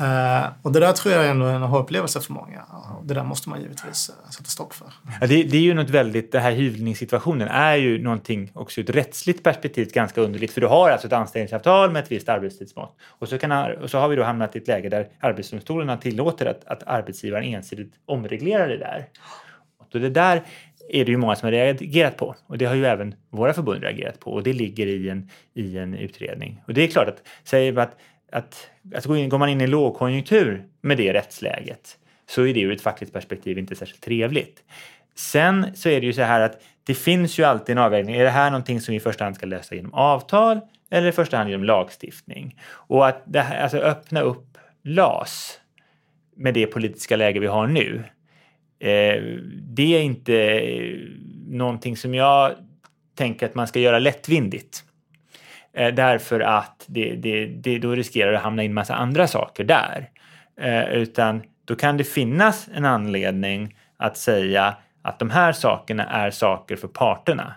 Uh, 0.00 0.46
och 0.62 0.72
det 0.72 0.80
där 0.80 0.92
tror 0.92 1.14
jag 1.14 1.26
är 1.26 1.30
ändå 1.30 1.46
en 1.46 1.62
aha-upplevelse 1.62 2.20
för 2.20 2.32
många. 2.32 2.58
Uh, 2.58 3.02
det 3.04 3.14
där 3.14 3.24
måste 3.24 3.48
man 3.48 3.60
givetvis 3.60 4.10
uh, 4.10 4.30
sätta 4.30 4.44
stopp 4.44 4.74
för. 4.74 4.86
Ja, 5.20 5.26
det, 5.26 5.42
det, 5.42 5.56
är 5.56 5.62
ju 5.62 5.74
något 5.74 5.90
väldigt, 5.90 6.32
den 6.32 6.42
här 6.42 6.52
hyvlingssituationen 6.52 7.48
är 7.48 7.76
ju 7.76 8.02
någonting 8.02 8.50
också 8.54 8.80
ur 8.80 8.90
ett 8.90 8.96
rättsligt 8.96 9.42
perspektiv 9.42 9.90
ganska 9.92 10.20
underligt. 10.20 10.52
För 10.52 10.60
du 10.60 10.66
har 10.66 10.90
alltså 10.90 11.06
ett 11.06 11.12
anställningsavtal 11.12 11.90
med 11.90 12.04
ett 12.04 12.12
visst 12.12 12.28
arbetstidsmått. 12.28 12.96
Och 13.06 13.28
så, 13.28 13.38
kan, 13.38 13.76
och 13.76 13.90
så 13.90 13.98
har 13.98 14.08
vi 14.08 14.16
då 14.16 14.22
hamnat 14.22 14.56
i 14.56 14.58
ett 14.58 14.68
läge 14.68 14.88
där 14.88 15.08
Arbetsdomstolen 15.20 15.98
tillåter 15.98 16.46
att, 16.46 16.64
att 16.64 16.82
arbetsgivaren 16.86 17.44
ensidigt 17.44 17.92
omreglerar 18.06 18.68
det 18.68 18.78
där. 18.78 19.06
Och 19.94 20.00
det 20.00 20.10
där 20.10 20.42
är 20.88 21.04
det 21.04 21.10
ju 21.10 21.16
många 21.16 21.36
som 21.36 21.46
har 21.46 21.52
reagerat 21.52 22.16
på 22.16 22.36
och 22.46 22.58
det 22.58 22.64
har 22.64 22.74
ju 22.74 22.86
även 22.86 23.14
våra 23.30 23.52
förbund 23.52 23.82
reagerat 23.82 24.20
på 24.20 24.32
och 24.32 24.42
det 24.42 24.52
ligger 24.52 24.86
i 24.86 25.08
en, 25.08 25.30
i 25.54 25.78
en 25.78 25.94
utredning. 25.94 26.62
Och 26.66 26.74
det 26.74 26.82
är 26.82 26.88
klart 26.88 27.08
att 27.08 27.28
säger 27.44 27.72
man 27.72 27.82
att, 27.82 27.96
att 28.32 28.70
alltså 28.94 29.08
går 29.28 29.38
man 29.38 29.48
in 29.48 29.60
i 29.60 29.66
lågkonjunktur 29.66 30.64
med 30.80 30.96
det 30.96 31.12
rättsläget 31.12 31.98
så 32.26 32.46
är 32.46 32.54
det 32.54 32.60
ur 32.60 32.72
ett 32.72 32.80
fackligt 32.80 33.12
perspektiv 33.12 33.58
inte 33.58 33.74
särskilt 33.74 34.02
trevligt. 34.02 34.62
Sen 35.14 35.66
så 35.74 35.88
är 35.88 36.00
det 36.00 36.06
ju 36.06 36.12
så 36.12 36.22
här 36.22 36.40
att 36.40 36.62
det 36.86 36.94
finns 36.94 37.38
ju 37.38 37.44
alltid 37.44 37.72
en 37.72 37.82
avvägning. 37.82 38.14
Är 38.14 38.24
det 38.24 38.30
här 38.30 38.50
någonting 38.50 38.80
som 38.80 38.92
vi 38.92 38.96
i 38.96 39.00
första 39.00 39.24
hand 39.24 39.36
ska 39.36 39.46
lösa 39.46 39.74
genom 39.74 39.94
avtal 39.94 40.60
eller 40.90 41.08
i 41.08 41.12
första 41.12 41.36
hand 41.36 41.50
genom 41.50 41.64
lagstiftning? 41.64 42.60
Och 42.70 43.08
att 43.08 43.22
det 43.26 43.40
här, 43.40 43.62
alltså 43.62 43.78
öppna 43.78 44.20
upp 44.20 44.58
LAS 44.84 45.60
med 46.36 46.54
det 46.54 46.66
politiska 46.66 47.16
läge 47.16 47.40
vi 47.40 47.46
har 47.46 47.66
nu 47.66 48.04
Eh, 48.80 49.22
det 49.62 49.96
är 49.96 50.02
inte 50.02 50.34
eh, 50.34 50.98
någonting 51.46 51.96
som 51.96 52.14
jag 52.14 52.52
tänker 53.14 53.46
att 53.46 53.54
man 53.54 53.68
ska 53.68 53.80
göra 53.80 53.98
lättvindigt. 53.98 54.84
Eh, 55.72 55.94
därför 55.94 56.40
att 56.40 56.84
det, 56.86 57.14
det, 57.14 57.46
det, 57.46 57.78
då 57.78 57.94
riskerar 57.94 58.32
att 58.32 58.42
hamna 58.42 58.62
in 58.62 58.74
massa 58.74 58.94
andra 58.94 59.26
saker 59.26 59.64
där. 59.64 60.10
Utan 60.92 61.42
då 61.64 61.76
kan 61.76 61.96
det 61.96 62.04
finnas 62.04 62.68
en 62.74 62.84
anledning 62.84 63.76
att 63.96 64.16
säga 64.16 64.76
att 65.02 65.18
de 65.18 65.30
här 65.30 65.52
sakerna 65.52 66.04
är 66.04 66.30
saker 66.30 66.76
för 66.76 66.88
parterna. 66.88 67.54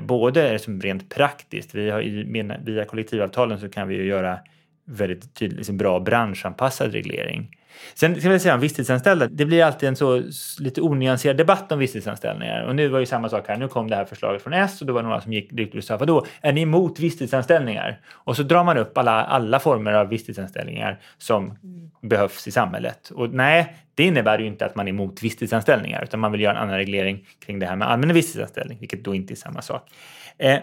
Både 0.00 0.58
som 0.58 0.80
rent 0.80 1.14
praktiskt, 1.14 1.74
vi 1.74 1.90
har, 1.90 2.64
via 2.64 2.84
kollektivavtalen 2.84 3.60
så 3.60 3.68
kan 3.68 3.88
vi 3.88 3.94
ju 3.96 4.04
göra 4.04 4.38
väldigt 4.84 5.34
tydligt 5.34 5.58
liksom 5.58 5.76
bra 5.76 6.00
branschanpassad 6.00 6.92
reglering. 6.92 7.56
Sen 7.94 8.20
ska 8.20 8.32
jag 8.32 8.40
säga 8.40 8.54
om 8.54 8.60
visstidsanställda. 8.60 9.26
Det 9.26 9.44
blir 9.44 9.64
alltid 9.64 9.88
en 9.88 9.96
så 9.96 10.22
lite 10.58 10.80
onyanserad 10.80 11.36
debatt 11.36 11.72
om 11.72 11.78
visstidsanställningar. 11.78 12.62
Och 12.62 12.76
nu 12.76 12.88
var 12.88 12.98
ju 12.98 13.06
samma 13.06 13.28
sak 13.28 13.48
här. 13.48 13.56
Nu 13.56 13.68
kom 13.68 13.90
det 13.90 13.96
här 13.96 14.04
förslaget 14.04 14.42
från 14.42 14.52
S 14.52 14.80
och 14.80 14.86
då 14.86 14.92
var 14.92 15.02
det 15.02 15.08
några 15.08 15.20
som 15.20 15.32
gick 15.32 15.52
ut 15.52 15.74
och 15.74 15.84
sa 15.84 15.96
vadå, 15.96 16.26
är 16.40 16.52
ni 16.52 16.60
emot 16.60 17.00
visstidsanställningar? 17.00 18.00
Och 18.10 18.36
så 18.36 18.42
drar 18.42 18.64
man 18.64 18.78
upp 18.78 18.98
alla, 18.98 19.24
alla 19.24 19.60
former 19.60 19.92
av 19.92 20.08
visstidsanställningar 20.08 21.00
som 21.18 21.58
behövs 22.02 22.48
i 22.48 22.50
samhället. 22.50 23.10
Och 23.14 23.34
nej, 23.34 23.76
det 23.94 24.04
innebär 24.04 24.38
ju 24.38 24.46
inte 24.46 24.66
att 24.66 24.76
man 24.76 24.86
är 24.86 24.90
emot 24.90 25.22
visstidsanställningar 25.22 26.02
utan 26.02 26.20
man 26.20 26.32
vill 26.32 26.40
göra 26.40 26.56
en 26.56 26.62
annan 26.62 26.76
reglering 26.76 27.26
kring 27.46 27.58
det 27.58 27.66
här 27.66 27.76
med 27.76 27.90
allmän 27.90 28.14
visstidsanställning, 28.14 28.78
vilket 28.78 29.04
då 29.04 29.14
inte 29.14 29.34
är 29.34 29.36
samma 29.36 29.62
sak. 29.62 29.90
Eh, 30.38 30.58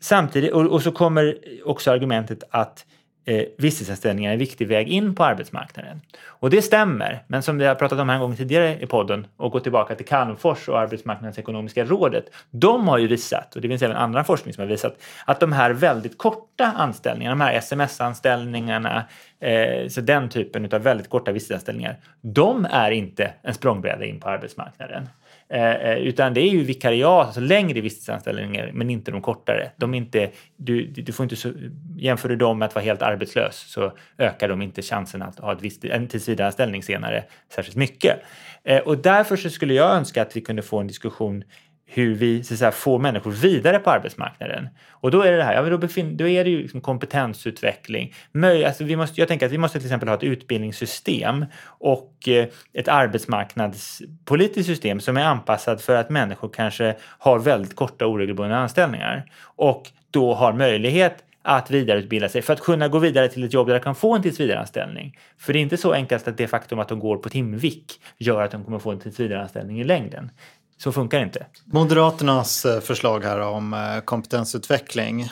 samtidigt, 0.00 0.52
och, 0.52 0.66
och 0.66 0.82
så 0.82 0.92
kommer 0.92 1.36
också 1.64 1.90
argumentet 1.90 2.44
att 2.50 2.86
eh, 3.26 3.44
visstidsanställningar 3.58 4.30
är 4.30 4.32
en 4.32 4.38
viktig 4.38 4.68
väg 4.68 4.88
in 4.88 5.14
på 5.14 5.24
arbetsmarknaden. 5.24 6.00
Och 6.24 6.50
det 6.50 6.62
stämmer, 6.62 7.22
men 7.26 7.42
som 7.42 7.58
vi 7.58 7.64
har 7.64 7.74
pratat 7.74 7.98
om 7.98 8.08
här 8.08 8.16
en 8.16 8.22
gång 8.22 8.36
tidigare 8.36 8.78
i 8.80 8.86
podden 8.86 9.26
och 9.36 9.52
gått 9.52 9.62
tillbaka 9.62 9.94
till 9.94 10.06
Calmfors 10.06 10.68
och 10.68 10.80
Arbetsmarknadsekonomiska 10.80 11.84
rådet. 11.84 12.24
De 12.50 12.88
har 12.88 12.98
ju 12.98 13.06
visat, 13.06 13.56
och 13.56 13.60
det 13.60 13.68
finns 13.68 13.82
även 13.82 13.96
andra 13.96 14.24
forskning 14.24 14.54
som 14.54 14.62
har 14.62 14.68
visat, 14.68 14.96
att 15.24 15.40
de 15.40 15.52
här 15.52 15.70
väldigt 15.70 16.18
korta 16.18 16.64
anställningarna, 16.64 17.34
de 17.34 17.40
här 17.40 17.58
sms-anställningarna, 17.58 19.04
eh, 19.40 19.88
så 19.88 20.00
den 20.00 20.28
typen 20.28 20.74
av 20.74 20.82
väldigt 20.82 21.10
korta 21.10 21.32
visstidsanställningar, 21.32 21.96
de 22.20 22.66
är 22.70 22.90
inte 22.90 23.32
en 23.42 23.54
språngbräda 23.54 24.04
in 24.04 24.20
på 24.20 24.28
arbetsmarknaden. 24.28 25.08
Eh, 25.48 25.74
eh, 25.74 25.98
utan 25.98 26.34
det 26.34 26.40
är 26.40 26.48
ju 26.48 26.64
vikariat, 26.64 27.26
alltså 27.26 27.40
längre 27.40 27.80
visstidsanställningar, 27.80 28.70
men 28.74 28.90
inte 28.90 29.10
de 29.10 29.22
kortare. 29.22 29.70
De 29.76 29.94
inte, 29.94 30.30
du, 30.56 30.86
du 30.86 31.12
får 31.12 31.24
inte 31.24 31.36
så, 31.36 31.52
jämför 31.96 32.28
du 32.28 32.36
dem 32.36 32.58
med 32.58 32.66
att 32.66 32.74
vara 32.74 32.84
helt 32.84 33.02
arbetslös 33.02 33.56
så 33.56 33.92
ökar 34.18 34.48
de 34.48 34.62
inte 34.62 34.82
chansen 34.82 35.22
att 35.22 35.38
ha 35.38 35.52
ett 35.52 35.62
visst, 35.62 35.84
en 35.84 36.08
tillsvidareanställning 36.08 36.82
senare 36.82 37.24
särskilt 37.54 37.76
mycket. 37.76 38.16
Eh, 38.64 38.78
och 38.78 38.98
därför 38.98 39.36
så 39.36 39.50
skulle 39.50 39.74
jag 39.74 39.96
önska 39.96 40.22
att 40.22 40.36
vi 40.36 40.40
kunde 40.40 40.62
få 40.62 40.78
en 40.78 40.86
diskussion 40.86 41.44
hur 41.88 42.14
vi 42.14 42.44
så 42.44 42.56
säga, 42.56 42.72
får 42.72 42.98
människor 42.98 43.30
vidare 43.30 43.78
på 43.78 43.90
arbetsmarknaden. 43.90 44.68
Och 44.90 45.10
då 45.10 45.22
är 45.22 45.30
det 45.30 45.36
det 45.36 45.44
här, 45.44 45.54
ja, 45.54 45.62
då, 45.62 45.78
befin- 45.78 46.16
då 46.16 46.28
är 46.28 46.44
det 46.44 46.50
ju 46.50 46.62
liksom 46.62 46.80
kompetensutveckling. 46.80 48.14
Möj- 48.32 48.66
alltså 48.66 48.84
vi 48.84 48.96
måste, 48.96 49.20
jag 49.20 49.28
tänker 49.28 49.46
att 49.46 49.52
vi 49.52 49.58
måste 49.58 49.78
till 49.78 49.86
exempel 49.86 50.08
ha 50.08 50.16
ett 50.16 50.22
utbildningssystem 50.22 51.44
och 51.64 52.28
eh, 52.28 52.46
ett 52.72 52.88
arbetsmarknadspolitiskt 52.88 54.66
system 54.66 55.00
som 55.00 55.16
är 55.16 55.24
anpassat 55.24 55.82
för 55.82 55.96
att 55.96 56.10
människor 56.10 56.48
kanske 56.48 56.96
har 57.00 57.38
väldigt 57.38 57.76
korta 57.76 58.06
oregelbundna 58.06 58.58
anställningar 58.58 59.32
och 59.42 59.90
då 60.10 60.34
har 60.34 60.52
möjlighet 60.52 61.22
att 61.42 61.70
vidareutbilda 61.70 62.28
sig 62.28 62.42
för 62.42 62.52
att 62.52 62.60
kunna 62.60 62.88
gå 62.88 62.98
vidare 62.98 63.28
till 63.28 63.44
ett 63.44 63.52
jobb 63.54 63.66
där 63.66 63.74
de 63.74 63.80
kan 63.80 63.94
få 63.94 64.14
en 64.14 64.22
tillsvidareanställning. 64.22 65.18
För 65.38 65.52
det 65.52 65.58
är 65.58 65.60
inte 65.60 65.76
så 65.76 65.92
enkelt 65.92 66.28
att 66.28 66.36
det 66.36 66.46
faktum 66.46 66.78
att 66.78 66.88
de 66.88 66.98
går 66.98 67.16
på 67.16 67.28
timvik 67.28 68.00
gör 68.18 68.42
att 68.42 68.50
de 68.50 68.64
kommer 68.64 68.78
få 68.78 68.90
en 68.90 69.00
tillsvidareanställning 69.00 69.80
i 69.80 69.84
längden. 69.84 70.30
Så 70.78 70.92
funkar 70.92 71.18
det 71.18 71.24
inte. 71.24 71.46
Moderaternas 71.64 72.64
eh, 72.64 72.80
förslag 72.80 73.24
här 73.24 73.40
om 73.40 73.74
eh, 73.74 74.00
kompetensutveckling. 74.04 75.28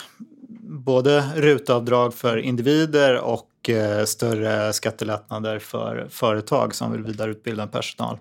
Både 0.69 1.25
rutavdrag 1.37 2.15
för 2.15 2.37
individer 2.37 3.21
och 3.21 3.71
eh, 3.71 4.05
större 4.05 4.73
skattelättnader 4.73 5.59
för 5.59 6.07
företag 6.11 6.75
som 6.75 6.93
vill 6.93 7.03
vidareutbilda 7.03 7.67
personal. 7.67 8.19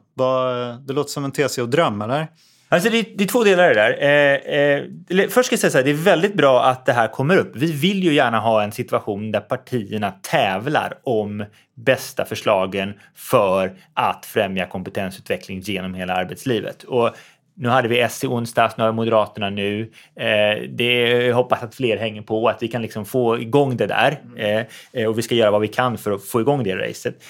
Det 0.85 0.93
låter 0.93 1.11
som 1.11 1.25
en 1.25 1.31
TCO-dröm, 1.31 2.01
eller? 2.01 2.27
Alltså 2.73 2.89
det, 2.89 3.01
det 3.15 3.23
är 3.23 3.27
två 3.27 3.43
delar 3.43 3.71
i 3.71 3.73
det 3.73 3.81
där. 3.81 3.97
Eh, 4.01 5.19
eh, 5.19 5.29
först 5.29 5.45
ska 5.45 5.53
jag 5.53 5.59
säga 5.59 5.71
så 5.71 5.77
här, 5.77 5.85
det 5.85 5.91
är 5.91 5.93
väldigt 5.93 6.33
bra 6.33 6.63
att 6.63 6.85
det 6.85 6.93
här 6.93 7.07
kommer 7.07 7.37
upp. 7.37 7.51
Vi 7.55 7.71
vill 7.71 8.03
ju 8.03 8.13
gärna 8.13 8.39
ha 8.39 8.63
en 8.63 8.71
situation 8.71 9.31
där 9.31 9.39
partierna 9.39 10.11
tävlar 10.11 10.93
om 11.03 11.45
bästa 11.75 12.25
förslagen 12.25 12.93
för 13.15 13.73
att 13.93 14.25
främja 14.25 14.65
kompetensutveckling 14.65 15.59
genom 15.59 15.93
hela 15.93 16.13
arbetslivet. 16.13 16.83
Och 16.83 17.15
nu 17.55 17.69
hade 17.69 17.87
vi 17.87 17.99
S 17.99 18.23
i 18.23 18.27
onsdags, 18.27 18.77
nu 18.77 18.83
har 18.83 18.91
Moderaterna 18.91 19.49
nu. 19.49 19.91
Eh, 20.15 20.69
det 20.69 21.09
jag 21.27 21.35
hoppas 21.35 21.63
att 21.63 21.75
fler 21.75 21.97
hänger 21.97 22.21
på, 22.21 22.49
att 22.49 22.63
vi 22.63 22.67
kan 22.67 22.81
liksom 22.81 23.05
få 23.05 23.39
igång 23.39 23.77
det 23.77 23.87
där. 23.87 24.21
Eh, 24.37 24.65
eh, 24.93 25.09
och 25.09 25.17
vi 25.17 25.21
ska 25.21 25.35
göra 25.35 25.51
vad 25.51 25.61
vi 25.61 25.67
kan 25.67 25.97
för 25.97 26.11
att 26.11 26.23
få 26.23 26.41
igång 26.41 26.63
det 26.63 26.75
racet 26.75 27.23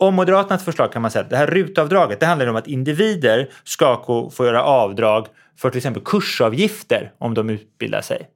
om 0.00 0.14
Moderaternas 0.14 0.64
förslag 0.64 0.92
kan 0.92 1.02
man 1.02 1.10
säga 1.10 1.24
att 1.24 1.30
det 1.30 1.36
här 1.36 1.46
rutavdraget 1.46 2.20
det 2.20 2.26
handlar 2.26 2.46
om 2.46 2.56
att 2.56 2.66
individer 2.66 3.48
ska 3.64 4.30
få 4.32 4.44
göra 4.46 4.62
avdrag 4.62 5.26
för 5.56 5.70
till 5.70 5.78
exempel 5.78 6.02
kursavgifter 6.04 7.12
om 7.18 7.34
de 7.34 7.50
utbildar 7.50 8.00
sig. 8.00 8.28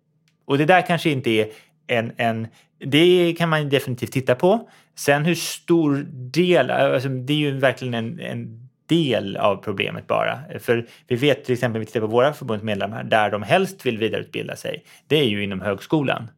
Och 0.47 0.59
det 0.59 0.65
där 0.65 0.87
kanske 0.87 1.11
inte 1.11 1.31
är 1.31 1.49
en, 1.87 2.13
en 2.17 2.47
det 2.79 3.35
kan 3.39 3.49
man 3.49 3.69
definitivt 3.69 4.13
titta 4.13 4.35
på. 4.35 4.69
Sen 4.97 5.25
hur 5.25 5.35
stor 5.35 6.07
del, 6.11 6.71
alltså 6.71 7.09
det 7.09 7.33
är 7.33 7.37
ju 7.37 7.59
verkligen 7.59 7.95
en, 7.95 8.21
en 8.21 8.69
del 8.87 9.37
av 9.37 9.57
problemet 9.57 10.07
bara. 10.07 10.39
För 10.61 10.87
vi 11.09 11.17
vet 11.17 11.45
till 11.45 11.53
exempel, 11.53 11.81
vi 11.81 11.87
tittar 11.87 12.01
på 12.01 12.07
våra 12.07 12.33
förbundsmedlemmar, 12.33 13.05
där 13.05 13.31
de 13.31 13.43
helst 13.43 13.87
vill 13.87 13.99
vidareutbilda 13.99 14.57
sig, 14.57 14.85
det 15.07 15.17
är 15.17 15.25
ju 15.25 15.45
inom 15.45 15.61
högskolan. 15.61 16.29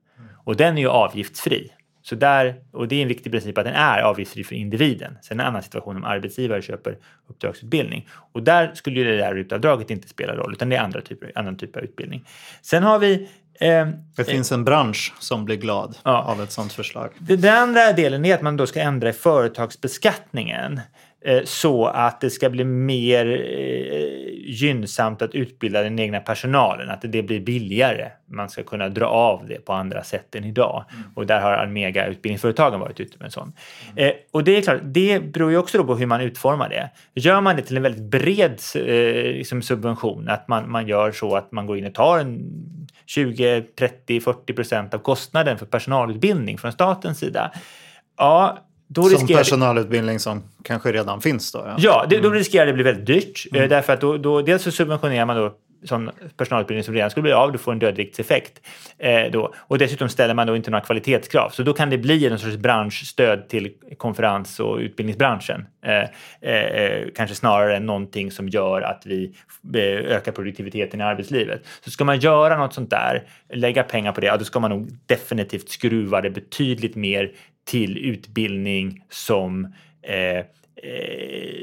Och 0.44 0.56
den 0.56 0.76
är 0.76 0.80
ju 0.80 0.88
avgiftsfri. 0.88 1.70
Så 2.08 2.14
där, 2.14 2.54
och 2.72 2.88
det 2.88 2.96
är 2.96 3.02
en 3.02 3.08
viktig 3.08 3.32
princip 3.32 3.58
att 3.58 3.64
den 3.64 3.74
är 3.74 4.02
avgiftsfri 4.02 4.44
för 4.44 4.54
individen. 4.54 5.18
Sen 5.22 5.40
en 5.40 5.46
annan 5.46 5.62
situation 5.62 5.96
om 5.96 6.04
arbetsgivare 6.04 6.62
köper 6.62 6.98
uppdragsutbildning. 7.26 8.08
Och 8.32 8.42
där 8.42 8.74
skulle 8.74 9.00
ju 9.00 9.04
det 9.04 9.16
där 9.16 9.34
rutavdraget 9.34 9.90
inte 9.90 10.08
spela 10.08 10.36
roll, 10.36 10.52
utan 10.52 10.68
det 10.68 10.76
är 10.76 10.80
andra 10.80 11.00
typer, 11.00 11.32
annan 11.34 11.56
typ 11.56 11.76
av 11.76 11.82
utbildning. 11.82 12.24
Sen 12.62 12.82
har 12.82 12.98
vi 12.98 13.28
Eh, 13.60 13.88
det 14.16 14.24
finns 14.24 14.52
en 14.52 14.64
bransch 14.64 15.14
som 15.18 15.44
blir 15.44 15.56
glad 15.56 15.98
ja. 16.02 16.22
av 16.22 16.42
ett 16.42 16.52
sådant 16.52 16.72
förslag. 16.72 17.10
Den 17.18 17.56
andra 17.56 17.92
delen 17.92 18.24
är 18.24 18.34
att 18.34 18.42
man 18.42 18.56
då 18.56 18.66
ska 18.66 18.80
ändra 18.80 19.08
i 19.08 19.12
företagsbeskattningen. 19.12 20.80
Eh, 21.26 21.44
så 21.44 21.86
att 21.86 22.20
det 22.20 22.30
ska 22.30 22.50
bli 22.50 22.64
mer 22.64 23.26
eh, 23.26 24.26
gynnsamt 24.46 25.22
att 25.22 25.34
utbilda 25.34 25.82
den 25.82 25.98
egna 25.98 26.20
personalen, 26.20 26.90
att 26.90 27.02
det 27.02 27.22
blir 27.22 27.40
billigare. 27.40 28.10
Man 28.26 28.50
ska 28.50 28.62
kunna 28.62 28.88
dra 28.88 29.06
av 29.06 29.46
det 29.48 29.64
på 29.64 29.72
andra 29.72 30.04
sätt 30.04 30.34
än 30.34 30.44
idag. 30.44 30.84
Och 31.14 31.26
där 31.26 31.40
har 31.40 31.52
Almega 31.52 32.06
utbildningsföretagen 32.06 32.80
varit 32.80 33.00
ute 33.00 33.18
med 33.18 33.24
en 33.24 33.30
sån. 33.30 33.52
Eh, 33.96 34.12
och 34.30 34.44
det 34.44 34.56
är 34.56 34.62
klart, 34.62 34.80
det 34.82 35.32
beror 35.32 35.50
ju 35.50 35.58
också 35.58 35.84
på 35.84 35.96
hur 35.96 36.06
man 36.06 36.20
utformar 36.20 36.68
det. 36.68 36.90
Gör 37.14 37.40
man 37.40 37.56
det 37.56 37.62
till 37.62 37.76
en 37.76 37.82
väldigt 37.82 38.10
bred 38.10 38.60
eh, 38.74 38.82
liksom 39.36 39.62
subvention, 39.62 40.28
att 40.28 40.48
man, 40.48 40.70
man 40.70 40.88
gör 40.88 41.12
så 41.12 41.36
att 41.36 41.52
man 41.52 41.66
går 41.66 41.78
in 41.78 41.86
och 41.86 41.94
tar 41.94 42.18
en 42.18 42.40
20, 43.06 43.62
30, 43.78 44.20
40 44.20 44.52
procent 44.52 44.94
av 44.94 44.98
kostnaden 44.98 45.58
för 45.58 45.66
personalutbildning 45.66 46.58
från 46.58 46.72
statens 46.72 47.18
sida. 47.18 47.52
Ja, 48.16 48.58
då 48.88 49.02
Som 49.02 49.10
riskerar 49.12 49.38
personalutbildning 49.38 50.18
som 50.20 50.42
kanske 50.62 50.92
redan 50.92 51.20
finns 51.20 51.52
då? 51.52 51.58
Ja, 51.66 51.74
Ja, 51.78 52.06
det, 52.10 52.20
då 52.20 52.30
riskerar 52.30 52.66
det 52.66 52.72
bli 52.72 52.82
väldigt 52.82 53.06
dyrt. 53.06 53.46
eh, 53.54 53.68
Därför 53.68 53.92
att 53.92 54.00
då, 54.00 54.16
då, 54.16 54.42
dels 54.42 54.62
så 54.62 54.70
subventionerar 54.70 55.26
man 55.26 55.36
då 55.36 55.54
sån 55.84 56.10
personalutbildning 56.36 56.84
som 56.84 56.94
redan 56.94 57.10
skulle 57.10 57.22
bli 57.22 57.32
av, 57.32 57.52
du 57.52 57.58
får 57.58 57.72
en 57.72 57.78
dödviktseffekt. 57.78 58.66
Eh, 58.98 59.30
då. 59.32 59.54
Och 59.56 59.78
dessutom 59.78 60.08
ställer 60.08 60.34
man 60.34 60.46
då 60.46 60.56
inte 60.56 60.70
några 60.70 60.84
kvalitetskrav. 60.84 61.50
Så 61.50 61.62
då 61.62 61.72
kan 61.72 61.90
det 61.90 61.98
bli 61.98 62.26
en 62.26 62.38
sorts 62.38 62.56
branschstöd 62.56 63.48
till 63.48 63.72
konferens 63.96 64.60
och 64.60 64.76
utbildningsbranschen. 64.78 65.66
Eh, 65.84 66.02
eh, 66.40 66.64
eh 66.64 67.08
kanske 67.14 67.36
snarare 67.36 67.76
än 67.76 67.86
någonting 67.86 68.30
som 68.30 68.48
gör 68.48 68.82
att 68.82 69.02
vi 69.06 69.32
eh, 69.74 70.16
ökar 70.16 70.32
produktiviteten 70.32 71.00
i 71.00 71.04
arbetslivet. 71.04 71.66
Så 71.84 71.90
ska 71.90 72.04
man 72.04 72.18
göra 72.18 72.58
något 72.58 72.74
sånt 72.74 72.90
där, 72.90 73.22
lägga 73.52 73.82
pengar 73.82 74.12
på 74.12 74.20
det, 74.20 74.26
ja, 74.26 74.36
då 74.36 74.44
ska 74.44 74.60
man 74.60 74.70
nog 74.70 74.88
definitivt 75.06 75.68
skruva 75.68 76.20
det 76.20 76.30
betydligt 76.30 76.96
mer 76.96 77.32
till 77.64 77.98
utbildning 77.98 79.02
som 79.10 79.64
eh, 80.02 80.44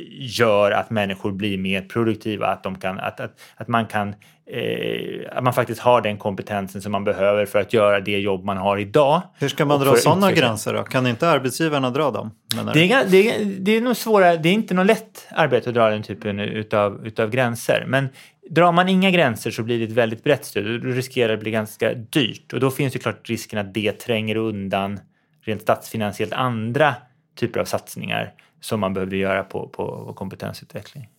gör 0.10 0.72
att 0.72 0.90
människor 0.90 1.32
blir 1.32 1.58
mer 1.58 1.82
produktiva, 1.82 2.48
att, 2.48 2.64
de 2.64 2.76
kan, 2.80 3.00
att, 3.00 3.20
att, 3.20 3.42
att 3.56 3.68
man 3.68 3.86
kan 3.86 4.16
eh, 4.46 5.38
att 5.38 5.44
man 5.44 5.54
faktiskt 5.54 5.82
har 5.82 6.02
den 6.02 6.18
kompetensen 6.18 6.82
som 6.82 6.92
man 6.92 7.04
behöver 7.04 7.46
för 7.46 7.60
att 7.60 7.74
göra 7.74 8.00
det 8.00 8.20
jobb 8.20 8.44
man 8.46 8.58
har 8.58 8.78
idag. 8.78 9.22
Hur 9.40 9.50
ska 9.50 9.66
man 9.66 9.80
dra 9.80 9.96
sådana 9.96 10.32
gränser 10.32 10.74
då? 10.74 10.84
Kan 10.84 11.08
inte 11.08 11.30
arbetsgivarna 11.30 11.90
dra 11.90 12.12
dem? 12.12 12.32
Det 12.74 12.92
är, 12.92 13.06
det, 13.06 13.32
är, 13.32 13.46
det 13.46 13.72
är 13.72 13.82
nog 13.82 13.98
svåra, 13.98 14.36
det 14.36 14.50
är 14.50 14.54
inte 14.54 14.74
något 14.74 14.86
lätt 14.86 15.28
arbete 15.32 15.70
att 15.70 15.76
dra 15.76 15.90
den 15.90 16.04
typen 16.04 16.40
utav, 16.40 17.08
utav 17.08 17.30
gränser. 17.30 17.86
Men 17.88 18.10
drar 18.50 18.72
man 18.72 18.90
inga 18.90 19.12
gränser 19.12 19.52
så 19.52 19.64
blir 19.64 19.80
det 19.80 19.86
ett 19.86 19.92
väldigt 19.92 20.24
brett 20.24 20.46
stöd 20.46 20.66
och 20.66 20.94
riskerar 20.94 21.32
det 21.32 21.38
bli 21.38 21.52
ganska 21.52 21.94
dyrt. 21.94 22.54
Och 22.54 22.60
då 22.60 22.72
finns 22.72 22.94
det 22.94 23.00
klart 23.00 23.30
risken 23.30 23.60
att 23.60 23.74
det 23.74 23.92
tränger 23.92 24.36
undan 24.36 25.00
rent 25.46 25.62
statsfinansiellt 25.62 26.34
andra 26.34 26.96
typer 27.36 27.60
av 27.60 27.66
satsningar 27.66 28.34
som 28.64 28.80
man 28.80 28.94
behövde 28.94 29.18
göra 29.18 29.44
på, 29.44 29.68
på 29.68 30.14
kompetensutveckling. 30.16 31.10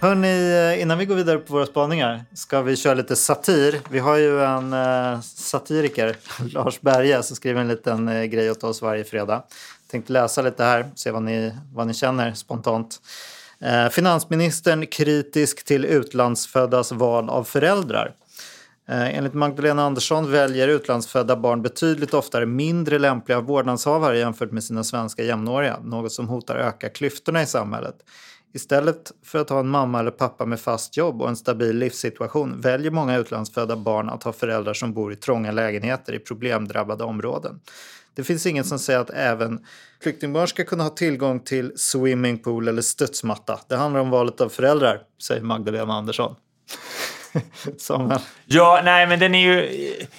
Hörni, 0.00 0.72
eh, 0.72 0.82
innan 0.82 0.98
vi 0.98 1.06
går 1.06 1.14
vidare 1.14 1.38
på 1.38 1.52
våra 1.52 1.66
spaningar 1.66 2.24
ska 2.34 2.62
vi 2.62 2.76
köra 2.76 2.94
lite 2.94 3.16
satir. 3.16 3.80
Vi 3.90 3.98
har 3.98 4.16
ju 4.16 4.44
en 4.44 4.72
eh, 4.72 5.20
satiriker, 5.20 6.16
Lars 6.52 6.80
Berge, 6.80 7.22
som 7.22 7.36
skriver 7.36 7.60
en 7.60 7.68
liten 7.68 8.08
eh, 8.08 8.24
grej 8.24 8.50
åt 8.50 8.64
oss 8.64 8.82
varje 8.82 9.04
fredag. 9.04 9.42
Tänkte 9.90 10.12
läsa 10.12 10.42
lite 10.42 10.64
här, 10.64 10.86
se 10.94 11.10
vad 11.10 11.22
ni, 11.22 11.52
vad 11.74 11.86
ni 11.86 11.94
känner 11.94 12.34
spontant. 12.34 13.00
Eh, 13.60 13.88
finansministern 13.88 14.86
kritisk 14.86 15.64
till 15.64 15.84
utlandsföddas 15.84 16.92
val 16.92 17.28
av 17.28 17.44
föräldrar. 17.44 18.12
Eh, 18.88 19.16
enligt 19.16 19.34
Magdalena 19.34 19.86
Andersson 19.86 20.30
väljer 20.30 20.68
utlandsfödda 20.68 21.36
barn 21.36 21.62
betydligt 21.62 22.14
oftare 22.14 22.46
mindre 22.46 22.98
lämpliga 22.98 23.40
vårdnadshavare 23.40 24.18
jämfört 24.18 24.52
med 24.52 24.64
sina 24.64 24.84
svenska 24.84 25.22
jämnåriga, 25.22 25.78
något 25.82 26.12
som 26.12 26.28
hotar 26.28 26.56
öka 26.56 26.88
klyftorna 26.88 27.42
i 27.42 27.46
samhället. 27.46 27.96
Istället 28.54 29.12
för 29.24 29.38
att 29.38 29.50
ha 29.50 29.60
en 29.60 29.68
mamma 29.68 30.00
eller 30.00 30.10
pappa 30.10 30.46
med 30.46 30.60
fast 30.60 30.96
jobb 30.96 31.22
och 31.22 31.28
en 31.28 31.36
stabil 31.36 31.76
livssituation 31.76 32.60
väljer 32.60 32.90
många 32.90 33.16
utlandsfödda 33.16 33.76
barn 33.76 34.08
att 34.08 34.22
ha 34.22 34.32
föräldrar 34.32 34.74
som 34.74 34.92
bor 34.92 35.12
i 35.12 35.16
trånga 35.16 35.52
lägenheter 35.52 36.12
i 36.12 36.18
problemdrabbade 36.18 37.04
områden. 37.04 37.60
Det 38.14 38.24
finns 38.24 38.46
inget 38.46 38.66
som 38.66 38.78
säger 38.78 38.98
att 38.98 39.10
även 39.10 39.64
flyktingbarn 40.02 40.48
ska 40.48 40.64
kunna 40.64 40.82
ha 40.82 40.90
tillgång 40.90 41.40
till 41.40 41.72
swimmingpool 41.76 42.68
eller 42.68 42.82
studsmatta. 42.82 43.60
Det 43.68 43.76
handlar 43.76 44.00
om 44.00 44.10
valet 44.10 44.40
av 44.40 44.48
föräldrar, 44.48 45.00
säger 45.22 45.42
Magdalena 45.42 45.94
Andersson. 45.94 46.34
Samuel. 47.76 48.20
Ja, 48.46 48.80
nej, 48.84 49.06
men 49.06 49.18
den 49.18 49.34
är 49.34 49.40
ju... 49.40 49.68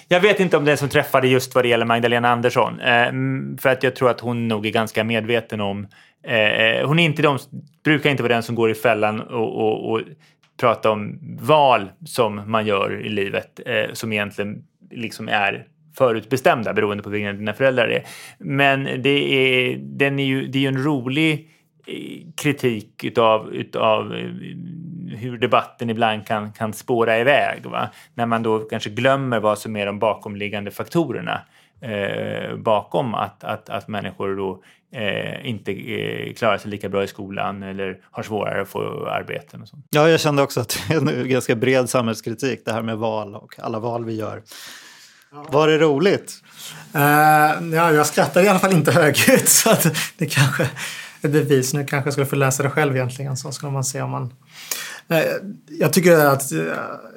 Jag 0.08 0.20
vet 0.20 0.40
inte 0.40 0.56
om 0.56 0.64
det 0.64 0.72
är 0.72 0.76
som 0.76 0.88
träffade 0.88 1.28
just 1.28 1.54
vad 1.54 1.64
det 1.64 1.68
gäller 1.68 1.86
Magdalena 1.86 2.28
Andersson. 2.28 2.80
Eh, 2.80 3.12
för 3.60 3.68
att 3.68 3.82
jag 3.82 3.96
tror 3.96 4.10
att 4.10 4.20
hon 4.20 4.48
nog 4.48 4.66
är 4.66 4.70
ganska 4.70 5.04
medveten 5.04 5.60
om... 5.60 5.86
Eh, 6.22 6.38
eh, 6.38 6.86
hon 6.86 6.98
är 6.98 7.04
inte 7.04 7.22
de, 7.22 7.38
brukar 7.84 8.10
inte 8.10 8.22
vara 8.22 8.32
den 8.32 8.42
som 8.42 8.54
går 8.54 8.70
i 8.70 8.74
fällan 8.74 9.20
och, 9.20 9.56
och, 9.56 9.90
och 9.90 10.00
prata 10.60 10.90
om 10.90 11.18
val 11.40 11.88
som 12.06 12.50
man 12.50 12.66
gör 12.66 13.06
i 13.06 13.08
livet 13.08 13.60
som 13.92 14.12
egentligen 14.12 14.64
liksom 14.90 15.28
är 15.28 15.64
förutbestämda 15.98 16.72
beroende 16.72 17.02
på 17.02 17.10
vilka 17.10 17.32
dina 17.32 17.52
föräldrar 17.52 17.88
är. 17.88 18.04
Men 18.38 19.02
det 19.02 19.34
är, 19.34 19.76
den 19.76 20.18
är 20.18 20.24
ju, 20.24 20.46
det 20.46 20.58
är 20.58 20.60
ju 20.60 20.68
en 20.68 20.84
rolig 20.84 21.50
kritik 22.36 23.04
utav, 23.04 23.54
utav 23.54 24.12
hur 25.16 25.38
debatten 25.38 25.90
ibland 25.90 26.26
kan, 26.26 26.52
kan 26.52 26.72
spåra 26.72 27.18
iväg. 27.18 27.66
Va? 27.66 27.88
När 28.14 28.26
man 28.26 28.42
då 28.42 28.58
kanske 28.58 28.90
glömmer 28.90 29.40
vad 29.40 29.58
som 29.58 29.76
är 29.76 29.86
de 29.86 29.98
bakomliggande 29.98 30.70
faktorerna 30.70 31.40
eh, 31.80 32.56
bakom 32.56 33.14
att, 33.14 33.44
att, 33.44 33.68
att 33.68 33.88
människor 33.88 34.36
då 34.36 34.62
eh, 34.98 35.48
inte 35.48 35.72
eh, 35.72 36.34
klarar 36.34 36.58
sig 36.58 36.70
lika 36.70 36.88
bra 36.88 37.04
i 37.04 37.06
skolan 37.06 37.62
eller 37.62 37.98
har 38.10 38.22
svårare 38.22 38.62
att 38.62 38.68
få 38.68 39.06
arbeten 39.06 39.62
och 39.62 39.68
sånt. 39.68 39.86
Ja, 39.90 40.08
jag 40.08 40.20
kände 40.20 40.42
också 40.42 40.60
att 40.60 40.78
det 40.88 40.94
är 40.94 41.20
en 41.20 41.28
ganska 41.28 41.56
bred 41.56 41.90
samhällskritik 41.90 42.60
det 42.64 42.72
här 42.72 42.82
med 42.82 42.98
val 42.98 43.34
och 43.34 43.58
alla 43.58 43.78
val 43.78 44.04
vi 44.04 44.14
gör. 44.14 44.42
Var 45.30 45.68
det 45.68 45.78
roligt? 45.78 46.34
Eh, 46.94 47.00
ja, 47.72 47.92
jag 47.92 48.06
skrattar 48.06 48.42
i 48.42 48.48
alla 48.48 48.58
fall 48.58 48.72
inte 48.72 48.92
högljutt 48.92 49.48
så 49.48 49.70
att 49.70 49.86
det 50.16 50.26
kanske 50.26 50.70
är 51.22 51.28
bevis. 51.28 51.74
Nu 51.74 51.84
kanske 51.84 52.06
jag 52.06 52.12
skulle 52.12 52.26
få 52.26 52.36
läsa 52.36 52.62
det 52.62 52.70
själv 52.70 52.96
egentligen 52.96 53.36
så 53.36 53.52
skulle 53.52 53.72
man 53.72 53.84
se 53.84 54.02
om 54.02 54.10
man... 54.10 54.32
Jag 55.66 55.92
tycker 55.92 56.26
att 56.26 56.52
eh, 56.52 56.58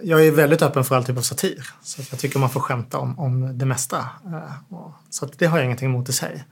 jag 0.04 0.28
är 0.28 0.32
väldigt 0.32 0.62
öppen 0.62 0.84
för 0.84 0.96
all 0.96 1.06
typ 1.06 1.18
av 1.18 1.22
satir. 1.22 1.70
Så 1.84 2.02
jag 2.12 2.20
tycker 2.20 2.40
man 2.40 2.50
får 2.50 2.60
skämta 2.60 2.98
om, 2.98 3.20
om 3.20 3.58
det 3.58 3.66
mesta. 3.66 3.98
Eh, 4.26 4.90
så 5.10 5.28
det 5.38 5.46
har 5.46 5.58
jag 5.58 5.66
ingenting 5.66 5.90
emot 5.90 6.10
i 6.10 6.14
sig. 6.14 6.44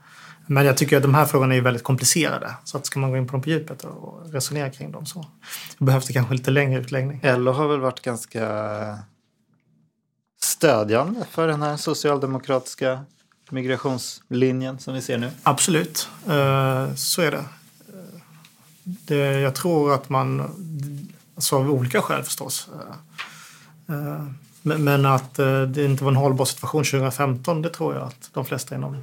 Men 0.46 0.66
jag 0.66 0.76
tycker 0.76 0.96
att 0.96 1.02
de 1.02 1.14
här 1.14 1.24
frågorna 1.24 1.54
är 1.54 1.60
väldigt 1.60 1.82
komplicerade. 1.82 2.54
Så 2.64 2.76
att 2.76 2.86
ska 2.86 3.00
man 3.00 3.10
gå 3.10 3.16
in 3.16 3.26
på 3.26 3.32
dem 3.32 3.42
på 3.42 3.50
djupet 3.50 3.84
och 3.84 4.32
resonera 4.32 4.70
kring 4.70 4.92
dem 4.92 5.06
så 5.06 5.26
behövs 5.78 6.06
det 6.06 6.12
kanske 6.12 6.34
lite 6.34 6.50
längre 6.50 6.80
utläggning. 6.80 7.20
LO 7.22 7.52
har 7.52 7.68
väl 7.68 7.80
varit 7.80 8.00
ganska 8.00 8.98
stödjande 10.42 11.24
för 11.30 11.48
den 11.48 11.62
här 11.62 11.76
socialdemokratiska 11.76 13.04
migrationslinjen 13.50 14.78
som 14.78 14.94
vi 14.94 15.02
ser 15.02 15.18
nu. 15.18 15.30
Absolut, 15.42 16.08
eh, 16.26 16.94
så 16.94 17.22
är 17.22 17.30
det. 17.30 17.44
Det. 18.84 19.40
Jag 19.40 19.54
tror 19.54 19.94
att 19.94 20.08
man, 20.08 20.38
alltså 21.40 21.56
av 21.56 21.70
olika 21.70 22.02
skäl 22.02 22.22
förstås, 22.22 22.68
eh, 23.88 23.96
eh, 23.96 24.24
men 24.62 25.06
att 25.06 25.38
eh, 25.38 25.62
det 25.62 25.84
inte 25.84 26.04
var 26.04 26.10
en 26.10 26.16
hållbar 26.16 26.44
situation 26.44 26.84
2015, 26.84 27.62
det 27.62 27.68
tror 27.68 27.94
jag 27.94 28.02
att 28.02 28.30
de 28.32 28.44
flesta 28.44 28.74
inom, 28.74 28.96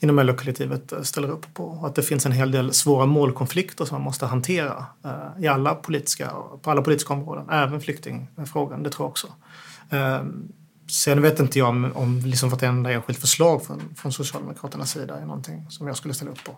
inom 0.00 0.18
LO-kollektivet 0.18 0.92
ställer 1.02 1.30
upp 1.30 1.54
på. 1.54 1.64
Och 1.64 1.86
att 1.86 1.94
det 1.94 2.02
finns 2.02 2.26
en 2.26 2.32
hel 2.32 2.50
del 2.50 2.72
svåra 2.72 3.06
målkonflikter 3.06 3.84
som 3.84 3.94
man 3.94 4.02
måste 4.02 4.26
hantera 4.26 4.86
i 5.38 5.46
alla 5.46 5.74
politiska, 5.74 6.32
på 6.62 6.70
alla 6.70 6.82
politiska 6.82 7.12
områden, 7.12 7.50
även 7.50 7.80
flyktingfrågan, 7.80 8.82
det 8.82 8.90
tror 8.90 9.04
jag 9.04 9.10
också. 9.10 9.28
Sen 10.90 11.22
vet 11.22 11.40
inte 11.40 11.58
jag 11.58 11.68
om, 11.68 11.92
om 11.94 12.18
liksom 12.18 12.50
vartenda 12.50 12.92
enskilt 12.92 13.18
förslag 13.18 13.64
från, 13.64 13.80
från 13.96 14.12
Socialdemokraternas 14.12 14.90
sida 14.90 15.18
är 15.18 15.26
någonting 15.26 15.66
som 15.70 15.86
jag 15.86 15.96
skulle 15.96 16.14
ställa 16.14 16.30
upp 16.30 16.44
på. 16.44 16.56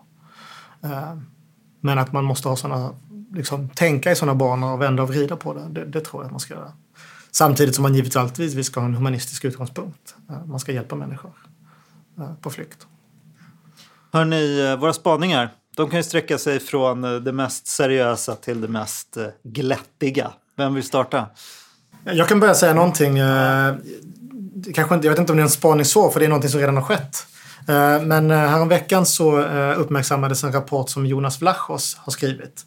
Men 1.79 1.99
att 1.99 2.13
man 2.13 2.23
måste 2.23 2.49
ha 2.49 2.55
sådana 2.55 2.93
liksom, 3.33 3.69
tänka 3.69 4.11
i 4.11 4.15
sådana 4.15 4.35
banor 4.35 4.73
och 4.73 4.81
vända 4.81 5.03
och 5.03 5.09
vrida 5.09 5.35
på 5.35 5.53
det, 5.53 5.67
det, 5.69 5.85
det 5.85 6.01
tror 6.01 6.23
jag 6.23 6.25
att 6.25 6.31
man 6.31 6.39
ska 6.39 6.53
göra. 6.53 6.71
Samtidigt 7.35 7.75
som 7.75 7.81
man 7.81 7.95
givetvis 7.95 8.67
ska 8.67 8.79
ha 8.79 8.87
en 8.87 8.93
humanistisk 8.93 9.45
utgångspunkt. 9.45 10.15
Eh, 10.29 10.45
Man 10.45 10.59
ska 10.59 10.71
hjälpa 10.71 10.95
människor 10.95 11.31
eh, 12.19 12.33
på 12.41 12.49
flykt. 12.49 12.87
Hörni, 14.11 14.61
eh, 14.61 14.79
våra 14.79 14.93
spaningar. 14.93 15.49
De 15.75 15.89
kan 15.89 15.99
ju 15.99 16.03
sträcka 16.03 16.37
sig 16.37 16.59
från 16.59 17.01
det 17.01 17.31
mest 17.31 17.67
seriösa 17.67 18.35
till 18.35 18.61
det 18.61 18.67
mest 18.67 19.17
glättiga. 19.43 20.31
Vem 20.57 20.73
vill 20.73 20.83
starta? 20.83 21.27
Jag 22.03 22.27
kan 22.27 22.39
börja 22.39 22.55
säga 22.55 22.73
någonting. 22.73 23.17
Kanske 24.73 24.95
inte, 24.95 25.07
jag 25.07 25.11
vet 25.11 25.19
inte 25.19 25.31
om 25.31 25.37
det 25.37 25.41
är 25.41 25.45
en 25.45 25.49
spaning 25.49 25.85
så, 25.85 26.09
för 26.09 26.19
det 26.19 26.25
är 26.25 26.29
någonting 26.29 26.49
som 26.49 26.59
redan 26.59 26.77
har 26.77 26.83
skett. 26.83 27.27
Men 28.05 28.31
häromveckan 28.31 29.05
så 29.05 29.41
uppmärksammades 29.73 30.43
en 30.43 30.51
rapport 30.51 30.89
som 30.89 31.05
Jonas 31.05 31.41
Vlachos 31.41 31.97
har 31.99 32.11
skrivit. 32.11 32.65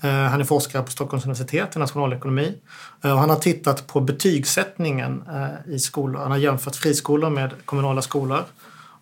Eh, 0.00 0.10
han 0.10 0.40
är 0.40 0.44
forskare 0.44 0.82
på 0.82 0.90
Stockholms 0.90 1.24
universitet 1.24 1.76
i 1.76 1.78
nationalekonomi. 1.78 2.54
Eh, 3.04 3.12
och 3.12 3.18
han 3.18 3.30
har 3.30 3.36
tittat 3.36 3.86
på 3.86 4.00
betygssättningen 4.00 5.22
eh, 5.28 5.74
i 5.74 5.78
skolor. 5.78 6.20
Han 6.20 6.30
har 6.30 6.38
jämfört 6.38 6.76
friskolor 6.76 7.30
med 7.30 7.50
kommunala 7.64 8.02
skolor. 8.02 8.44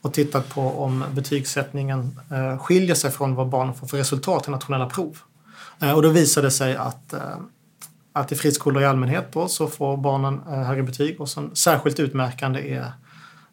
och 0.01 0.13
tittat 0.13 0.49
på 0.49 0.83
om 0.83 1.05
betygssättningen 1.13 2.21
skiljer 2.61 2.95
sig 2.95 3.11
från 3.11 3.35
vad 3.35 3.49
barnen 3.49 3.75
får 3.75 3.87
för 3.87 3.97
resultat 3.97 4.49
i 4.49 4.51
nationella 4.51 4.87
prov. 4.87 5.19
Och 5.95 6.03
då 6.03 6.09
visade 6.09 6.47
det 6.47 6.51
sig 6.51 6.77
att, 6.77 7.15
att 8.13 8.33
i 8.33 8.35
friskolor 8.35 8.83
i 8.83 8.87
allmänhet 8.87 9.33
då, 9.33 9.49
så 9.49 9.67
får 9.67 9.97
barnen 9.97 10.41
högre 10.47 10.83
betyg 10.83 11.21
och 11.21 11.29
sen, 11.29 11.51
särskilt 11.55 12.01
utmärkande 12.01 12.75
är 12.75 12.93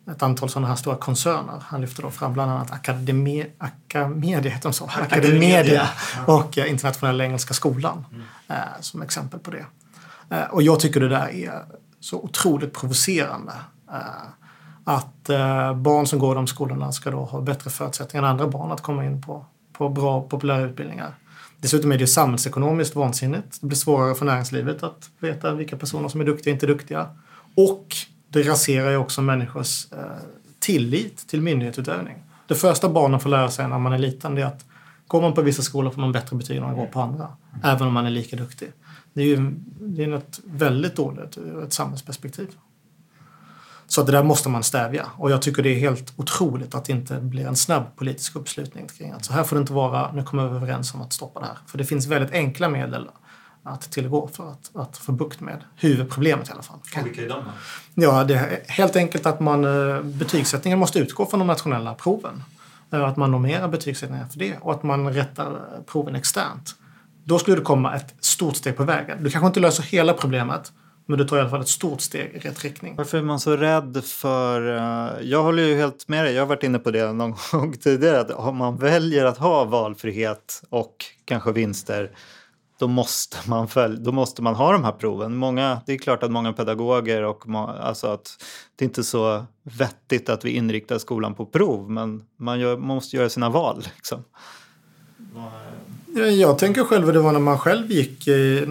ett 0.07 0.23
antal 0.23 0.49
sådana 0.49 0.67
här 0.67 0.75
stora 0.75 0.95
koncerner. 0.95 1.63
Han 1.65 1.81
lyfter 1.81 2.03
då 2.03 2.11
fram 2.11 2.33
bland 2.33 2.51
annat 2.51 2.71
Akademi, 2.71 3.45
Akamedia, 3.57 4.51
heter 4.51 4.69
de 4.69 4.73
så? 4.73 4.85
Academedia 4.85 5.89
och 6.27 6.57
eh, 6.57 6.71
Internationella 6.71 7.23
Engelska 7.23 7.53
Skolan 7.53 8.05
eh, 8.47 8.55
som 8.79 9.01
exempel 9.01 9.39
på 9.39 9.51
det. 9.51 9.65
Eh, 10.29 10.43
och 10.43 10.63
jag 10.63 10.79
tycker 10.79 10.99
det 10.99 11.09
där 11.09 11.27
är 11.27 11.65
så 11.99 12.19
otroligt 12.19 12.73
provocerande. 12.73 13.53
Att 14.83 15.29
barn 15.75 16.07
som 16.07 16.19
går 16.19 16.35
de 16.35 16.47
skolorna 16.47 16.91
ska 16.91 17.11
då 17.11 17.17
ha 17.17 17.41
bättre 17.41 17.69
förutsättningar 17.69 18.23
än 18.23 18.29
andra 18.29 18.47
barn 18.47 18.71
att 18.71 18.81
komma 18.81 19.05
in 19.05 19.21
på, 19.21 19.45
på 19.73 19.89
bra 19.89 20.21
populära 20.21 20.61
utbildningar. 20.61 21.15
Dessutom 21.57 21.91
är 21.91 21.97
det 21.97 22.07
samhällsekonomiskt 22.07 22.95
vansinnigt. 22.95 23.61
Det 23.61 23.67
blir 23.67 23.77
svårare 23.77 24.15
för 24.15 24.25
näringslivet 24.25 24.83
att 24.83 25.09
veta 25.19 25.53
vilka 25.53 25.77
personer 25.77 26.09
som 26.09 26.21
är 26.21 26.25
duktiga 26.25 26.51
och 26.51 26.55
inte 26.55 26.67
duktiga. 26.67 27.07
Och 27.55 27.95
det 28.31 28.43
raserar 28.43 28.89
ju 28.91 28.97
också 28.97 29.21
människors 29.21 29.91
eh, 29.91 29.99
tillit 30.59 31.27
till 31.27 31.41
myndighetsutövning. 31.41 32.23
Det 32.47 32.55
första 32.55 32.89
barnen 32.89 33.19
får 33.19 33.29
lära 33.29 33.51
sig 33.51 33.67
när 33.67 33.79
man 33.79 33.93
är 33.93 33.97
liten 33.97 34.37
är 34.37 34.45
att 34.45 34.65
går 35.07 35.21
man 35.21 35.33
på 35.33 35.41
vissa 35.41 35.61
skolor 35.61 35.91
får 35.91 36.01
man 36.01 36.11
bättre 36.11 36.35
betyg 36.35 36.57
än 36.57 36.63
man 36.63 36.75
går 36.75 36.85
på 36.85 37.01
andra. 37.01 37.27
Även 37.63 37.87
om 37.87 37.93
man 37.93 38.05
är 38.05 38.09
lika 38.09 38.35
duktig. 38.35 38.71
Det 39.13 39.21
är 39.21 39.25
ju 39.25 39.51
det 39.79 40.03
är 40.03 40.07
något 40.07 40.39
väldigt 40.45 40.95
dåligt 40.95 41.37
ur 41.37 41.63
ett 41.63 41.73
samhällsperspektiv. 41.73 42.47
Så 43.87 44.03
det 44.03 44.11
där 44.11 44.23
måste 44.23 44.49
man 44.49 44.63
stävja. 44.63 45.05
Och 45.17 45.31
jag 45.31 45.41
tycker 45.41 45.63
det 45.63 45.69
är 45.69 45.79
helt 45.79 46.13
otroligt 46.15 46.75
att 46.75 46.85
det 46.85 46.93
inte 46.93 47.21
blir 47.21 47.47
en 47.47 47.55
snabb 47.55 47.95
politisk 47.95 48.35
uppslutning 48.35 48.87
kring 48.87 49.11
att 49.11 49.25
så 49.25 49.33
här 49.33 49.43
får 49.43 49.55
det 49.55 49.59
inte 49.59 49.73
vara, 49.73 50.11
nu 50.11 50.23
kommer 50.23 50.49
vi 50.49 50.55
överens 50.55 50.93
om 50.93 51.01
att 51.01 51.13
stoppa 51.13 51.39
det 51.39 51.45
här. 51.45 51.57
För 51.67 51.77
det 51.77 51.85
finns 51.85 52.07
väldigt 52.07 52.31
enkla 52.31 52.69
medel 52.69 53.09
att 53.63 53.91
tillgå 53.91 54.27
för 54.27 54.51
att, 54.51 54.71
att 54.73 54.97
få 54.97 55.11
bukt 55.11 55.39
med 55.39 55.63
huvudproblemet 55.75 56.49
i 56.49 56.51
alla 56.51 56.61
fall. 56.61 56.77
Och 56.97 57.05
vilka 57.05 57.21
är 57.21 57.29
de? 57.29 57.43
Ja, 57.95 58.23
det 58.23 58.35
är 58.35 58.59
helt 58.67 58.95
enkelt 58.95 59.25
att 59.25 59.39
man, 59.39 59.65
eh, 59.65 60.01
betygssättningen 60.01 60.79
måste 60.79 60.99
utgå 60.99 61.25
från 61.25 61.39
de 61.39 61.47
nationella 61.47 61.93
proven. 61.93 62.43
Eh, 62.93 63.03
Att 63.03 63.17
man 63.17 63.31
normerar 63.31 63.67
betygssättningen 63.67 64.29
för 64.29 64.39
det 64.39 64.57
och 64.61 64.71
att 64.71 64.83
man 64.83 65.13
rättar 65.13 65.51
eh, 65.51 65.83
proven 65.91 66.15
externt. 66.15 66.75
Då 67.23 67.39
skulle 67.39 67.57
det 67.57 67.63
komma 67.63 67.95
ett 67.95 68.15
stort 68.19 68.55
steg 68.55 68.77
på 68.77 68.83
vägen. 68.83 69.23
Du 69.23 69.29
kanske 69.29 69.47
inte 69.47 69.59
löser 69.59 69.83
hela 69.83 70.13
problemet, 70.13 70.71
men 71.05 71.17
du 71.17 71.27
tar 71.27 71.37
i 71.37 71.39
alla 71.39 71.49
fall 71.49 71.61
ett 71.61 71.67
stort 71.67 72.01
steg 72.01 72.31
i 72.35 72.39
rätt 72.39 72.63
riktning. 72.63 72.95
Varför 72.95 73.17
är 73.17 73.21
man 73.21 73.39
så 73.39 73.55
rädd 73.55 74.03
för... 74.05 74.61
jag 75.21 75.43
håller 75.43 75.63
ju 75.63 75.75
helt 75.75 76.07
med 76.07 76.25
dig, 76.25 76.33
jag 76.33 76.41
har 76.41 76.47
varit 76.47 76.63
inne 76.63 76.79
på 76.79 76.91
det 76.91 77.13
någon 77.13 77.35
gång 77.51 77.77
tidigare. 77.77 78.19
Att 78.19 78.31
om 78.31 78.57
man 78.57 78.77
väljer 78.77 79.25
att 79.25 79.37
ha 79.37 79.65
valfrihet 79.65 80.63
och 80.69 80.95
kanske 81.25 81.51
vinster 81.51 82.11
då 82.81 82.87
måste 82.87 83.37
man, 83.49 83.67
följ, 83.67 83.97
då 83.99 84.11
måste 84.11 84.41
man 84.41 84.55
ha 84.55 84.71
de 84.71 84.83
här 84.83 84.91
proven. 84.91 85.35
Många, 85.35 85.81
det 85.85 85.93
är 85.93 85.97
klart 85.97 86.23
att 86.23 86.31
många 86.31 86.53
pedagoger 86.53 87.23
och 87.23 87.47
må, 87.47 87.67
alltså 87.67 88.07
att 88.07 88.43
det 88.75 88.85
är 88.85 88.87
inte 88.87 89.03
så 89.03 89.45
vettigt 89.63 90.29
att 90.29 90.45
vi 90.45 90.51
inriktar 90.51 90.97
skolan 90.97 91.33
på 91.33 91.45
prov 91.45 91.91
men 91.91 92.23
man, 92.37 92.59
gör, 92.59 92.77
man 92.77 92.87
måste 92.87 93.15
göra 93.15 93.29
sina 93.29 93.49
val. 93.49 93.83
Liksom. 93.95 94.23
Ja, 96.15 96.21
Jag 96.25 96.57
tänker 96.59 96.83
själv 96.83 97.05
hur 97.05 97.13
det 97.13 97.19
var 97.19 97.31
när 97.31 97.39
man 97.39 97.57
själv 97.59 97.91
gick. 97.91 98.27
eh, 98.27 98.67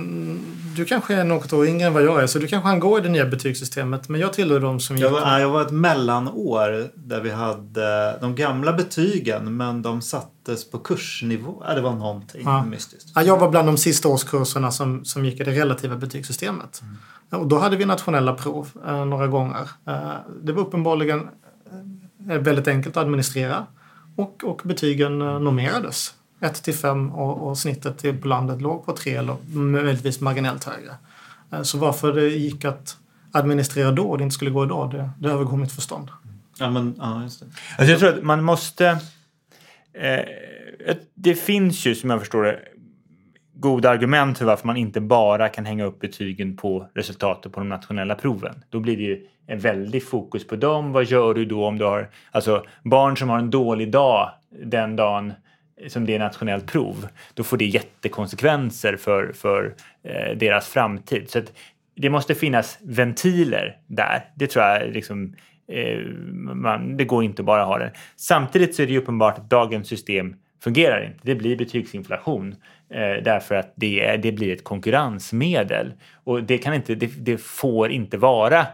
Du 0.76 0.84
kanske 0.84 1.14
är 1.14 1.24
något 1.24 1.52
år 1.52 1.66
yngre 1.66 1.86
än 1.86 1.92
vad 1.94 2.02
jag 2.02 2.22
är, 2.22 2.26
så 2.26 2.38
du 2.38 2.46
kanske 2.46 2.68
han 2.68 2.80
går 2.80 2.98
i 2.98 3.02
det 3.02 3.08
nya 3.08 3.26
betygssystemet. 3.26 4.08
Men 4.08 4.20
jag 4.20 4.32
tillhör 4.32 4.60
de 4.60 4.80
som 4.80 4.96
gick... 4.96 5.04
Jag 5.06 5.10
var, 5.10 5.38
jag 5.38 5.48
var 5.50 5.62
ett 5.62 5.70
mellanår 5.70 6.88
där 6.94 7.20
vi 7.20 7.30
hade 7.30 8.18
de 8.20 8.34
gamla 8.34 8.72
betygen 8.72 9.56
men 9.56 9.82
de 9.82 10.02
sattes 10.02 10.70
på 10.70 10.78
kursnivå. 10.78 11.62
Det 11.74 11.80
var 11.80 11.92
någonting 11.94 12.42
Ja. 12.44 12.64
mystiskt. 12.64 13.12
Ja, 13.14 13.22
jag 13.22 13.38
var 13.38 13.50
bland 13.50 13.68
de 13.68 13.76
sista 13.76 14.08
årskurserna 14.08 14.70
som, 14.70 15.04
som 15.04 15.24
gick 15.24 15.40
i 15.40 15.44
det 15.44 15.50
relativa 15.50 15.96
betygssystemet. 15.96 16.82
Och 17.30 17.46
då 17.46 17.58
hade 17.58 17.76
vi 17.76 17.84
nationella 17.84 18.34
prov 18.34 18.68
eh, 18.86 19.04
några 19.04 19.26
gånger. 19.26 19.68
Eh, 19.86 20.10
det 20.42 20.52
var 20.52 20.62
uppenbarligen 20.62 21.28
eh, 22.30 22.38
väldigt 22.38 22.68
enkelt 22.68 22.96
att 22.96 23.02
administrera 23.02 23.66
och, 24.16 24.44
och 24.44 24.60
betygen 24.64 25.22
eh, 25.22 25.40
normerades. 25.40 26.14
1 26.40 26.62
till 26.62 26.74
5 26.74 27.12
och, 27.12 27.48
och 27.48 27.58
snittet 27.58 27.98
till 27.98 28.20
på 28.20 28.28
landet 28.28 28.62
låg 28.62 28.86
på 28.86 28.92
3 28.92 29.14
eller 29.14 29.36
möjligtvis 29.58 30.20
marginellt 30.20 30.64
högre. 30.64 30.94
Eh, 31.52 31.62
så 31.62 31.78
varför 31.78 32.12
det 32.12 32.28
gick 32.28 32.64
att 32.64 32.96
administrera 33.32 33.90
då 33.90 34.02
och 34.02 34.18
det 34.18 34.24
inte 34.24 34.34
skulle 34.34 34.50
gå 34.50 34.64
idag, 34.64 34.90
det, 34.90 35.10
det 35.18 35.28
övergår 35.28 35.56
mitt 35.56 35.72
förstånd. 35.72 36.08
Ja, 36.58 36.70
men, 36.70 36.94
ja, 36.98 37.22
just 37.22 37.40
det. 37.40 37.46
Alltså 37.78 37.90
jag 37.90 38.00
tror 38.00 38.18
att 38.18 38.22
man 38.22 38.44
måste... 38.44 38.86
Eh, 39.92 40.24
det 41.14 41.34
finns 41.34 41.86
ju, 41.86 41.94
som 41.94 42.10
jag 42.10 42.20
förstår 42.20 42.42
det, 42.42 42.58
goda 43.54 43.90
argument 43.90 44.38
för 44.38 44.44
varför 44.44 44.66
man 44.66 44.76
inte 44.76 45.00
bara 45.00 45.48
kan 45.48 45.66
hänga 45.66 45.84
upp 45.84 46.00
betygen 46.00 46.56
på 46.56 46.86
resultatet 46.94 47.52
på 47.52 47.60
de 47.60 47.68
nationella 47.68 48.14
proven. 48.14 48.64
Då 48.68 48.80
blir 48.80 48.96
det 48.96 49.02
ju 49.02 49.26
en 49.46 49.58
väldig 49.58 50.08
fokus 50.08 50.46
på 50.46 50.56
dem. 50.56 50.92
Vad 50.92 51.04
gör 51.04 51.34
du 51.34 51.44
då 51.44 51.66
om 51.66 51.78
du 51.78 51.84
har 51.84 52.10
alltså 52.30 52.64
barn 52.82 53.16
som 53.16 53.28
har 53.28 53.38
en 53.38 53.50
dålig 53.50 53.92
dag 53.92 54.30
den 54.62 54.96
dagen 54.96 55.32
som 55.88 56.06
det 56.06 56.14
är 56.14 56.18
nationellt 56.18 56.66
prov? 56.66 57.08
Då 57.34 57.44
får 57.44 57.56
det 57.56 57.64
jättekonsekvenser 57.64 58.96
för, 58.96 59.32
för 59.32 59.74
eh, 60.02 60.36
deras 60.36 60.68
framtid. 60.68 61.30
Så 61.30 61.38
att 61.38 61.52
det 61.96 62.10
måste 62.10 62.34
finnas 62.34 62.78
ventiler 62.82 63.76
där. 63.86 64.24
Det 64.34 64.46
tror 64.46 64.64
jag 64.64 64.92
liksom 64.92 65.34
eh, 65.68 65.98
man, 66.54 66.96
det 66.96 67.04
går 67.04 67.24
inte 67.24 67.42
bara 67.42 67.62
att 67.62 67.68
ha 67.68 67.78
det. 67.78 67.92
Samtidigt 68.16 68.74
så 68.74 68.82
är 68.82 68.86
det 68.86 68.92
ju 68.92 68.98
uppenbart 68.98 69.38
att 69.38 69.50
dagens 69.50 69.88
system 69.88 70.36
fungerar 70.62 71.06
inte. 71.06 71.18
Det 71.22 71.34
blir 71.34 71.56
betygsinflation 71.56 72.54
eh, 72.90 73.22
därför 73.24 73.54
att 73.54 73.72
det, 73.76 74.04
är, 74.06 74.18
det 74.18 74.32
blir 74.32 74.52
ett 74.52 74.64
konkurrensmedel. 74.64 75.92
Och 76.24 76.44
det, 76.44 76.58
kan 76.58 76.74
inte, 76.74 76.94
det, 76.94 77.06
det 77.06 77.38
får 77.38 77.90
inte 77.90 78.18
vara 78.18 78.66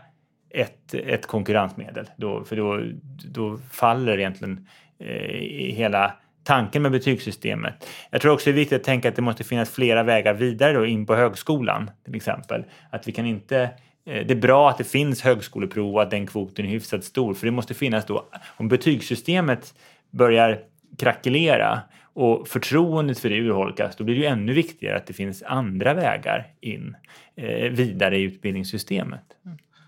ett, 0.51 0.95
ett 0.95 1.27
konkurrensmedel. 1.27 2.11
Då, 2.17 2.45
för 2.45 2.57
då, 2.57 2.83
då 3.31 3.59
faller 3.73 4.19
egentligen 4.19 4.67
eh, 4.99 5.75
hela 5.75 6.13
tanken 6.47 6.82
med 6.82 6.92
betygssystemet. 6.92 7.88
Jag 8.11 8.20
tror 8.20 8.32
också 8.32 8.51
det 8.51 8.55
är 8.55 8.59
viktigt 8.59 8.80
att 8.80 8.84
tänka 8.84 9.09
att 9.09 9.16
det 9.16 9.22
måste 9.22 9.44
finnas 9.44 9.70
flera 9.70 10.03
vägar 10.03 10.34
vidare 10.34 10.72
då 10.72 10.86
in 10.86 11.07
på 11.07 11.14
högskolan 11.14 11.90
till 12.05 12.14
exempel. 12.14 12.64
Att 12.90 13.09
vi 13.09 13.12
kan 13.12 13.26
inte 13.26 13.61
eh, 14.07 14.26
det 14.26 14.30
är 14.30 14.40
bra 14.40 14.70
att 14.70 14.78
det 14.78 14.84
finns 14.84 15.22
högskoleprov 15.22 15.94
och 15.94 16.03
att 16.03 16.11
den 16.11 16.26
kvoten 16.26 16.66
är 16.66 16.70
hyfsat 16.70 17.05
stor 17.05 17.34
för 17.34 17.47
det 17.47 17.53
måste 17.53 17.74
finnas 17.74 18.07
då 18.07 18.26
om 18.57 18.68
betygssystemet 18.68 19.74
börjar 20.11 20.59
krackelera 20.99 21.80
och 22.03 22.49
förtroendet 22.49 23.18
för 23.18 23.28
det 23.28 23.36
urholkas 23.36 23.97
då 23.97 24.05
blir 24.05 24.14
det 24.14 24.20
ju 24.20 24.26
ännu 24.26 24.53
viktigare 24.53 24.97
att 24.97 25.07
det 25.07 25.14
finns 25.14 25.42
andra 25.42 25.94
vägar 25.94 26.47
in 26.61 26.97
eh, 27.36 27.70
vidare 27.70 28.18
i 28.18 28.22
utbildningssystemet. 28.22 29.24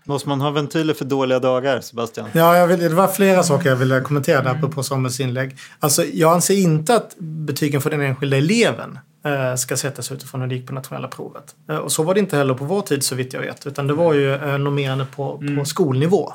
Måste 0.09 0.29
man 0.29 0.41
ha 0.41 0.49
ventiler 0.49 0.93
för 0.93 1.05
dåliga 1.05 1.39
dagar, 1.39 1.81
Sebastian? 1.81 2.29
Ja, 2.33 2.57
jag 2.57 2.67
vill, 2.67 2.79
det 2.79 2.89
var 2.89 3.07
flera 3.07 3.43
saker 3.43 3.69
jag 3.69 3.75
ville 3.75 4.01
kommentera 4.01 4.41
där 4.41 4.67
på 4.67 4.83
Samuels 4.83 5.19
inlägg. 5.19 5.57
Alltså, 5.79 6.03
jag 6.05 6.33
anser 6.33 6.57
inte 6.57 6.95
att 6.95 7.15
betygen 7.17 7.81
för 7.81 7.89
den 7.89 8.01
enskilda 8.01 8.37
eleven 8.37 8.99
eh, 9.25 9.55
ska 9.55 9.77
sättas 9.77 10.11
utifrån 10.11 10.41
hur 10.41 10.47
det 10.47 10.55
gick 10.55 10.67
på 10.67 10.73
nationella 10.73 11.07
provet. 11.07 11.55
Eh, 11.69 11.77
och 11.77 11.91
så 11.91 12.03
var 12.03 12.13
det 12.13 12.19
inte 12.19 12.37
heller 12.37 12.53
på 12.53 12.65
vår 12.65 12.81
tid 12.81 13.03
så 13.03 13.15
vitt 13.15 13.33
jag 13.33 13.41
vet, 13.41 13.67
utan 13.67 13.87
det 13.87 13.93
var 13.93 14.13
ju 14.13 14.33
eh, 14.33 14.57
normerande 14.57 15.05
på, 15.15 15.43
på 15.57 15.65
skolnivå. 15.65 16.33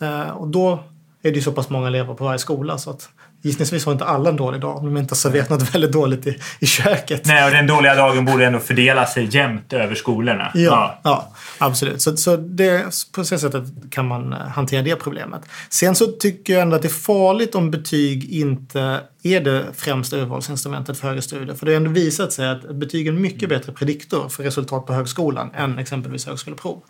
Eh, 0.00 0.30
och 0.30 0.48
då 0.48 0.84
är 1.22 1.30
det 1.30 1.36
ju 1.36 1.42
så 1.42 1.52
pass 1.52 1.70
många 1.70 1.86
elever 1.86 2.14
på 2.14 2.24
varje 2.24 2.38
skola 2.38 2.78
så 2.78 2.90
att 2.90 3.08
gissningsvis 3.42 3.84
har 3.84 3.92
inte 3.92 4.04
alla 4.04 4.30
en 4.30 4.36
dålig 4.36 4.60
dag 4.60 4.76
om 4.76 4.84
de 4.84 4.96
inte 4.96 5.12
har 5.12 5.16
serverat 5.16 5.50
något 5.50 5.74
väldigt 5.74 5.92
dåligt 5.92 6.26
i, 6.26 6.38
i 6.60 6.66
köket. 6.66 7.26
Nej, 7.26 7.44
och 7.44 7.50
den 7.50 7.66
dåliga 7.66 7.94
dagen 7.94 8.24
borde 8.24 8.46
ändå 8.46 8.58
fördela 8.58 9.06
sig 9.06 9.28
jämnt 9.30 9.72
över 9.72 9.94
skolorna. 9.94 10.50
Ja, 10.54 11.00
ja. 11.04 11.32
absolut. 11.58 12.02
Så, 12.02 12.16
så 12.16 12.36
det, 12.36 12.84
på 13.12 13.24
så 13.24 13.38
sättet 13.38 13.64
kan 13.90 14.08
man 14.08 14.32
eh, 14.32 14.38
hantera 14.38 14.82
det 14.82 14.96
problemet. 14.96 15.42
Sen 15.70 15.94
så 15.94 16.06
tycker 16.06 16.52
jag 16.52 16.62
ändå 16.62 16.76
att 16.76 16.82
det 16.82 16.88
är 16.88 17.00
farligt 17.00 17.54
om 17.54 17.70
betyg 17.70 18.32
inte 18.32 19.00
är 19.22 19.40
det 19.40 19.64
främsta 19.76 20.16
urvalsinstrumentet 20.16 20.98
för 20.98 21.08
högre 21.08 21.22
studier. 21.22 21.54
För 21.54 21.66
det 21.66 21.72
har 21.72 21.76
ändå 21.76 21.90
visat 21.90 22.32
sig 22.32 22.48
att 22.48 22.76
betyg 22.76 23.06
är 23.06 23.12
en 23.12 23.20
mycket 23.20 23.48
bättre 23.48 23.72
prediktor 23.72 24.28
för 24.28 24.42
resultat 24.42 24.86
på 24.86 24.92
högskolan 24.92 25.50
än 25.54 25.78
exempelvis 25.78 26.26
högskoleprov. 26.26 26.82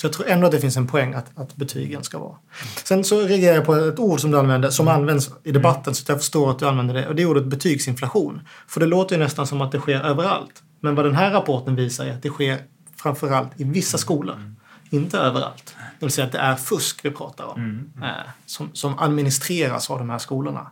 Så 0.00 0.06
jag 0.06 0.12
tror 0.12 0.28
ändå 0.28 0.46
att 0.46 0.52
det 0.52 0.60
finns 0.60 0.76
en 0.76 0.86
poäng 0.86 1.14
att, 1.14 1.38
att 1.38 1.56
betygen 1.56 2.04
ska 2.04 2.18
vara. 2.18 2.36
Sen 2.84 3.04
så 3.04 3.20
reagerar 3.20 3.54
jag 3.54 3.64
på 3.64 3.74
ett 3.74 3.98
ord 3.98 4.20
som 4.20 4.30
du 4.30 4.38
använder, 4.38 4.70
som 4.70 4.88
används 4.88 5.30
i 5.44 5.52
debatten, 5.52 5.94
så 5.94 6.12
jag 6.12 6.18
förstår 6.18 6.50
att 6.50 6.58
du 6.58 6.68
använder 6.68 6.94
det. 6.94 7.08
Och 7.08 7.14
det 7.14 7.22
är 7.22 7.26
ordet 7.26 7.44
betygsinflation. 7.44 8.40
För 8.68 8.80
det 8.80 8.86
låter 8.86 9.16
ju 9.16 9.22
nästan 9.22 9.46
som 9.46 9.60
att 9.60 9.72
det 9.72 9.78
sker 9.78 10.00
överallt. 10.00 10.62
Men 10.80 10.94
vad 10.94 11.04
den 11.04 11.14
här 11.14 11.30
rapporten 11.30 11.76
visar 11.76 12.04
är 12.04 12.12
att 12.12 12.22
det 12.22 12.28
sker 12.28 12.58
framförallt 12.96 13.50
i 13.56 13.64
vissa 13.64 13.98
skolor. 13.98 14.54
Inte 14.90 15.18
överallt. 15.18 15.76
Det 15.98 16.06
vill 16.06 16.12
säga 16.12 16.26
att 16.26 16.32
det 16.32 16.38
är 16.38 16.56
fusk 16.56 17.04
vi 17.04 17.10
pratar 17.10 17.44
om. 17.44 17.92
Eh, 18.02 18.08
som, 18.46 18.70
som 18.72 18.98
administreras 18.98 19.90
av 19.90 19.98
de 19.98 20.10
här 20.10 20.18
skolorna. 20.18 20.66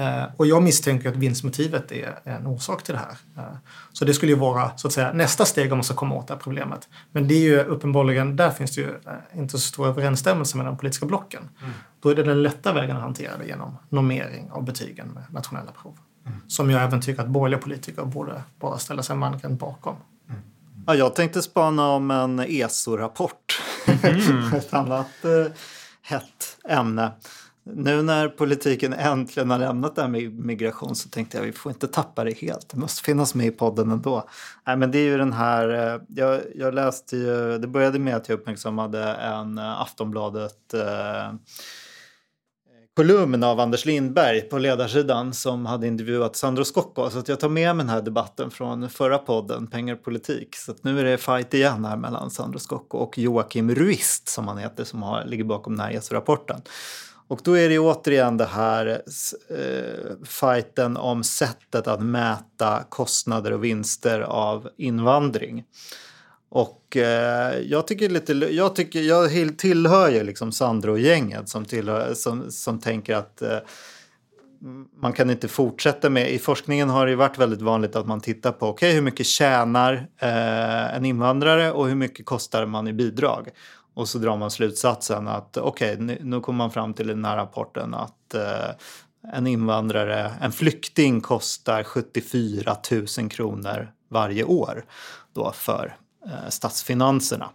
Eh, 0.00 0.24
och 0.36 0.46
jag 0.46 0.62
misstänker 0.62 1.08
att 1.08 1.16
vinstmotivet 1.16 1.92
är 1.92 2.18
en 2.24 2.46
orsak 2.46 2.82
till 2.82 2.94
det 2.94 3.00
här. 3.00 3.44
Eh, 3.44 3.56
så 3.92 4.04
det 4.04 4.14
skulle 4.14 4.32
ju 4.32 4.38
vara 4.38 4.76
så 4.76 4.86
att 4.86 4.92
säga, 4.92 5.12
nästa 5.12 5.44
steg 5.44 5.72
om 5.72 5.78
man 5.78 5.84
ska 5.84 5.94
komma 5.94 6.14
åt 6.14 6.28
det 6.28 6.34
här 6.34 6.40
problemet. 6.40 6.88
Men 7.12 7.28
det 7.28 7.34
är 7.34 7.40
ju 7.40 7.58
uppenbarligen, 7.58 8.36
där 8.36 8.50
finns 8.50 8.74
det 8.74 8.80
ju 8.80 8.88
eh, 8.88 9.38
inte 9.38 9.52
så 9.52 9.58
stor 9.58 9.86
överensstämmelse 9.86 10.56
mellan 10.56 10.72
de 10.72 10.78
politiska 10.78 11.06
blocken. 11.06 11.48
Mm. 11.60 11.72
Då 12.00 12.08
är 12.08 12.14
det 12.14 12.22
den 12.22 12.42
lätta 12.42 12.72
vägen 12.72 12.96
att 12.96 13.02
hantera 13.02 13.38
det 13.38 13.46
genom 13.46 13.76
normering 13.88 14.50
av 14.50 14.64
betygen 14.64 15.08
med 15.08 15.22
nationella 15.30 15.72
prov. 15.82 15.98
Mm. 16.26 16.40
Som 16.48 16.70
jag 16.70 16.82
även 16.82 17.00
tycker 17.00 17.22
att 17.22 17.28
borgerliga 17.28 17.60
politiker 17.60 18.04
borde 18.04 18.42
bara 18.60 18.78
ställa 18.78 19.02
sig 19.02 19.16
mangrant 19.16 19.60
bakom. 19.60 19.96
Mm. 20.28 20.40
Ja, 20.86 20.94
jag 20.94 21.14
tänkte 21.14 21.42
spana 21.42 21.88
om 21.88 22.10
en 22.10 22.40
ESO-rapport. 22.40 23.62
Mm. 24.02 24.54
Ett 24.54 24.74
annat 24.74 25.24
eh, 25.24 25.52
hett 26.02 26.58
ämne. 26.68 27.10
Nu 27.64 28.02
när 28.02 28.28
politiken 28.28 28.92
äntligen 28.92 29.50
har 29.50 29.58
lämnat 29.58 29.96
det 29.96 30.02
här 30.02 30.08
med 30.08 30.32
migration 30.32 30.94
så 30.94 31.08
tänkte 31.08 31.36
jag 31.36 31.42
att 31.42 31.48
vi 31.48 31.52
får 31.52 31.72
inte 31.72 31.88
tappa 31.88 32.24
det 32.24 32.38
helt. 32.38 32.68
Det 32.68 32.76
måste 32.76 33.02
finnas 33.02 33.34
med 33.34 33.46
i 33.46 33.50
podden 33.50 33.90
ändå. 33.90 34.28
Nej, 34.66 34.76
men 34.76 34.90
det 34.90 34.98
är 34.98 35.04
ju 35.04 35.18
den 35.18 35.32
här, 35.32 35.68
eh, 35.68 36.00
jag, 36.08 36.40
jag 36.54 36.74
läste 36.74 37.16
ju, 37.16 37.58
det 37.58 37.66
började 37.66 37.98
med 37.98 38.16
att 38.16 38.28
jag 38.28 38.38
uppmärksammade 38.38 39.04
en 39.04 39.58
eh, 39.58 39.80
Aftonbladet 39.80 40.74
eh, 40.74 41.34
kolumn 42.96 43.44
av 43.44 43.60
Anders 43.60 43.84
Lindberg 43.84 44.40
på 44.40 44.58
ledarsidan 44.58 45.34
som 45.34 45.66
hade 45.66 45.86
intervjuat 45.86 46.36
Sandro 46.36 46.64
Scocco. 46.64 47.10
Så 47.10 47.18
att 47.18 47.28
jag 47.28 47.40
tar 47.40 47.48
med 47.48 47.76
mig 47.76 47.86
den 47.86 47.94
här 47.94 48.02
debatten 48.02 48.50
från 48.50 48.90
förra 48.90 49.18
podden, 49.18 49.66
Pengar 49.66 49.94
och 49.94 50.04
politik. 50.04 50.56
Så 50.56 50.72
att 50.72 50.84
nu 50.84 51.00
är 51.00 51.04
det 51.04 51.18
fight 51.18 51.54
igen 51.54 51.84
här 51.84 51.96
mellan 51.96 52.30
Sandro 52.30 52.58
Scocco 52.58 52.98
och 52.98 53.18
Joakim 53.18 53.74
Ruist 53.74 54.28
som 54.28 54.48
han 54.48 54.58
heter 54.58 54.84
som 54.84 55.02
har, 55.02 55.24
ligger 55.24 55.44
bakom 55.44 55.76
den 55.76 55.86
här 55.86 55.92
ESO-rapporten. 55.92 56.60
Och 57.30 57.40
då 57.44 57.58
är 57.58 57.68
det 57.68 57.78
återigen 57.78 58.36
det 58.36 58.44
här 58.44 59.02
eh, 59.48 60.26
fighten 60.26 60.96
om 60.96 61.24
sättet 61.24 61.86
att 61.86 62.02
mäta 62.02 62.84
kostnader 62.88 63.52
och 63.52 63.64
vinster 63.64 64.20
av 64.20 64.68
invandring. 64.76 65.64
Och 66.48 66.96
eh, 66.96 67.58
jag 67.58 67.86
tycker 67.86 68.08
lite, 68.08 68.32
jag, 68.32 68.76
tycker, 68.76 69.00
jag 69.00 69.58
tillhör 69.58 70.10
ju 70.10 70.22
liksom 70.22 70.52
Sandro-gänget 70.52 71.48
som, 71.48 71.64
som, 72.14 72.50
som 72.50 72.78
tänker 72.80 73.14
att 73.14 73.42
eh, 73.42 73.58
man 75.02 75.12
kan 75.12 75.30
inte 75.30 75.48
fortsätta 75.48 76.10
med, 76.10 76.32
i 76.32 76.38
forskningen 76.38 76.88
har 76.88 77.06
det 77.06 77.16
varit 77.16 77.38
väldigt 77.38 77.62
vanligt 77.62 77.96
att 77.96 78.06
man 78.06 78.20
tittar 78.20 78.52
på 78.52 78.68
okay, 78.68 78.92
hur 78.92 79.02
mycket 79.02 79.26
tjänar 79.26 80.08
eh, 80.18 80.94
en 80.94 81.04
invandrare 81.04 81.72
och 81.72 81.88
hur 81.88 81.94
mycket 81.94 82.26
kostar 82.26 82.66
man 82.66 82.88
i 82.88 82.92
bidrag. 82.92 83.48
Och 83.94 84.08
så 84.08 84.18
drar 84.18 84.36
man 84.36 84.50
slutsatsen 84.50 85.28
att 85.28 85.56
okej, 85.56 85.94
okay, 85.94 86.18
nu 86.20 86.40
kommer 86.40 86.56
man 86.56 86.70
fram 86.70 86.94
till 86.94 87.06
den 87.06 87.24
här 87.24 87.36
rapporten 87.36 87.94
att 87.94 88.34
eh, 88.34 88.70
en 89.32 89.46
invandrare, 89.46 90.32
en 90.40 90.52
flykting 90.52 91.20
kostar 91.20 91.82
74 91.82 92.76
000 93.18 93.30
kronor 93.30 93.92
varje 94.08 94.44
år 94.44 94.84
då 95.34 95.52
för 95.54 95.96
eh, 96.26 96.48
statsfinanserna. 96.48 97.50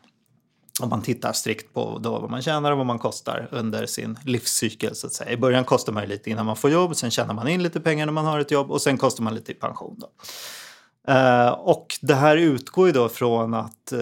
Om 0.81 0.89
man 0.89 1.01
tittar 1.01 1.33
strikt 1.33 1.73
på 1.73 1.99
då 2.03 2.19
vad 2.19 2.29
man 2.29 2.41
tjänar 2.41 2.71
och 2.71 2.77
vad 2.77 2.86
man 2.88 2.99
kostar 2.99 3.47
under 3.51 3.86
sin 3.86 4.19
livscykel. 4.25 4.95
Så 4.95 5.07
att 5.07 5.13
säga. 5.13 5.31
I 5.31 5.38
början 5.38 5.63
kostar 5.63 5.93
man 5.93 6.05
lite 6.05 6.29
innan 6.29 6.45
man 6.45 6.55
får 6.55 6.71
jobb, 6.71 6.95
sen 6.95 7.11
tjänar 7.11 7.33
man 7.33 7.47
in 7.47 7.63
lite 7.63 7.79
pengar 7.79 8.05
när 8.05 8.13
man 8.13 8.25
har 8.25 8.39
ett 8.39 8.51
jobb 8.51 8.71
och 8.71 8.81
sen 8.81 8.97
kostar 8.97 9.23
man 9.23 9.36
lite 9.36 9.51
i 9.51 9.55
pension. 9.55 9.99
Då. 9.99 10.09
Eh, 11.07 11.49
och 11.49 11.88
det 12.01 12.15
här 12.15 12.38
utgår 12.38 12.88
ju 12.88 12.93
då 12.93 13.09
från 13.09 13.53
att 13.53 13.91
eh, 13.91 13.99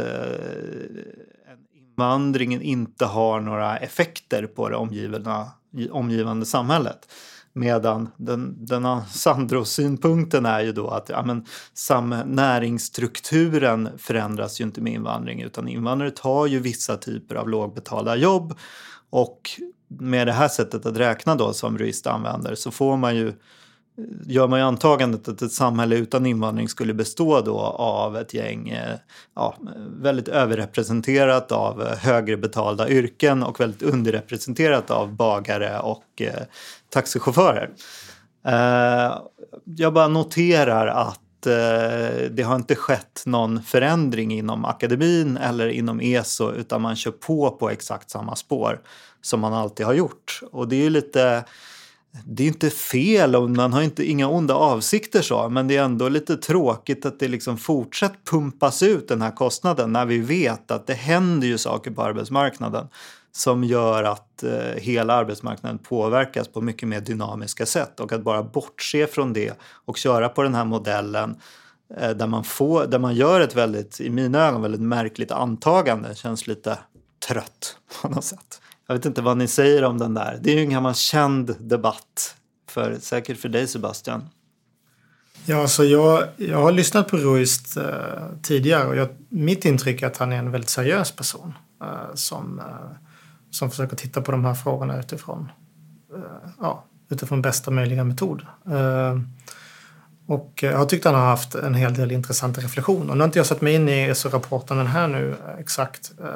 invandringen 1.97 2.61
inte 2.61 3.05
har 3.05 3.39
några 3.39 3.77
effekter 3.77 4.47
på 4.47 4.69
det 4.69 4.75
omgivande, 4.75 5.45
omgivande 5.91 6.45
samhället. 6.45 7.07
Medan 7.55 8.09
den, 8.17 8.65
den 8.65 9.01
Sandro-synpunkten 9.09 10.45
är 10.45 10.61
ju 10.61 10.71
då 10.71 10.87
att 10.87 11.09
ja, 11.09 11.23
men, 11.25 11.45
sam, 11.73 12.15
näringsstrukturen 12.25 13.89
förändras 13.97 14.61
ju 14.61 14.63
inte 14.63 14.81
med 14.81 14.93
invandring 14.93 15.41
utan 15.41 15.67
invandrare 15.67 16.11
tar 16.11 16.47
ju 16.47 16.59
vissa 16.59 16.97
typer 16.97 17.35
av 17.35 17.49
lågbetalda 17.49 18.15
jobb 18.15 18.57
och 19.09 19.41
med 19.87 20.27
det 20.27 20.33
här 20.33 20.47
sättet 20.47 20.85
att 20.85 20.97
räkna 20.97 21.35
då 21.35 21.53
som 21.53 21.77
Ruist 21.77 22.07
använder 22.07 22.55
så 22.55 22.71
får 22.71 22.97
man 22.97 23.15
ju 23.15 23.33
gör 24.25 24.47
man 24.47 24.59
ju 24.59 24.65
antagandet 24.65 25.27
att 25.27 25.41
ett 25.41 25.51
samhälle 25.51 25.95
utan 25.95 26.25
invandring 26.25 26.69
skulle 26.69 26.93
bestå 26.93 27.41
då 27.41 27.59
av 27.59 28.17
ett 28.17 28.33
gäng 28.33 28.69
eh, 28.69 28.95
ja, 29.35 29.55
väldigt 30.01 30.27
överrepresenterat 30.27 31.51
av 31.51 31.81
eh, 31.81 31.97
högre 31.97 32.37
betalda 32.37 32.89
yrken 32.89 33.43
och 33.43 33.59
väldigt 33.59 33.81
underrepresenterat 33.81 34.91
av 34.91 35.15
bagare 35.15 35.79
och 35.79 36.21
eh, 36.21 36.43
taxichaufförer. 36.89 37.69
Eh, 38.45 39.17
jag 39.65 39.93
bara 39.93 40.07
noterar 40.07 40.87
att 40.87 41.45
eh, 41.47 42.31
det 42.31 42.43
har 42.45 42.55
inte 42.55 42.75
skett 42.75 43.23
någon 43.25 43.63
förändring 43.63 44.33
inom 44.33 44.65
akademin 44.65 45.37
eller 45.37 45.67
inom 45.67 45.99
ESO 45.99 46.51
utan 46.51 46.81
man 46.81 46.95
kör 46.95 47.11
på 47.11 47.51
på 47.51 47.69
exakt 47.69 48.09
samma 48.09 48.35
spår 48.35 48.81
som 49.21 49.39
man 49.39 49.53
alltid 49.53 49.85
har 49.85 49.93
gjort. 49.93 50.39
Och 50.51 50.67
det 50.67 50.75
är 50.75 50.83
ju 50.83 50.89
lite 50.89 51.45
det 52.25 52.43
är 52.43 52.47
inte 52.47 52.69
fel 52.69 53.35
och 53.35 53.49
man 53.49 53.73
har 53.73 53.81
inte, 53.81 54.05
inga 54.05 54.27
onda 54.27 54.53
avsikter 54.53 55.21
så, 55.21 55.49
men 55.49 55.67
det 55.67 55.77
är 55.77 55.83
ändå 55.83 56.09
lite 56.09 56.37
tråkigt 56.37 57.05
att 57.05 57.19
det 57.19 57.27
liksom 57.27 57.57
fortsatt 57.57 58.13
pumpas 58.31 58.83
ut 58.83 59.07
den 59.07 59.21
här 59.21 59.31
kostnaden 59.31 59.93
när 59.93 60.05
vi 60.05 60.17
vet 60.19 60.71
att 60.71 60.87
det 60.87 60.93
händer 60.93 61.47
ju 61.47 61.57
saker 61.57 61.91
på 61.91 62.01
arbetsmarknaden 62.01 62.87
som 63.31 63.63
gör 63.63 64.03
att 64.03 64.43
eh, 64.43 64.81
hela 64.81 65.13
arbetsmarknaden 65.13 65.77
påverkas 65.77 66.47
på 66.47 66.61
mycket 66.61 66.89
mer 66.89 67.01
dynamiska 67.01 67.65
sätt 67.65 67.99
och 67.99 68.13
att 68.13 68.23
bara 68.23 68.43
bortse 68.43 69.07
från 69.07 69.33
det 69.33 69.53
och 69.85 69.97
köra 69.97 70.29
på 70.29 70.43
den 70.43 70.55
här 70.55 70.65
modellen 70.65 71.35
eh, 71.97 72.09
där, 72.09 72.27
man 72.27 72.43
får, 72.43 72.85
där 72.85 72.99
man 72.99 73.15
gör 73.15 73.41
ett 73.41 73.55
väldigt, 73.55 73.99
i 74.01 74.09
mina 74.09 74.47
ögon, 74.47 74.61
väldigt 74.61 74.81
märkligt 74.81 75.31
antagande 75.31 76.15
känns 76.15 76.47
lite 76.47 76.77
trött 77.27 77.77
på 78.01 78.09
något 78.09 78.23
sätt. 78.23 78.61
Jag 78.87 78.95
vet 78.95 79.05
inte 79.05 79.21
vad 79.21 79.37
ni 79.37 79.47
säger 79.47 79.83
om 79.83 79.97
den 79.97 80.13
där. 80.13 80.39
Det 80.41 80.51
är 80.51 80.55
ju 80.55 80.61
en 80.61 80.69
gammal 80.69 80.95
känd 80.95 81.55
debatt, 81.59 82.35
för, 82.69 82.97
säkert 82.99 83.37
för 83.37 83.49
dig 83.49 83.67
Sebastian. 83.67 84.29
Ja, 85.45 85.61
alltså 85.61 85.83
jag, 85.83 86.23
jag 86.37 86.61
har 86.61 86.71
lyssnat 86.71 87.07
på 87.07 87.17
Ruist 87.17 87.77
eh, 87.77 87.83
tidigare 88.41 88.87
och 88.87 88.95
jag, 88.95 89.09
mitt 89.29 89.65
intryck 89.65 90.01
är 90.01 90.07
att 90.07 90.17
han 90.17 90.31
är 90.33 90.37
en 90.37 90.51
väldigt 90.51 90.69
seriös 90.69 91.11
person 91.11 91.53
eh, 91.81 92.13
som, 92.13 92.59
eh, 92.59 92.65
som 93.51 93.69
försöker 93.69 93.95
titta 93.95 94.21
på 94.21 94.31
de 94.31 94.45
här 94.45 94.53
frågorna 94.53 94.99
utifrån, 94.99 95.51
eh, 96.15 96.49
ja, 96.59 96.83
utifrån 97.09 97.41
bästa 97.41 97.71
möjliga 97.71 98.03
metod. 98.03 98.41
Eh, 98.65 99.19
och 100.25 100.59
jag 100.63 100.77
har 100.77 100.85
tyckt 100.85 101.05
han 101.05 101.15
har 101.15 101.25
haft 101.25 101.55
en 101.55 101.73
hel 101.73 101.93
del 101.93 102.11
intressanta 102.11 102.61
reflektioner. 102.61 103.13
Nu 103.13 103.19
har 103.19 103.25
inte 103.25 103.39
jag 103.39 103.45
satt 103.45 103.61
mig 103.61 103.73
in 103.73 103.89
i 103.89 103.91
ESO-rapporten 103.91 104.77
den 104.77 104.87
här 104.87 105.07
nu 105.07 105.35
eh, 105.47 105.59
exakt. 105.59 106.11
Eh, 106.19 106.27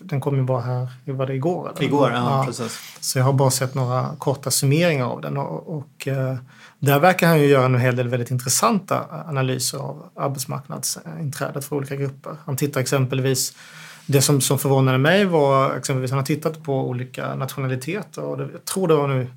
Eh, 0.00 0.06
den 0.06 0.20
kom 0.20 0.36
ju 0.36 0.42
bara 0.42 0.60
här, 0.60 0.88
var 1.04 1.26
det 1.26 1.34
igår? 1.34 1.70
Eller? 1.70 1.82
Igår, 1.82 2.10
ja, 2.10 2.16
ja, 2.16 2.44
precis. 2.46 2.80
Så 3.00 3.18
jag 3.18 3.24
har 3.24 3.32
bara 3.32 3.50
sett 3.50 3.74
några 3.74 4.16
korta 4.18 4.50
summeringar 4.50 5.04
av 5.04 5.20
den. 5.20 5.36
Och, 5.36 5.76
och 5.76 6.08
eh, 6.08 6.36
där 6.78 7.00
verkar 7.00 7.28
han 7.28 7.40
ju 7.40 7.46
göra 7.46 7.64
en 7.64 7.78
hel 7.78 7.96
del 7.96 8.08
väldigt 8.08 8.30
intressanta 8.30 9.04
analyser 9.26 9.78
av 9.78 10.10
arbetsmarknadsinträdet 10.14 11.64
för 11.64 11.76
olika 11.76 11.96
grupper. 11.96 12.36
Han 12.44 12.56
tittar 12.56 12.80
exempelvis 12.80 13.56
det 14.06 14.22
som, 14.22 14.40
som 14.40 14.58
förvånade 14.58 14.98
mig 14.98 15.24
var 15.24 15.76
exempelvis 15.76 16.10
han 16.10 16.18
har 16.18 16.26
tittat 16.26 16.62
på 16.62 16.88
olika 16.88 17.34
nationaliteter 17.34 18.22
och 18.22 18.38
det, 18.38 18.48
jag 18.52 18.64
tror 18.64 18.88
det 18.88 18.94
var 18.94 19.08
nu 19.08 19.30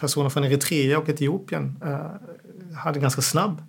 personer 0.00 0.30
från 0.30 0.44
Eritrea 0.44 0.98
och 0.98 1.08
Etiopien 1.08 1.80
hade 2.76 3.00
ganska 3.00 3.22
snabb 3.22 3.62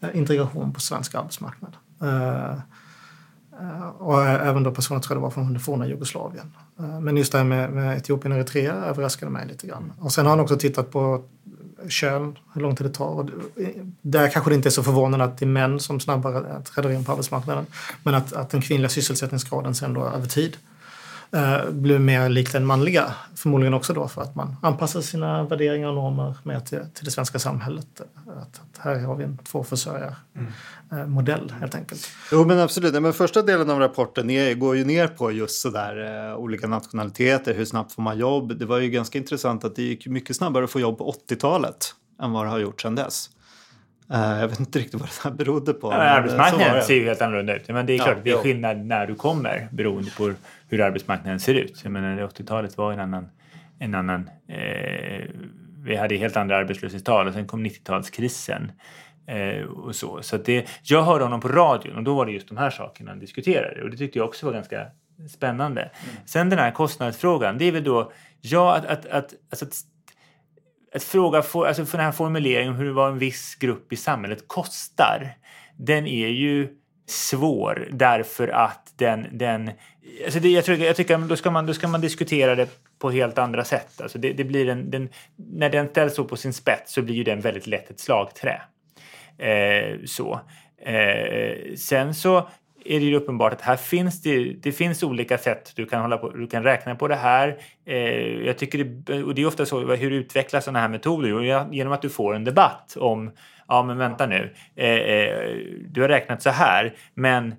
eh, 0.00 0.16
integration 0.16 0.72
på 0.72 0.80
svensk 0.80 1.14
arbetsmarknad. 1.14 1.76
Eh, 2.02 2.44
eh, 2.44 2.58
Eh, 3.62 3.88
och 3.88 4.24
eh, 4.24 4.48
även 4.48 4.62
då 4.62 4.70
personer 4.70 5.00
tror 5.00 5.16
jag 5.16 5.22
det 5.22 5.22
var 5.22 5.30
från 5.30 5.52
det 5.52 5.60
forna 5.60 5.86
Jugoslavien. 5.86 6.52
Eh, 6.78 7.00
men 7.00 7.16
just 7.16 7.32
det 7.32 7.38
här 7.38 7.44
med, 7.44 7.72
med 7.72 7.98
Etiopien 7.98 8.32
och 8.32 8.38
Eritrea 8.38 8.72
överraskade 8.72 9.32
mig 9.32 9.46
lite 9.48 9.66
grann. 9.66 9.92
Och 10.00 10.12
sen 10.12 10.26
har 10.26 10.30
han 10.30 10.40
också 10.40 10.56
tittat 10.56 10.90
på 10.90 11.24
kön, 11.88 12.38
hur 12.54 12.60
lång 12.60 12.76
tid 12.76 12.86
det 12.86 12.92
tar. 12.92 13.06
Och 13.06 13.28
där 14.02 14.28
kanske 14.28 14.50
det 14.50 14.54
inte 14.54 14.68
är 14.68 14.70
så 14.70 14.82
förvånande 14.82 15.24
att 15.24 15.38
det 15.38 15.44
är 15.44 15.48
män 15.48 15.80
som 15.80 16.00
snabbare 16.00 16.62
träder 16.62 16.90
in 16.90 17.04
på 17.04 17.12
arbetsmarknaden. 17.12 17.66
Men 18.02 18.14
att, 18.14 18.32
att 18.32 18.50
den 18.50 18.62
kvinnliga 18.62 18.88
sysselsättningsgraden 18.88 19.74
sen 19.74 19.94
då 19.94 20.04
över 20.04 20.26
tid 20.26 20.56
eh, 21.36 21.70
blir 21.70 21.98
mer 21.98 22.28
likt 22.28 22.52
den 22.52 22.66
manliga. 22.66 23.14
Förmodligen 23.34 23.74
också 23.74 23.92
då 23.92 24.08
för 24.08 24.22
att 24.22 24.34
man 24.34 24.56
anpassar 24.62 25.00
sina 25.00 25.44
värderingar 25.44 25.88
och 25.88 25.94
normer 25.94 26.34
mer 26.42 26.60
till, 26.60 26.80
till 26.94 27.04
det 27.04 27.10
svenska 27.10 27.38
samhället. 27.38 28.00
Att, 28.26 28.38
att 28.38 28.60
här 28.78 28.98
har 28.98 29.16
vi 29.16 29.24
en 29.24 29.38
tvåförsörjarmodell 29.38 31.40
mm. 31.40 31.50
eh, 31.50 31.60
helt 31.60 31.74
enkelt. 31.74 32.08
Jo 32.32 32.44
men 32.44 32.58
absolut, 32.58 33.02
men 33.02 33.12
första 33.12 33.42
delen 33.42 33.70
av 33.70 33.78
rapporten 33.78 34.30
är, 34.30 34.54
går 34.54 34.76
ju 34.76 34.84
ner 34.84 35.08
på 35.08 35.32
just 35.32 35.60
sådär 35.60 36.28
eh, 36.30 36.36
olika 36.36 36.66
nationaliteter, 36.66 37.54
hur 37.54 37.64
snabbt 37.64 37.92
får 37.92 38.02
man 38.02 38.18
jobb. 38.18 38.58
Det 38.58 38.66
var 38.66 38.78
ju 38.78 38.90
ganska 38.90 39.18
intressant 39.18 39.64
att 39.64 39.76
det 39.76 39.82
gick 39.82 40.06
mycket 40.06 40.36
snabbare 40.36 40.64
att 40.64 40.70
få 40.70 40.80
jobb 40.80 40.98
på 40.98 41.14
80-talet 41.28 41.94
än 42.22 42.32
vad 42.32 42.46
det 42.46 42.50
har 42.50 42.58
gjort 42.58 42.80
sedan 42.80 42.94
dess. 42.94 43.30
Uh, 44.12 44.40
jag 44.40 44.48
vet 44.48 44.60
inte 44.60 44.78
riktigt 44.78 45.00
vad 45.00 45.08
det 45.08 45.20
här 45.24 45.30
berodde 45.30 45.72
på. 45.72 45.92
Ja, 45.92 45.96
arbetsmarknaden 45.96 46.82
ser 46.82 46.94
ju 46.94 47.04
helt 47.04 47.22
annorlunda 47.22 47.56
ut. 47.56 47.68
Men 47.68 47.86
det 47.86 47.92
är 47.92 47.98
klart, 47.98 48.16
ja, 48.16 48.22
det 48.24 48.30
är 48.30 48.36
skillnad 48.36 48.78
när 48.78 49.06
du 49.06 49.14
kommer 49.14 49.68
beroende 49.70 50.10
på 50.10 50.32
hur 50.68 50.80
arbetsmarknaden 50.80 51.40
ser 51.40 51.54
ut. 51.54 51.80
Jag 51.82 51.92
menar, 51.92 52.22
80-talet 52.22 52.78
var 52.78 52.92
en 52.92 53.00
annan, 53.00 53.28
en 53.78 53.94
annan 53.94 54.30
eh, 54.48 55.24
vi 55.84 55.96
hade 55.96 56.16
helt 56.16 56.36
andra 56.36 56.56
arbetslöshetstal 56.56 57.26
och 57.26 57.34
sen 57.34 57.46
kom 57.46 57.66
90-talskrisen. 57.66 58.70
Eh, 59.26 59.64
och 59.64 59.96
så 59.96 60.22
så 60.22 60.36
det, 60.36 60.68
jag 60.82 61.02
hörde 61.02 61.24
honom 61.24 61.40
på 61.40 61.48
radion 61.48 61.96
och 61.96 62.02
då 62.02 62.14
var 62.14 62.26
det 62.26 62.32
just 62.32 62.48
de 62.48 62.56
här 62.56 62.70
sakerna 62.70 63.10
han 63.10 63.18
diskuterade 63.18 63.82
och 63.82 63.90
det 63.90 63.96
tyckte 63.96 64.18
jag 64.18 64.28
också 64.28 64.46
var 64.46 64.52
ganska 64.52 64.86
spännande. 65.28 65.80
Mm. 65.80 66.16
Sen 66.26 66.50
den 66.50 66.58
här 66.58 66.70
kostnadsfrågan, 66.70 67.58
det 67.58 67.64
är 67.64 67.72
väl 67.72 67.84
då, 67.84 68.12
ja 68.40 68.76
att, 68.76 68.86
att, 68.86 69.06
att, 69.06 69.34
alltså 69.50 69.64
att 69.64 69.74
att 70.94 71.02
fråga, 71.02 71.42
för, 71.42 71.66
alltså 71.66 71.84
för 71.84 71.98
den 71.98 72.04
här 72.04 72.12
formuleringen 72.12 72.74
hur 72.74 72.90
vad 72.90 73.12
en 73.12 73.18
viss 73.18 73.54
grupp 73.54 73.92
i 73.92 73.96
samhället 73.96 74.48
kostar, 74.48 75.34
den 75.78 76.06
är 76.06 76.28
ju 76.28 76.68
svår 77.06 77.88
därför 77.92 78.48
att 78.48 78.92
den... 78.96 79.26
den 79.38 79.70
alltså 80.24 80.40
det, 80.40 80.48
jag, 80.48 80.64
tror, 80.64 80.78
jag 80.78 80.96
tycker 80.96 81.18
då 81.18 81.36
ska, 81.36 81.50
man, 81.50 81.66
då 81.66 81.74
ska 81.74 81.88
man 81.88 82.00
diskutera 82.00 82.54
det 82.54 82.68
på 82.98 83.10
helt 83.10 83.38
andra 83.38 83.64
sätt. 83.64 84.00
Alltså 84.00 84.18
det, 84.18 84.32
det 84.32 84.44
blir 84.44 84.68
en, 84.68 84.90
den, 84.90 85.08
när 85.36 85.70
den 85.70 85.88
ställs 85.88 86.14
så 86.14 86.24
på 86.24 86.36
sin 86.36 86.52
spets 86.52 86.92
så 86.92 87.02
blir 87.02 87.14
ju 87.14 87.24
den 87.24 87.40
väldigt 87.40 87.66
lätt 87.66 87.90
ett 87.90 88.00
slagträ. 88.00 88.62
Eh, 89.38 89.98
så. 90.04 90.40
Eh, 90.84 91.74
sen 91.76 92.14
så 92.14 92.48
är 92.84 93.00
det 93.00 93.06
ju 93.06 93.16
uppenbart 93.16 93.52
att 93.52 93.60
här 93.60 93.76
finns 93.76 94.22
det, 94.22 94.52
det 94.52 94.72
finns 94.72 95.02
olika 95.02 95.38
sätt 95.38 95.72
du 95.76 95.86
kan, 95.86 96.02
hålla 96.02 96.16
på, 96.18 96.30
du 96.30 96.46
kan 96.46 96.62
räkna 96.62 96.94
på 96.94 97.08
det 97.08 97.14
här. 97.14 97.58
Eh, 97.86 97.96
jag 98.46 98.58
tycker 98.58 98.84
det, 98.84 99.22
och 99.22 99.34
det 99.34 99.42
är 99.42 99.46
ofta 99.46 99.66
så, 99.66 99.94
hur 99.94 100.10
utvecklas 100.10 100.64
sådana 100.64 100.80
här 100.80 100.88
metoder? 100.88 101.28
Jo, 101.28 101.66
genom 101.72 101.92
att 101.92 102.02
du 102.02 102.10
får 102.10 102.34
en 102.34 102.44
debatt 102.44 102.96
om, 102.96 103.30
ja 103.68 103.82
men 103.82 103.98
vänta 103.98 104.26
nu, 104.26 104.54
eh, 104.76 104.88
eh, 104.88 105.56
du 105.88 106.00
har 106.00 106.08
räknat 106.08 106.42
så 106.42 106.50
här, 106.50 106.94
men 107.14 107.54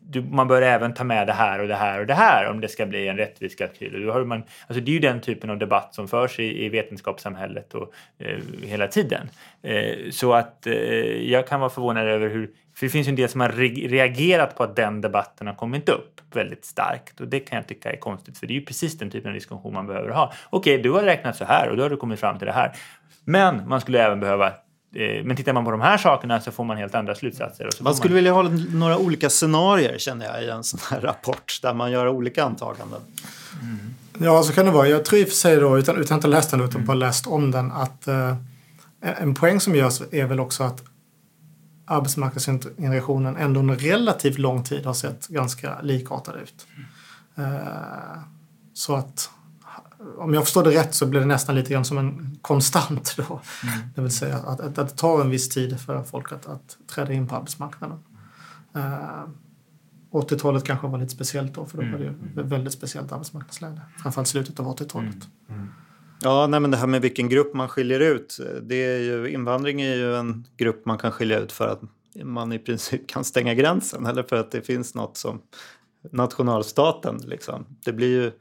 du, 0.00 0.22
man 0.22 0.48
bör 0.48 0.62
även 0.62 0.94
ta 0.94 1.04
med 1.04 1.26
det 1.26 1.32
här 1.32 1.58
och 1.58 1.68
det 1.68 1.74
här 1.74 2.00
och 2.00 2.06
det 2.06 2.14
här 2.14 2.50
om 2.50 2.60
det 2.60 2.68
ska 2.68 2.86
bli 2.86 3.08
en 3.08 3.16
rättvis 3.16 3.54
kalkyl. 3.54 4.06
Då 4.06 4.12
har 4.12 4.24
man, 4.24 4.42
alltså 4.66 4.84
det 4.84 4.90
är 4.90 4.92
ju 4.92 4.98
den 4.98 5.20
typen 5.20 5.50
av 5.50 5.58
debatt 5.58 5.94
som 5.94 6.08
förs 6.08 6.38
i, 6.38 6.64
i 6.64 6.68
vetenskapssamhället 6.68 7.74
och, 7.74 7.92
eh, 8.18 8.38
hela 8.62 8.86
tiden. 8.86 9.30
Eh, 9.62 10.10
så 10.10 10.32
att 10.32 10.66
eh, 10.66 10.74
jag 11.30 11.46
kan 11.46 11.60
vara 11.60 11.70
förvånad 11.70 12.06
över 12.06 12.28
hur 12.28 12.50
för 12.74 12.86
det 12.86 12.90
finns 12.90 13.06
ju 13.06 13.10
en 13.10 13.16
del 13.16 13.28
som 13.28 13.40
har 13.40 13.48
reagerat 13.88 14.56
på 14.56 14.62
att 14.62 14.76
den 14.76 15.00
debatten 15.00 15.46
har 15.46 15.54
kommit 15.54 15.88
upp 15.88 16.20
väldigt 16.32 16.64
starkt 16.64 17.20
och 17.20 17.28
det 17.28 17.40
kan 17.40 17.56
jag 17.56 17.68
tycka 17.68 17.92
är 17.92 17.96
konstigt 17.96 18.38
för 18.38 18.46
det 18.46 18.52
är 18.52 18.54
ju 18.54 18.64
precis 18.64 18.98
den 18.98 19.10
typen 19.10 19.28
av 19.28 19.34
diskussion 19.34 19.74
man 19.74 19.86
behöver 19.86 20.08
ha. 20.08 20.32
Okej, 20.50 20.78
du 20.78 20.90
har 20.90 21.02
räknat 21.02 21.36
så 21.36 21.44
här 21.44 21.68
och 21.68 21.76
då 21.76 21.82
har 21.82 21.90
du 21.90 21.96
kommit 21.96 22.20
fram 22.20 22.38
till 22.38 22.46
det 22.46 22.52
här. 22.52 22.72
Men 23.24 23.68
man 23.68 23.80
skulle 23.80 24.04
även 24.04 24.20
behöva 24.20 24.52
men 25.24 25.36
tittar 25.36 25.52
man 25.52 25.64
på 25.64 25.70
de 25.70 25.80
här 25.80 25.98
sakerna 25.98 26.40
så 26.40 26.52
får 26.52 26.64
man 26.64 26.76
helt 26.76 26.94
andra 26.94 27.14
slutsatser. 27.14 27.68
man 27.80 27.94
skulle 27.94 28.10
man... 28.10 28.16
vilja 28.16 28.32
ha 28.32 28.42
några 28.78 28.98
olika 28.98 29.30
scenarier 29.30 29.98
känner 29.98 30.26
jag 30.26 30.44
i 30.44 30.50
en 30.50 30.64
sån 30.64 30.80
här 30.90 31.00
rapport 31.00 31.58
där 31.62 31.74
man 31.74 31.92
gör 31.92 32.08
olika 32.08 32.44
antaganden. 32.44 33.00
Mm. 33.62 33.94
Ja, 34.18 34.42
så 34.42 34.52
kan 34.52 34.66
det 34.66 34.72
vara. 34.72 34.88
Jag 34.88 35.04
tror 35.04 35.20
i 35.20 35.24
och 35.24 35.28
för 35.28 35.34
sig 35.34 35.56
då, 35.56 35.78
utan, 35.78 35.96
utan 35.96 36.18
att 36.18 36.24
ha 36.24 36.30
läst 36.30 36.50
den 36.50 36.60
utan 36.60 36.84
bara 36.84 36.94
läst 36.94 37.26
om 37.26 37.50
den, 37.50 37.72
att 37.72 38.08
eh, 38.08 38.36
en 39.00 39.34
poäng 39.34 39.60
som 39.60 39.74
görs 39.74 40.02
är 40.10 40.26
väl 40.26 40.40
också 40.40 40.62
att 40.62 40.82
arbetsmarknadsintegrationen 41.86 43.36
ändå 43.36 43.60
under 43.60 43.76
relativt 43.76 44.38
lång 44.38 44.64
tid 44.64 44.86
har 44.86 44.94
sett 44.94 45.28
ganska 45.28 45.80
likartad 45.82 46.34
ut. 46.42 46.66
Mm. 46.76 46.88
Så 48.74 48.94
att 48.94 49.30
om 50.20 50.34
jag 50.34 50.44
förstår 50.44 50.64
det 50.64 50.70
rätt 50.70 50.94
så 50.94 51.06
blir 51.06 51.20
det 51.20 51.26
nästan 51.26 51.54
lite 51.54 51.72
grann 51.72 51.84
som 51.84 51.98
en 51.98 52.38
konstant 52.42 53.14
då. 53.16 53.22
Mm. 53.22 53.78
Det 53.94 54.02
vill 54.02 54.10
säga 54.10 54.36
att, 54.36 54.60
att, 54.60 54.78
att, 54.78 54.88
det 54.88 54.96
tar 54.96 55.20
en 55.20 55.30
viss 55.30 55.48
tid 55.48 55.80
för 55.80 56.02
folk 56.02 56.32
att, 56.32 56.46
att 56.46 56.76
träda 56.86 57.12
in 57.12 57.28
på 57.28 57.36
arbetsmarknaden. 57.36 57.98
Uh, 58.76 59.28
80-talet 60.10 60.64
kanske 60.64 60.86
var 60.86 60.98
lite 60.98 61.12
speciellt 61.12 61.54
då 61.54 61.66
för 61.66 61.76
då 61.76 61.90
var 61.90 61.98
det 61.98 62.04
ju 62.04 62.10
ett 62.10 62.36
mm. 62.36 62.48
väldigt 62.48 62.72
speciellt 62.72 63.12
arbetsmarknadsläge. 63.12 63.80
Framförallt 64.02 64.28
slutet 64.28 64.60
av 64.60 64.76
80-talet. 64.76 65.28
Mm. 65.48 65.60
Mm. 65.60 65.68
Ja, 66.22 66.46
nej, 66.46 66.60
men 66.60 66.70
det 66.70 66.76
här 66.76 66.86
med 66.86 67.02
vilken 67.02 67.28
grupp 67.28 67.54
man 67.54 67.68
skiljer 67.68 68.00
ut. 68.00 68.40
Det 68.62 68.74
är 68.74 68.98
ju, 68.98 69.28
invandring 69.28 69.80
är 69.80 69.94
ju 69.94 70.16
en 70.16 70.46
grupp 70.56 70.86
man 70.86 70.98
kan 70.98 71.12
skilja 71.12 71.38
ut 71.38 71.52
för 71.52 71.68
att 71.68 71.80
man 72.24 72.52
i 72.52 72.58
princip 72.58 73.08
kan 73.08 73.24
stänga 73.24 73.54
gränsen 73.54 74.06
eller 74.06 74.22
för 74.22 74.36
att 74.36 74.50
det 74.50 74.62
finns 74.62 74.94
något 74.94 75.16
som 75.16 75.40
nationalstaten. 76.10 77.16
Liksom. 77.16 77.66
Det 77.84 77.92
blir 77.92 78.22
ju, 78.22 78.32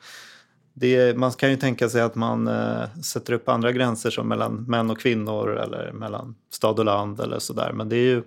det, 0.80 1.18
man 1.18 1.32
kan 1.32 1.50
ju 1.50 1.56
tänka 1.56 1.90
sig 1.90 2.02
att 2.02 2.16
man 2.16 2.48
eh, 2.48 3.02
sätter 3.04 3.34
upp 3.34 3.50
andra 3.50 3.72
gränser 3.72 4.10
som 4.10 4.28
mellan 4.28 4.64
män 4.64 4.90
och 4.90 5.00
kvinnor 5.00 5.58
eller 5.58 5.92
mellan 5.92 6.36
stad 6.52 6.80
och 6.80 6.86
land 6.86 7.20
eller 7.20 7.40
sådär. 7.40 7.72
Men 7.74 7.90
det 7.90 7.96
är 7.96 8.06
ju, 8.06 8.24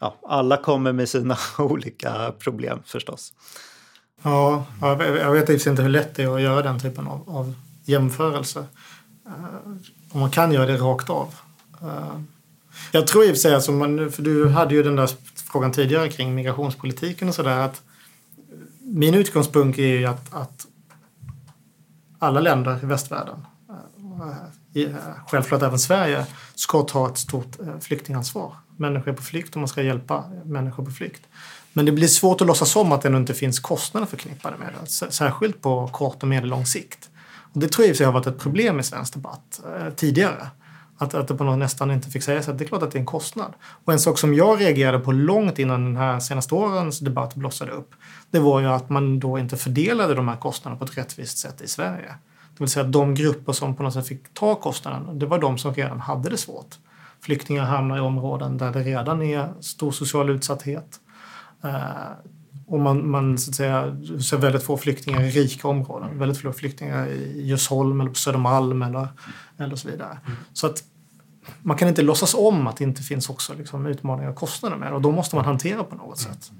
ja, 0.00 0.16
alla 0.22 0.56
kommer 0.56 0.92
med 0.92 1.08
sina 1.08 1.36
olika 1.58 2.32
problem 2.38 2.78
förstås. 2.84 3.32
Ja, 4.22 4.64
jag 4.80 5.32
vet 5.32 5.50
i 5.50 5.68
inte 5.68 5.82
hur 5.82 5.88
lätt 5.88 6.14
det 6.14 6.22
är 6.22 6.34
att 6.34 6.42
göra 6.42 6.62
den 6.62 6.80
typen 6.80 7.06
av, 7.06 7.24
av 7.26 7.54
jämförelse. 7.84 8.64
Eh, 9.26 9.32
Om 10.10 10.20
man 10.20 10.30
kan 10.30 10.52
göra 10.52 10.66
det 10.66 10.76
rakt 10.76 11.10
av. 11.10 11.34
Eh, 11.82 12.20
jag 12.92 13.06
tror 13.06 13.24
i 13.24 13.26
och 13.26 13.30
för 13.30 13.40
sig, 13.40 13.54
alltså 13.54 13.72
man, 13.72 14.12
för 14.12 14.22
du 14.22 14.48
hade 14.48 14.74
ju 14.74 14.82
den 14.82 14.96
där 14.96 15.10
frågan 15.52 15.72
tidigare 15.72 16.08
kring 16.08 16.34
migrationspolitiken 16.34 17.28
och 17.28 17.34
sådär. 17.34 17.58
att 17.58 17.82
Min 18.80 19.14
utgångspunkt 19.14 19.78
är 19.78 19.86
ju 19.86 20.06
att, 20.06 20.34
att 20.34 20.66
alla 22.18 22.40
länder 22.40 22.78
i 22.82 22.86
västvärlden, 22.86 23.46
eh, 24.74 24.82
eh, 24.82 24.96
självklart 25.28 25.62
även 25.62 25.78
Sverige, 25.78 26.26
ska 26.54 26.82
ta 26.82 27.08
ett 27.08 27.18
stort 27.18 27.60
eh, 27.60 27.78
flyktingansvar. 27.80 28.54
Människor 28.76 29.08
är 29.08 29.16
på 29.16 29.22
flykt 29.22 29.54
och 29.54 29.60
man 29.60 29.68
ska 29.68 29.82
hjälpa 29.82 30.24
människor 30.44 30.84
på 30.84 30.90
flykt. 30.90 31.22
Men 31.72 31.84
det 31.86 31.92
blir 31.92 32.08
svårt 32.08 32.40
att 32.40 32.46
låtsas 32.46 32.76
om 32.76 32.92
att 32.92 33.02
det 33.02 33.08
inte 33.08 33.34
finns 33.34 33.58
kostnader 33.58 34.06
förknippade 34.06 34.56
med 34.56 34.68
det, 34.80 35.12
särskilt 35.12 35.62
på 35.62 35.88
kort 35.88 36.22
och 36.22 36.28
medellång 36.28 36.66
sikt. 36.66 37.10
Det 37.52 37.68
tror 37.68 37.88
jag 37.88 38.06
har 38.06 38.12
varit 38.12 38.26
ett 38.26 38.38
problem 38.38 38.80
i 38.80 38.82
svensk 38.82 39.12
debatt 39.12 39.60
tidigare. 39.96 40.48
Att, 40.98 41.14
att 41.14 41.28
det 41.28 41.34
på 41.34 41.44
något 41.44 41.58
nästan 41.58 41.90
inte 41.90 42.10
fick 42.10 42.22
sägas 42.22 42.48
att 42.48 42.58
det 42.58 42.64
är 42.64 42.68
klart 42.68 42.82
att 42.82 42.90
det 42.90 42.98
är 42.98 43.00
en 43.00 43.06
kostnad. 43.06 43.52
Och 43.84 43.92
en 43.92 43.98
sak 43.98 44.18
som 44.18 44.34
jag 44.34 44.60
reagerade 44.60 44.98
på 44.98 45.12
långt 45.12 45.58
innan 45.58 45.84
den 45.84 45.96
här 45.96 46.20
senaste 46.20 46.54
årens 46.54 46.98
debatt 46.98 47.34
blossade 47.34 47.72
upp, 47.72 47.94
det 48.30 48.38
var 48.38 48.60
ju 48.60 48.66
att 48.66 48.90
man 48.90 49.20
då 49.20 49.38
inte 49.38 49.56
fördelade 49.56 50.14
de 50.14 50.28
här 50.28 50.36
kostnaderna 50.36 50.78
på 50.78 50.84
ett 50.84 50.98
rättvist 50.98 51.38
sätt 51.38 51.60
i 51.60 51.68
Sverige. 51.68 52.14
Det 52.56 52.64
vill 52.64 52.68
säga 52.68 52.84
att 52.86 52.92
de 52.92 53.14
grupper 53.14 53.52
som 53.52 53.76
på 53.76 53.82
något 53.82 53.94
sätt 53.94 54.08
fick 54.08 54.34
ta 54.34 54.54
kostnaden, 54.54 55.18
det 55.18 55.26
var 55.26 55.38
de 55.38 55.58
som 55.58 55.74
redan 55.74 56.00
hade 56.00 56.30
det 56.30 56.36
svårt. 56.36 56.74
Flyktingar 57.20 57.64
hamnar 57.64 57.96
i 57.96 58.00
områden 58.00 58.58
där 58.58 58.72
det 58.72 58.82
redan 58.82 59.22
är 59.22 59.48
stor 59.60 59.92
social 59.92 60.30
utsatthet. 60.30 61.00
Eh, 61.64 61.80
och 62.66 62.80
man, 62.80 63.10
man 63.10 63.38
så 63.38 63.50
att 63.50 63.54
säga, 63.54 63.96
ser 64.20 64.36
väldigt 64.36 64.62
få 64.62 64.76
flyktingar 64.76 65.22
i 65.22 65.30
rika 65.30 65.68
områden. 65.68 66.18
Väldigt 66.18 66.38
få 66.38 66.52
flyktingar 66.52 67.06
i 67.06 67.42
Djursholm 67.42 68.00
eller 68.00 68.10
på 68.10 68.16
Södermalm 68.16 68.82
eller, 68.82 69.08
eller 69.60 69.76
så 69.76 69.88
vidare. 69.88 70.18
Mm. 70.26 70.38
Så 70.52 70.66
att 70.66 70.82
man 71.62 71.76
kan 71.76 71.88
inte 71.88 72.02
låtsas 72.02 72.34
om 72.34 72.66
att 72.66 72.76
det 72.76 72.84
inte 72.84 73.02
finns 73.02 73.30
också 73.30 73.54
liksom, 73.54 73.86
utmaningar 73.86 74.30
och 74.30 74.36
kostnader 74.36 74.76
med 74.76 74.90
det. 74.90 74.94
Och 74.94 75.02
då 75.02 75.12
måste 75.12 75.36
man 75.36 75.44
hantera 75.44 75.84
på 75.84 75.94
något 75.94 76.18
sätt. 76.18 76.50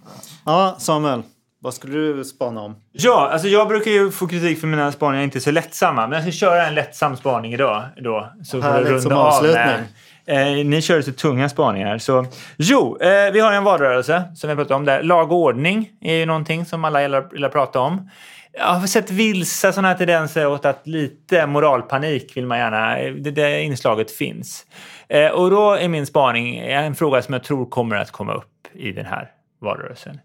Ja, 0.45 0.77
Samuel. 0.79 1.23
Vad 1.59 1.75
skulle 1.75 1.99
du 1.99 2.25
spana 2.25 2.61
om? 2.61 2.77
Ja, 2.93 3.31
alltså 3.33 3.49
jag 3.49 3.69
brukar 3.69 3.91
ju 3.91 4.11
få 4.11 4.27
kritik 4.27 4.61
för 4.61 4.67
mina 4.67 4.93
spaningar 4.93 5.25
inte 5.25 5.41
så 5.41 5.51
lättsamma. 5.51 6.07
Men 6.07 6.13
jag 6.13 6.23
ska 6.23 6.47
köra 6.47 6.67
en 6.67 6.75
lättsam 6.75 7.17
spaning 7.17 7.53
idag. 7.53 7.85
Då, 7.97 8.33
så 8.45 8.61
Härligt 8.61 8.89
runda 8.89 9.03
som 9.03 9.13
avslutning. 9.13 9.63
Av 9.63 9.67
med 9.67 9.85
Eh, 10.29 10.65
ni 10.65 10.83
kör 10.83 11.03
så 11.03 11.13
tunga 11.13 11.49
spaningar. 11.49 11.99
Så, 11.99 12.27
jo, 12.57 12.99
eh, 13.01 13.33
vi 13.33 13.41
har 13.41 13.53
en 13.53 13.65
valrörelse 13.65 14.23
som 14.35 14.51
vi 14.51 14.57
pratat 14.57 14.77
om 14.77 14.85
där. 14.85 15.03
Lag 15.03 15.33
och 15.33 15.39
ordning 15.39 15.91
är 16.01 16.15
ju 16.15 16.27
någonting 16.27 16.65
som 16.65 16.85
alla 16.85 17.03
gillar, 17.03 17.29
gillar 17.33 17.49
prata 17.49 17.81
om. 17.81 18.11
Jag 18.59 18.65
har 18.65 18.87
sett 18.87 19.11
vilsa 19.11 19.73
sådana 19.73 19.89
här 19.89 19.95
tendenser 19.95 20.47
åt 20.47 20.65
att 20.65 20.87
lite 20.87 21.47
moralpanik 21.47 22.37
vill 22.37 22.47
man 22.47 22.59
gärna... 22.59 22.97
Det, 22.97 23.31
det 23.31 23.63
inslaget 23.63 24.11
finns. 24.11 24.67
Eh, 25.09 25.29
och 25.29 25.51
då 25.51 25.73
är 25.73 25.89
min 25.89 26.07
spaning 26.07 26.57
en 26.57 26.95
fråga 26.95 27.23
som 27.23 27.33
jag 27.33 27.45
tror 27.45 27.67
kommer 27.67 27.97
att 27.97 28.11
komma 28.11 28.35
upp 28.35 28.67
i 28.73 28.93
den 28.93 29.07
här 29.07 29.31
valrörelsen. 29.61 30.21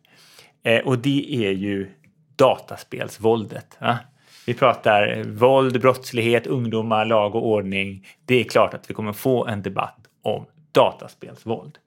Eh, 0.64 0.80
och 0.80 0.98
det 0.98 1.46
är 1.46 1.52
ju 1.52 1.92
dataspelsvåldet. 2.36 3.78
Va? 3.80 3.98
Vi 4.46 4.54
pratar 4.54 5.24
våld, 5.24 5.82
brottslighet, 5.82 6.48
ungdomar, 6.48 7.06
lag 7.06 7.36
och 7.36 7.48
ordning. 7.48 8.08
Det 8.26 8.40
är 8.40 8.44
klart 8.44 8.74
att 8.74 8.90
vi 8.90 8.94
kommer 8.94 9.14
få 9.14 9.46
en 9.46 9.62
debatt 9.62 10.00
om 10.24 10.46
dataspelsvåld. 10.72 11.78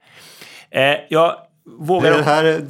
Eh, 0.70 0.96
jag 1.08 1.36
vågar... 1.66 2.10
Det 2.10 2.22
här 2.22 2.44
är 2.44 2.62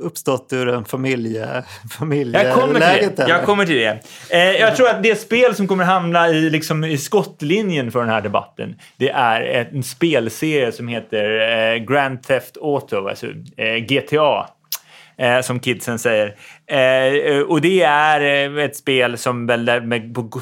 uppstått 0.00 0.52
ur 0.52 0.68
en 0.68 0.84
familje, 0.84 1.64
familjeläget? 1.98 2.48
Jag 2.54 2.60
kommer 2.60 2.98
till 2.98 3.10
det. 3.16 3.28
Jag, 3.28 3.44
kommer 3.44 3.66
till 3.66 3.76
det. 3.76 4.00
Eh, 4.30 4.60
jag 4.60 4.76
tror 4.76 4.88
att 4.88 5.02
det 5.02 5.20
spel 5.20 5.54
som 5.54 5.68
kommer 5.68 5.84
hamna 5.84 6.28
i, 6.28 6.50
liksom, 6.50 6.84
i 6.84 6.98
skottlinjen 6.98 7.92
för 7.92 8.00
den 8.00 8.08
här 8.08 8.20
debatten 8.20 8.78
det 8.96 9.10
är 9.10 9.68
en 9.72 9.82
spelserie 9.82 10.72
som 10.72 10.88
heter 10.88 11.40
eh, 11.40 11.76
Grand 11.76 12.22
Theft 12.22 12.56
Auto, 12.56 13.08
alltså 13.08 13.26
eh, 13.56 13.76
GTA 13.76 14.46
som 15.42 15.60
kidsen 15.60 15.98
säger. 15.98 16.36
Eh, 16.68 17.40
och 17.40 17.60
det 17.60 17.82
är 17.82 18.20
eh, 18.56 18.64
ett 18.64 18.76
spel 18.76 19.18
som, 19.18 19.46
väl, 19.46 19.66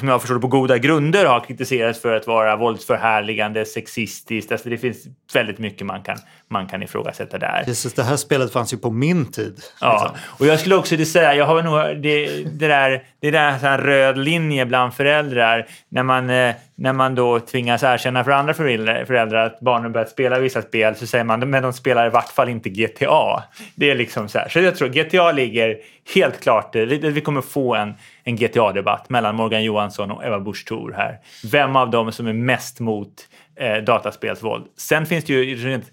som 0.00 0.08
jag 0.08 0.20
förstår 0.20 0.38
på 0.38 0.46
goda 0.46 0.78
grunder 0.78 1.26
har 1.26 1.40
kritiserats 1.40 2.00
för 2.00 2.16
att 2.16 2.26
vara 2.26 2.56
våldsförhärligande, 2.56 3.64
sexistiskt. 3.64 4.52
Alltså 4.52 4.68
det 4.68 4.78
finns 4.78 5.06
väldigt 5.34 5.58
mycket 5.58 5.86
man 5.86 6.02
kan, 6.02 6.16
man 6.50 6.66
kan 6.66 6.82
ifrågasätta 6.82 7.38
där. 7.38 7.62
Precis, 7.64 7.94
det 7.94 8.02
här 8.02 8.16
spelet 8.16 8.52
fanns 8.52 8.72
ju 8.72 8.76
på 8.76 8.90
min 8.90 9.32
tid. 9.32 9.60
Ja, 9.80 9.92
liksom. 9.92 10.36
och 10.38 10.46
jag 10.46 10.60
skulle 10.60 10.74
också 10.74 11.04
säga, 11.04 11.34
jag 11.34 11.46
har 11.46 11.62
nog 11.62 12.02
det, 12.02 12.26
det 12.44 12.68
där, 12.68 13.02
det 13.20 13.30
där 13.30 13.64
en 13.64 13.78
röd 13.78 14.18
linje 14.18 14.66
bland 14.66 14.94
föräldrar 14.94 15.66
när 15.88 16.02
man, 16.02 16.30
eh, 16.30 16.54
när 16.74 16.92
man 16.92 17.14
då 17.14 17.40
tvingas 17.40 17.82
erkänna 17.82 18.24
för 18.24 18.30
andra 18.30 18.54
föräldrar 18.54 19.46
att 19.46 19.60
barnen 19.60 19.92
börjat 19.92 20.10
spela 20.10 20.38
vissa 20.38 20.62
spel 20.62 20.94
så 20.96 21.06
säger 21.06 21.24
man 21.24 21.50
men 21.50 21.62
de 21.62 21.72
spelar 21.72 22.06
i 22.06 22.10
vart 22.10 22.32
fall 22.32 22.48
inte 22.48 22.68
GTA. 22.68 23.42
Det 23.74 23.90
är 23.90 23.94
liksom 23.94 24.28
så 24.28 24.38
här. 24.38 24.48
Så 24.48 24.60
jag 24.60 24.76
tror 24.76 24.88
GTA 24.88 25.32
ligger 25.32 25.76
helt 26.14 26.40
klart, 26.40 26.76
eh, 26.76 26.82
vi 26.82 27.20
kommer 27.20 27.40
få 27.40 27.74
en, 27.74 27.94
en 28.24 28.36
GTA-debatt 28.36 29.08
mellan 29.08 29.34
Morgan 29.34 29.64
Johansson 29.64 30.10
och 30.10 30.24
Eva 30.24 30.40
Busch 30.40 30.64
Thor 30.68 30.94
här. 30.96 31.18
Vem 31.44 31.76
av 31.76 31.90
dem 31.90 32.12
som 32.12 32.26
är 32.26 32.32
mest 32.32 32.80
mot 32.80 33.28
eh, 33.56 33.76
dataspelsvåld. 33.76 34.66
Sen 34.76 35.06
finns 35.06 35.24
det 35.24 35.32
ju 35.32 35.54
rent 35.54 35.84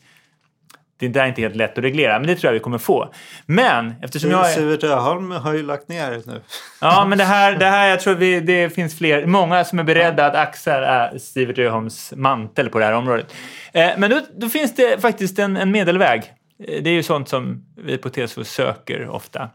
det 1.01 1.07
där 1.07 1.23
är 1.23 1.27
inte 1.27 1.41
helt 1.41 1.55
lätt 1.55 1.77
att 1.77 1.83
reglera, 1.83 2.19
men 2.19 2.27
det 2.27 2.35
tror 2.35 2.49
jag 2.49 2.53
vi 2.53 2.59
kommer 2.59 2.77
få. 2.77 3.13
Men 3.45 3.93
eftersom 4.01 4.31
jag. 4.31 4.47
Sivert 4.47 4.83
Öholm 4.83 5.31
har 5.31 5.53
ju 5.53 5.63
lagt 5.63 5.87
ner 5.87 6.21
nu. 6.25 6.41
Ja, 6.81 7.05
men 7.09 7.17
det 7.17 7.23
här, 7.23 7.55
det 7.55 7.65
här 7.65 7.89
jag 7.89 7.99
tror 7.99 8.15
vi, 8.15 8.39
det 8.39 8.69
finns 8.69 8.97
fler, 8.97 9.25
många 9.25 9.63
som 9.63 9.79
är 9.79 9.83
beredda 9.83 10.25
att 10.25 10.35
axla 10.35 11.11
äh, 11.11 11.17
Sivert 11.17 11.59
Öholms 11.59 12.13
mantel 12.15 12.69
på 12.69 12.79
det 12.79 12.85
här 12.85 12.93
området. 12.93 13.33
Eh, 13.73 13.89
men 13.97 14.09
då, 14.09 14.21
då 14.35 14.49
finns 14.49 14.75
det 14.75 15.01
faktiskt 15.01 15.39
en, 15.39 15.57
en 15.57 15.71
medelväg. 15.71 16.33
Eh, 16.67 16.83
det 16.83 16.89
är 16.89 16.93
ju 16.93 17.03
sånt 17.03 17.29
som 17.29 17.65
vi 17.75 17.97
på 17.97 18.09
TSO 18.09 18.43
söker 18.43 19.09
ofta. 19.09 19.49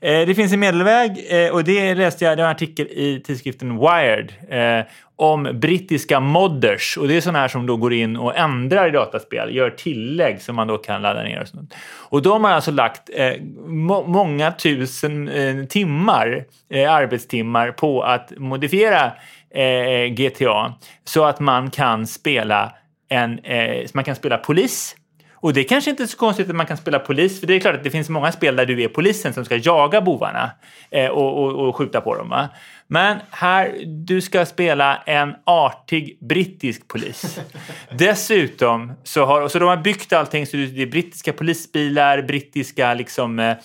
Eh, 0.00 0.26
Det 0.26 0.34
finns 0.34 0.52
en 0.52 0.60
medelväg 0.60 1.26
eh, 1.30 1.50
och 1.52 1.64
det 1.64 1.94
läste 1.94 2.24
jag, 2.24 2.38
det 2.38 2.42
var 2.42 2.48
en 2.50 2.56
artikel 2.56 2.86
i 2.86 3.22
tidskriften 3.26 3.78
Wired 3.78 4.32
eh, 4.48 4.86
om 5.16 5.48
brittiska 5.54 6.20
modders. 6.20 6.96
Och 6.96 7.08
det 7.08 7.16
är 7.16 7.20
sådana 7.20 7.38
här 7.38 7.48
som 7.48 7.66
då 7.66 7.76
går 7.76 7.92
in 7.92 8.16
och 8.16 8.36
ändrar 8.36 8.88
i 8.88 8.90
dataspel, 8.90 9.54
gör 9.56 9.70
tillägg 9.70 10.42
som 10.42 10.56
man 10.56 10.66
då 10.66 10.78
kan 10.78 11.02
ladda 11.02 11.22
ner 11.22 11.40
och 11.40 11.48
sånt. 11.48 11.74
Och 11.98 12.22
de 12.22 12.44
har 12.44 12.50
alltså 12.50 12.70
lagt 12.70 13.10
eh, 13.14 13.32
må 13.66 14.06
många 14.06 14.52
tusen 14.52 15.28
eh, 15.28 15.64
timmar, 15.64 16.44
eh, 16.70 16.92
arbetstimmar 16.92 17.70
på 17.72 18.02
att 18.02 18.32
modifiera 18.36 19.12
eh, 19.54 20.06
GTA 20.06 20.74
så 21.04 21.24
att 21.24 21.40
man 21.40 21.70
kan 21.70 22.06
spela 22.06 22.72
en, 23.08 23.38
eh, 23.38 23.86
man 23.94 24.04
kan 24.04 24.16
spela 24.16 24.36
polis 24.38 24.96
och 25.40 25.52
det 25.52 25.60
är 25.60 25.64
kanske 25.64 25.90
inte 25.90 26.02
är 26.02 26.06
så 26.06 26.16
konstigt 26.16 26.50
att 26.50 26.56
man 26.56 26.66
kan 26.66 26.76
spela 26.76 26.98
polis, 26.98 27.40
för 27.40 27.46
det 27.46 27.54
är 27.54 27.60
klart 27.60 27.74
att 27.74 27.84
det 27.84 27.90
finns 27.90 28.08
många 28.08 28.32
spel 28.32 28.56
där 28.56 28.66
du 28.66 28.82
är 28.82 28.88
polisen 28.88 29.32
som 29.32 29.44
ska 29.44 29.56
jaga 29.56 30.00
bovarna 30.00 30.50
eh, 30.90 31.06
och, 31.06 31.44
och, 31.44 31.68
och 31.68 31.76
skjuta 31.76 32.00
på 32.00 32.14
dem. 32.14 32.28
Va? 32.28 32.48
Men 32.86 33.18
här, 33.30 33.74
du 33.86 34.20
ska 34.20 34.46
spela 34.46 34.96
en 35.06 35.34
artig 35.44 36.18
brittisk 36.20 36.88
polis. 36.88 37.40
Dessutom 37.98 38.92
så 39.04 39.24
har 39.24 39.48
så 39.48 39.58
de 39.58 39.68
har 39.68 39.76
byggt 39.76 40.12
allting 40.12 40.46
så 40.46 40.56
det 40.56 40.82
är 40.82 40.86
brittiska 40.86 41.32
polisbilar, 41.32 42.22
brittiska 42.22 42.94
liksom 42.94 43.38
eh, 43.38 43.56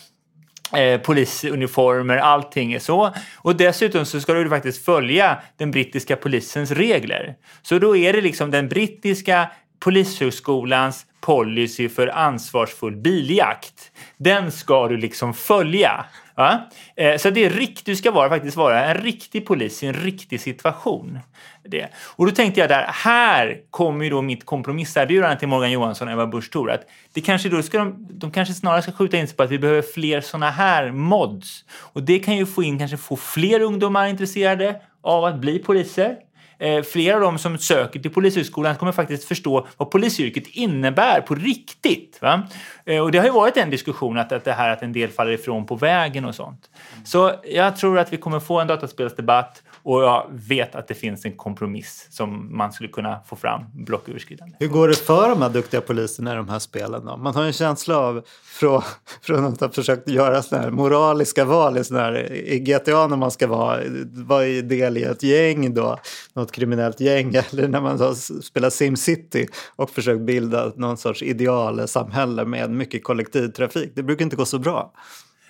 eh, 0.82 1.02
polisuniformer, 1.02 2.18
allting 2.18 2.74
är 2.74 2.80
så. 2.80 3.14
Och 3.38 3.56
dessutom 3.56 4.06
så 4.06 4.22
ska 4.22 4.34
du 4.34 4.50
faktiskt 4.50 4.86
följa 4.86 5.38
den 5.58 5.72
brittiska 5.72 6.16
polisens 6.16 6.72
regler. 6.72 7.36
Så 7.62 7.80
då 7.80 7.98
är 7.98 8.14
det 8.14 8.22
liksom 8.22 8.52
den 8.52 8.70
brittiska 8.70 9.50
polishögskolans 9.80 11.06
policy 11.26 11.90
för 11.90 12.08
ansvarsfull 12.08 12.96
biljakt. 12.96 13.92
Den 14.18 14.52
ska 14.52 14.88
du 14.88 14.98
liksom 14.98 15.34
följa. 15.34 16.06
Ja? 16.36 16.70
Eh, 16.96 17.18
så 17.18 17.30
det 17.30 17.46
är 17.46 17.50
rikt, 17.50 17.86
du 17.86 17.96
ska 17.96 18.12
vara, 18.12 18.30
faktiskt 18.30 18.58
vara 18.58 18.86
en 18.86 18.98
riktig 18.98 19.46
polis 19.46 19.84
i 19.84 19.88
en 19.88 19.94
riktig 19.94 20.42
situation. 20.42 21.20
Det. 21.64 21.88
Och 22.16 22.26
då 22.26 22.32
tänkte 22.32 22.60
jag 22.60 22.70
där, 22.70 22.86
här 22.90 23.58
kommer 23.70 24.04
ju 24.04 24.10
då 24.10 24.22
mitt 24.22 24.46
kompromisserbjudande 24.46 25.40
till 25.40 25.48
Morgan 25.48 25.72
Johansson 25.72 26.08
och 26.08 26.14
Ebba 26.14 26.28
Busch 26.28 26.52
Thor. 26.52 26.72
att 26.72 26.82
Det 27.14 27.22
kanske 27.22 27.50
då 27.50 27.62
ska 27.62 27.78
de, 27.78 28.08
de 28.10 28.32
kanske 28.32 28.54
snarare 28.54 28.82
ska 28.82 28.92
skjuta 28.92 29.18
in 29.18 29.28
sig 29.28 29.38
på 29.38 29.44
att 29.44 29.52
vi 29.52 29.60
behöver 29.60 29.82
fler 29.82 30.22
såna 30.22 30.50
här 30.50 30.92
mods. 30.92 31.66
Och 31.94 32.04
det 32.04 32.20
kan 32.20 32.38
ju 32.38 32.46
få 32.46 32.64
in, 32.64 32.80
kanske 32.80 32.98
få 32.98 33.16
fler 33.16 33.60
ungdomar 33.60 34.08
intresserade 34.08 34.82
av 35.02 35.26
att 35.26 35.36
bli 35.36 35.60
poliser. 35.60 36.16
Eh, 36.60 36.84
flera 36.84 37.16
av 37.16 37.22
dem 37.22 37.38
som 37.38 37.58
söker 37.58 38.00
till 38.00 38.14
Polishögskolan 38.14 38.76
kommer 38.76 38.92
faktiskt 38.92 39.24
förstå 39.24 39.68
vad 39.78 39.92
polisyrket 39.92 40.48
innebär 40.48 41.22
på 41.22 41.36
riktigt. 41.36 42.20
Va? 42.22 42.48
Eh, 42.86 43.00
och 43.00 43.12
det 43.12 43.18
har 43.18 43.26
ju 43.26 43.32
varit 43.32 43.58
en 43.58 43.70
diskussion 43.70 44.18
att, 44.18 44.32
att 44.32 44.44
det 44.44 44.54
här 44.54 44.70
att 44.70 44.82
en 44.82 44.94
del 44.94 45.10
faller 45.10 45.32
ifrån 45.32 45.66
på 45.66 45.76
vägen 45.76 46.26
och 46.26 46.36
sånt. 46.36 46.70
Så 47.06 47.32
jag 47.44 47.78
tror 47.78 48.00
att 48.00 48.14
vi 48.14 48.18
kommer 48.18 48.40
få 48.40 48.60
en 48.60 48.68
dataspelsdebatt 48.68 49.64
och 49.86 50.04
jag 50.04 50.28
vet 50.32 50.76
att 50.76 50.88
det 50.88 50.94
finns 50.94 51.26
en 51.26 51.38
kompromiss 51.38 52.08
som 52.10 52.58
man 52.58 52.72
skulle 52.72 52.90
kunna 52.90 53.20
få 53.26 53.36
fram 53.36 53.62
blocköverskridande. 53.74 54.56
Hur 54.60 54.68
går 54.68 54.88
det 54.88 54.96
för 54.96 55.30
de 55.30 55.42
här 55.42 55.50
duktiga 55.50 55.82
poliserna 55.82 56.34
i 56.34 56.36
de 56.36 56.50
här 56.50 56.60
spelen? 56.60 57.06
Då? 57.06 57.18
Man 57.18 57.36
har 57.36 57.44
en 57.44 57.54
känsla 57.54 57.98
av 57.98 58.26
från, 58.44 58.82
från 59.22 59.46
att 59.46 59.60
ha 59.60 59.70
försökt 59.70 60.10
göra 60.10 60.42
såna 60.42 60.62
här 60.62 60.72
moraliska 60.72 61.46
val 61.46 61.78
i, 61.78 61.84
såna 61.84 62.00
här, 62.00 62.34
i 62.34 62.60
GTA 62.60 63.08
när 63.08 63.18
man 63.18 63.32
ska 63.32 63.48
vara, 63.48 63.82
vara 64.12 64.46
del 64.46 64.98
i 64.98 65.04
ett 65.04 65.24
gäng 65.24 65.74
då, 65.74 66.00
något 66.34 66.52
kriminellt 66.52 67.00
gäng 67.00 67.36
eller 67.52 67.68
när 67.68 67.82
man 67.82 68.00
har 68.00 68.42
spelat 68.42 68.74
SimCity 68.74 69.48
och 69.76 69.90
försökt 69.90 70.22
bilda 70.22 70.72
någon 70.76 70.98
sorts 70.98 71.24
idealsamhälle 71.24 72.46
med 72.46 72.72
mycket 72.72 73.04
kollektivtrafik. 73.04 73.92
Det 73.96 74.04
brukar 74.04 74.26
inte 74.26 74.36
gå 74.36 74.46
så 74.46 74.60
bra. 74.60 74.94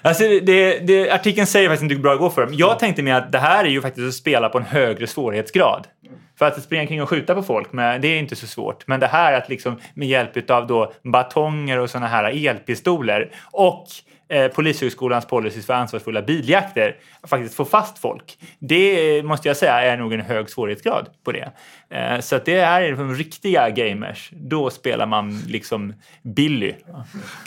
Alltså 0.06 0.24
det, 0.24 0.80
det, 0.80 1.12
artikeln 1.12 1.48
säger 1.48 1.70
faktiskt 1.70 1.84
inte 1.84 1.96
hur 1.96 2.02
bra 2.02 2.12
det 2.12 2.18
går 2.18 2.30
för 2.30 2.46
dem. 2.46 2.54
Jag 2.54 2.80
tänkte 2.80 3.04
mig 3.04 3.14
att 3.14 3.32
det 3.32 3.38
här 3.38 3.66
är 3.66 3.70
ju 3.70 3.82
faktiskt 3.82 4.08
att 4.08 4.14
spela 4.14 4.50
på 4.50 4.58
en 4.58 4.64
högre 4.64 5.08
svårighetsgrad. 5.08 5.88
För 6.40 6.46
att 6.46 6.64
springa 6.64 6.88
kring 6.88 7.02
och 7.02 7.10
skjuta 7.10 7.36
på 7.36 7.44
folk, 7.44 7.74
men 7.74 8.02
det 8.02 8.08
är 8.08 8.20
inte 8.20 8.36
så 8.36 8.48
svårt. 8.48 8.88
Men 8.88 9.00
det 9.00 9.08
här 9.08 9.34
att 9.34 9.50
liksom 9.50 9.80
med 9.94 10.08
hjälp 10.08 10.50
av 10.50 10.68
då 10.68 10.94
batonger 11.04 11.80
och 11.80 11.90
såna 11.90 12.08
här 12.08 12.48
elpistoler 12.48 13.32
och 13.52 13.88
eh, 14.28 14.48
Polishögskolans 14.48 15.26
policies 15.26 15.66
för 15.66 15.74
ansvarsfulla 15.74 16.22
biljakter 16.22 16.96
faktiskt 17.24 17.56
få 17.56 17.66
fast 17.66 18.00
folk. 18.00 18.38
Det 18.60 19.18
eh, 19.18 19.24
måste 19.24 19.48
jag 19.48 19.58
säga 19.58 19.82
är 19.82 19.98
nog 19.98 20.14
en 20.14 20.22
hög 20.22 20.50
svårighetsgrad 20.50 21.10
på 21.24 21.32
det. 21.32 21.52
Eh, 21.90 22.20
så 22.20 22.36
att 22.36 22.46
det 22.46 22.60
är 22.60 22.92
de 22.92 23.16
riktiga 23.16 23.70
gamers. 23.70 24.30
Då 24.34 24.70
spelar 24.70 25.06
man 25.06 25.40
liksom 25.48 25.94
Billy. 26.22 26.74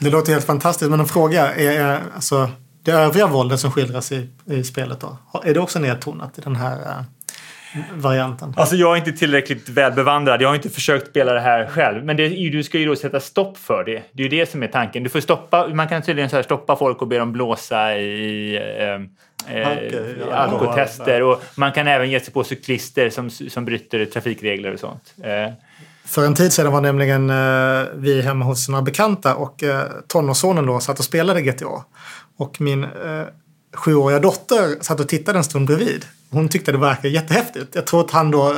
Det 0.01 0.11
låter 0.11 0.33
helt 0.33 0.47
fantastiskt, 0.47 0.91
men 0.91 1.01
en 1.01 1.07
fråga 1.07 1.55
är, 1.55 1.81
är 1.81 2.03
alltså, 2.14 2.51
det 2.83 2.93
övriga 2.93 3.26
våldet 3.26 3.61
som 3.61 3.72
skildras 3.72 4.12
i, 4.12 4.29
i 4.45 4.64
spelet 4.64 5.01
då, 5.01 5.18
är 5.45 5.55
det 5.55 5.61
också 5.61 5.79
nedtonat 5.79 6.39
i 6.39 6.41
den 6.41 6.57
här 6.57 6.81
eh, 6.81 7.03
varianten? 7.95 8.55
Alltså 8.57 8.77
jag 8.77 8.93
är 8.93 8.97
inte 8.97 9.12
tillräckligt 9.12 9.69
väl 9.69 9.93
bevandrad. 9.93 10.43
Jag 10.43 10.49
har 10.49 10.55
inte 10.55 10.71
försökt 10.71 11.09
spela 11.09 11.33
det 11.33 11.41
här 11.41 11.66
själv. 11.66 12.05
Men 12.05 12.16
det, 12.16 12.29
du 12.29 12.62
ska 12.62 12.79
ju 12.79 12.87
då 12.87 12.97
sätta 12.97 13.21
stopp 13.21 13.59
för 13.59 13.85
det. 13.85 14.03
Det 14.12 14.23
är 14.23 14.29
ju 14.29 14.39
det 14.39 14.51
som 14.51 14.62
är 14.62 14.69
tanken. 14.69 15.03
Du 15.03 15.09
får 15.09 15.21
stoppa, 15.21 15.69
man 15.69 15.89
kan 15.89 16.03
tydligen 16.03 16.31
så 16.31 16.43
stoppa 16.43 16.77
folk 16.77 17.03
och 17.03 17.09
be 17.09 17.19
dem 17.19 17.33
blåsa 17.33 17.97
i 17.97 18.57
eh, 18.57 19.57
eh, 19.57 19.69
ja. 20.21 20.37
alkotester. 20.37 21.23
Och 21.23 21.43
man 21.55 21.73
kan 21.73 21.89
även 21.89 22.11
ge 22.11 22.21
sig 22.21 22.33
på 22.33 22.45
cyklister 22.45 23.11
som, 23.11 23.31
som 23.31 23.64
bryter 23.64 24.05
trafikregler 24.05 24.75
och 24.75 24.81
sånt. 24.81 25.14
Eh, 25.23 25.53
För 26.05 26.27
en 26.27 26.35
tid 26.35 26.53
sedan 26.53 26.73
var 26.73 26.81
nämligen 26.81 27.31
eh, 27.31 27.87
vi 27.95 28.23
hemma 28.23 28.45
hos 28.45 28.69
några 28.69 28.83
bekanta 28.83 29.35
och 29.35 29.62
eh, 29.62 29.83
tonårssonen 30.07 30.66
då 30.66 30.81
satt 30.81 30.99
och 30.99 31.05
spelade 31.05 31.43
GTA. 31.43 31.85
Och 32.37 32.61
min 32.61 32.85
eh, 32.85 32.91
sjuåriga 33.75 34.19
dotter 34.19 34.83
satt 34.83 35.01
och 35.01 35.09
tittade 35.09 35.39
en 35.39 35.45
stund 35.45 35.66
bredvid. 35.66 36.05
Hon 36.31 36.49
tyckte 36.49 36.73
det 36.73 36.79
verkade 36.79 37.09
jättehäftigt. 37.09 37.75
Jag 37.75 37.87
tror 37.87 38.01
att 38.01 38.11
han 38.11 38.31
då 38.31 38.55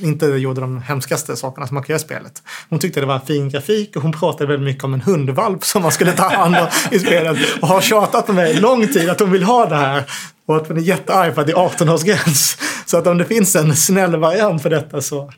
inte 0.00 0.26
gjorde 0.26 0.60
de 0.60 0.82
hemskaste 0.82 1.36
sakerna 1.36 1.66
som 1.66 1.74
man 1.74 1.82
kan 1.82 1.94
göra 1.94 2.00
i 2.00 2.04
spelet. 2.04 2.42
Hon 2.68 2.78
tyckte 2.78 3.00
det 3.00 3.06
var 3.06 3.18
fin 3.18 3.48
grafik 3.48 3.96
och 3.96 4.02
hon 4.02 4.12
pratade 4.12 4.46
väldigt 4.46 4.64
mycket 4.64 4.84
om 4.84 4.94
en 4.94 5.00
hundvalp 5.00 5.64
som 5.64 5.82
man 5.82 5.92
skulle 5.92 6.12
ta 6.12 6.28
hand 6.28 6.56
om 6.56 6.66
i 6.90 6.98
spelet. 6.98 7.38
Och 7.60 7.68
har 7.68 7.80
tjatat 7.80 8.26
på 8.26 8.32
mig 8.32 8.54
lång 8.54 8.88
tid 8.88 9.10
att 9.10 9.20
hon 9.20 9.30
vill 9.30 9.42
ha 9.42 9.66
det 9.66 9.76
här. 9.76 10.04
Och 10.46 10.56
att 10.56 10.68
hon 10.68 10.76
är 10.76 10.80
jättearg 10.80 11.34
för 11.34 11.40
att 11.40 11.46
det 11.46 11.52
är 11.52 11.56
18-årsgräns. 11.56 12.58
Så 12.86 12.98
att 12.98 13.06
om 13.06 13.18
det 13.18 13.24
finns 13.24 13.56
en 13.56 13.76
snäll 13.76 14.16
variant 14.16 14.62
för 14.62 14.70
detta 14.70 15.00
så 15.00 15.32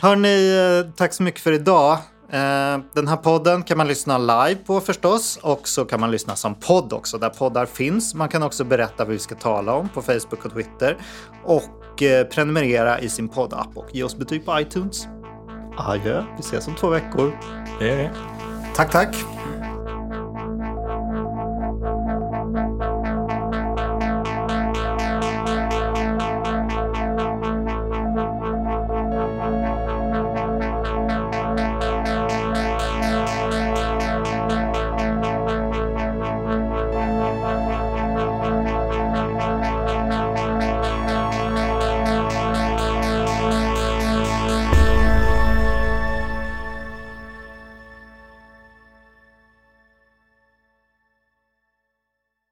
Hörni, 0.00 0.58
eh, 0.86 0.92
tack 0.96 1.14
så 1.14 1.22
mycket 1.22 1.40
för 1.40 1.52
idag. 1.52 1.98
Eh, 2.30 2.78
Den 2.94 3.08
här 3.08 3.16
podden 3.16 3.62
kan 3.62 3.78
man 3.78 3.88
lyssna 3.88 4.18
live 4.18 4.60
på 4.66 4.80
förstås 4.80 5.38
och 5.42 5.68
så 5.68 5.84
kan 5.84 6.00
man 6.00 6.10
lyssna 6.10 6.36
som 6.36 6.54
podd 6.54 6.92
också 6.92 7.18
där 7.18 7.28
poddar 7.28 7.66
finns. 7.66 8.14
Man 8.14 8.28
kan 8.28 8.42
också 8.42 8.64
berätta 8.64 9.04
vad 9.04 9.12
vi 9.12 9.18
ska 9.18 9.34
tala 9.34 9.72
om 9.72 9.88
på 9.88 10.02
Facebook 10.02 10.44
och 10.44 10.52
Twitter 10.52 10.96
och 11.44 12.02
eh, 12.02 12.26
prenumerera 12.26 13.00
i 13.00 13.08
sin 13.08 13.28
poddapp 13.28 13.68
och 13.74 13.86
ge 13.94 14.02
oss 14.02 14.16
betyg 14.16 14.46
på 14.46 14.60
iTunes. 14.60 15.06
Adjö, 15.78 16.24
vi 16.36 16.40
ses 16.40 16.68
om 16.68 16.74
två 16.74 16.88
veckor. 16.88 17.38
det 17.78 17.90
är 17.90 17.96
det. 17.96 18.10
tack 18.74 18.90
tack. 18.90 19.35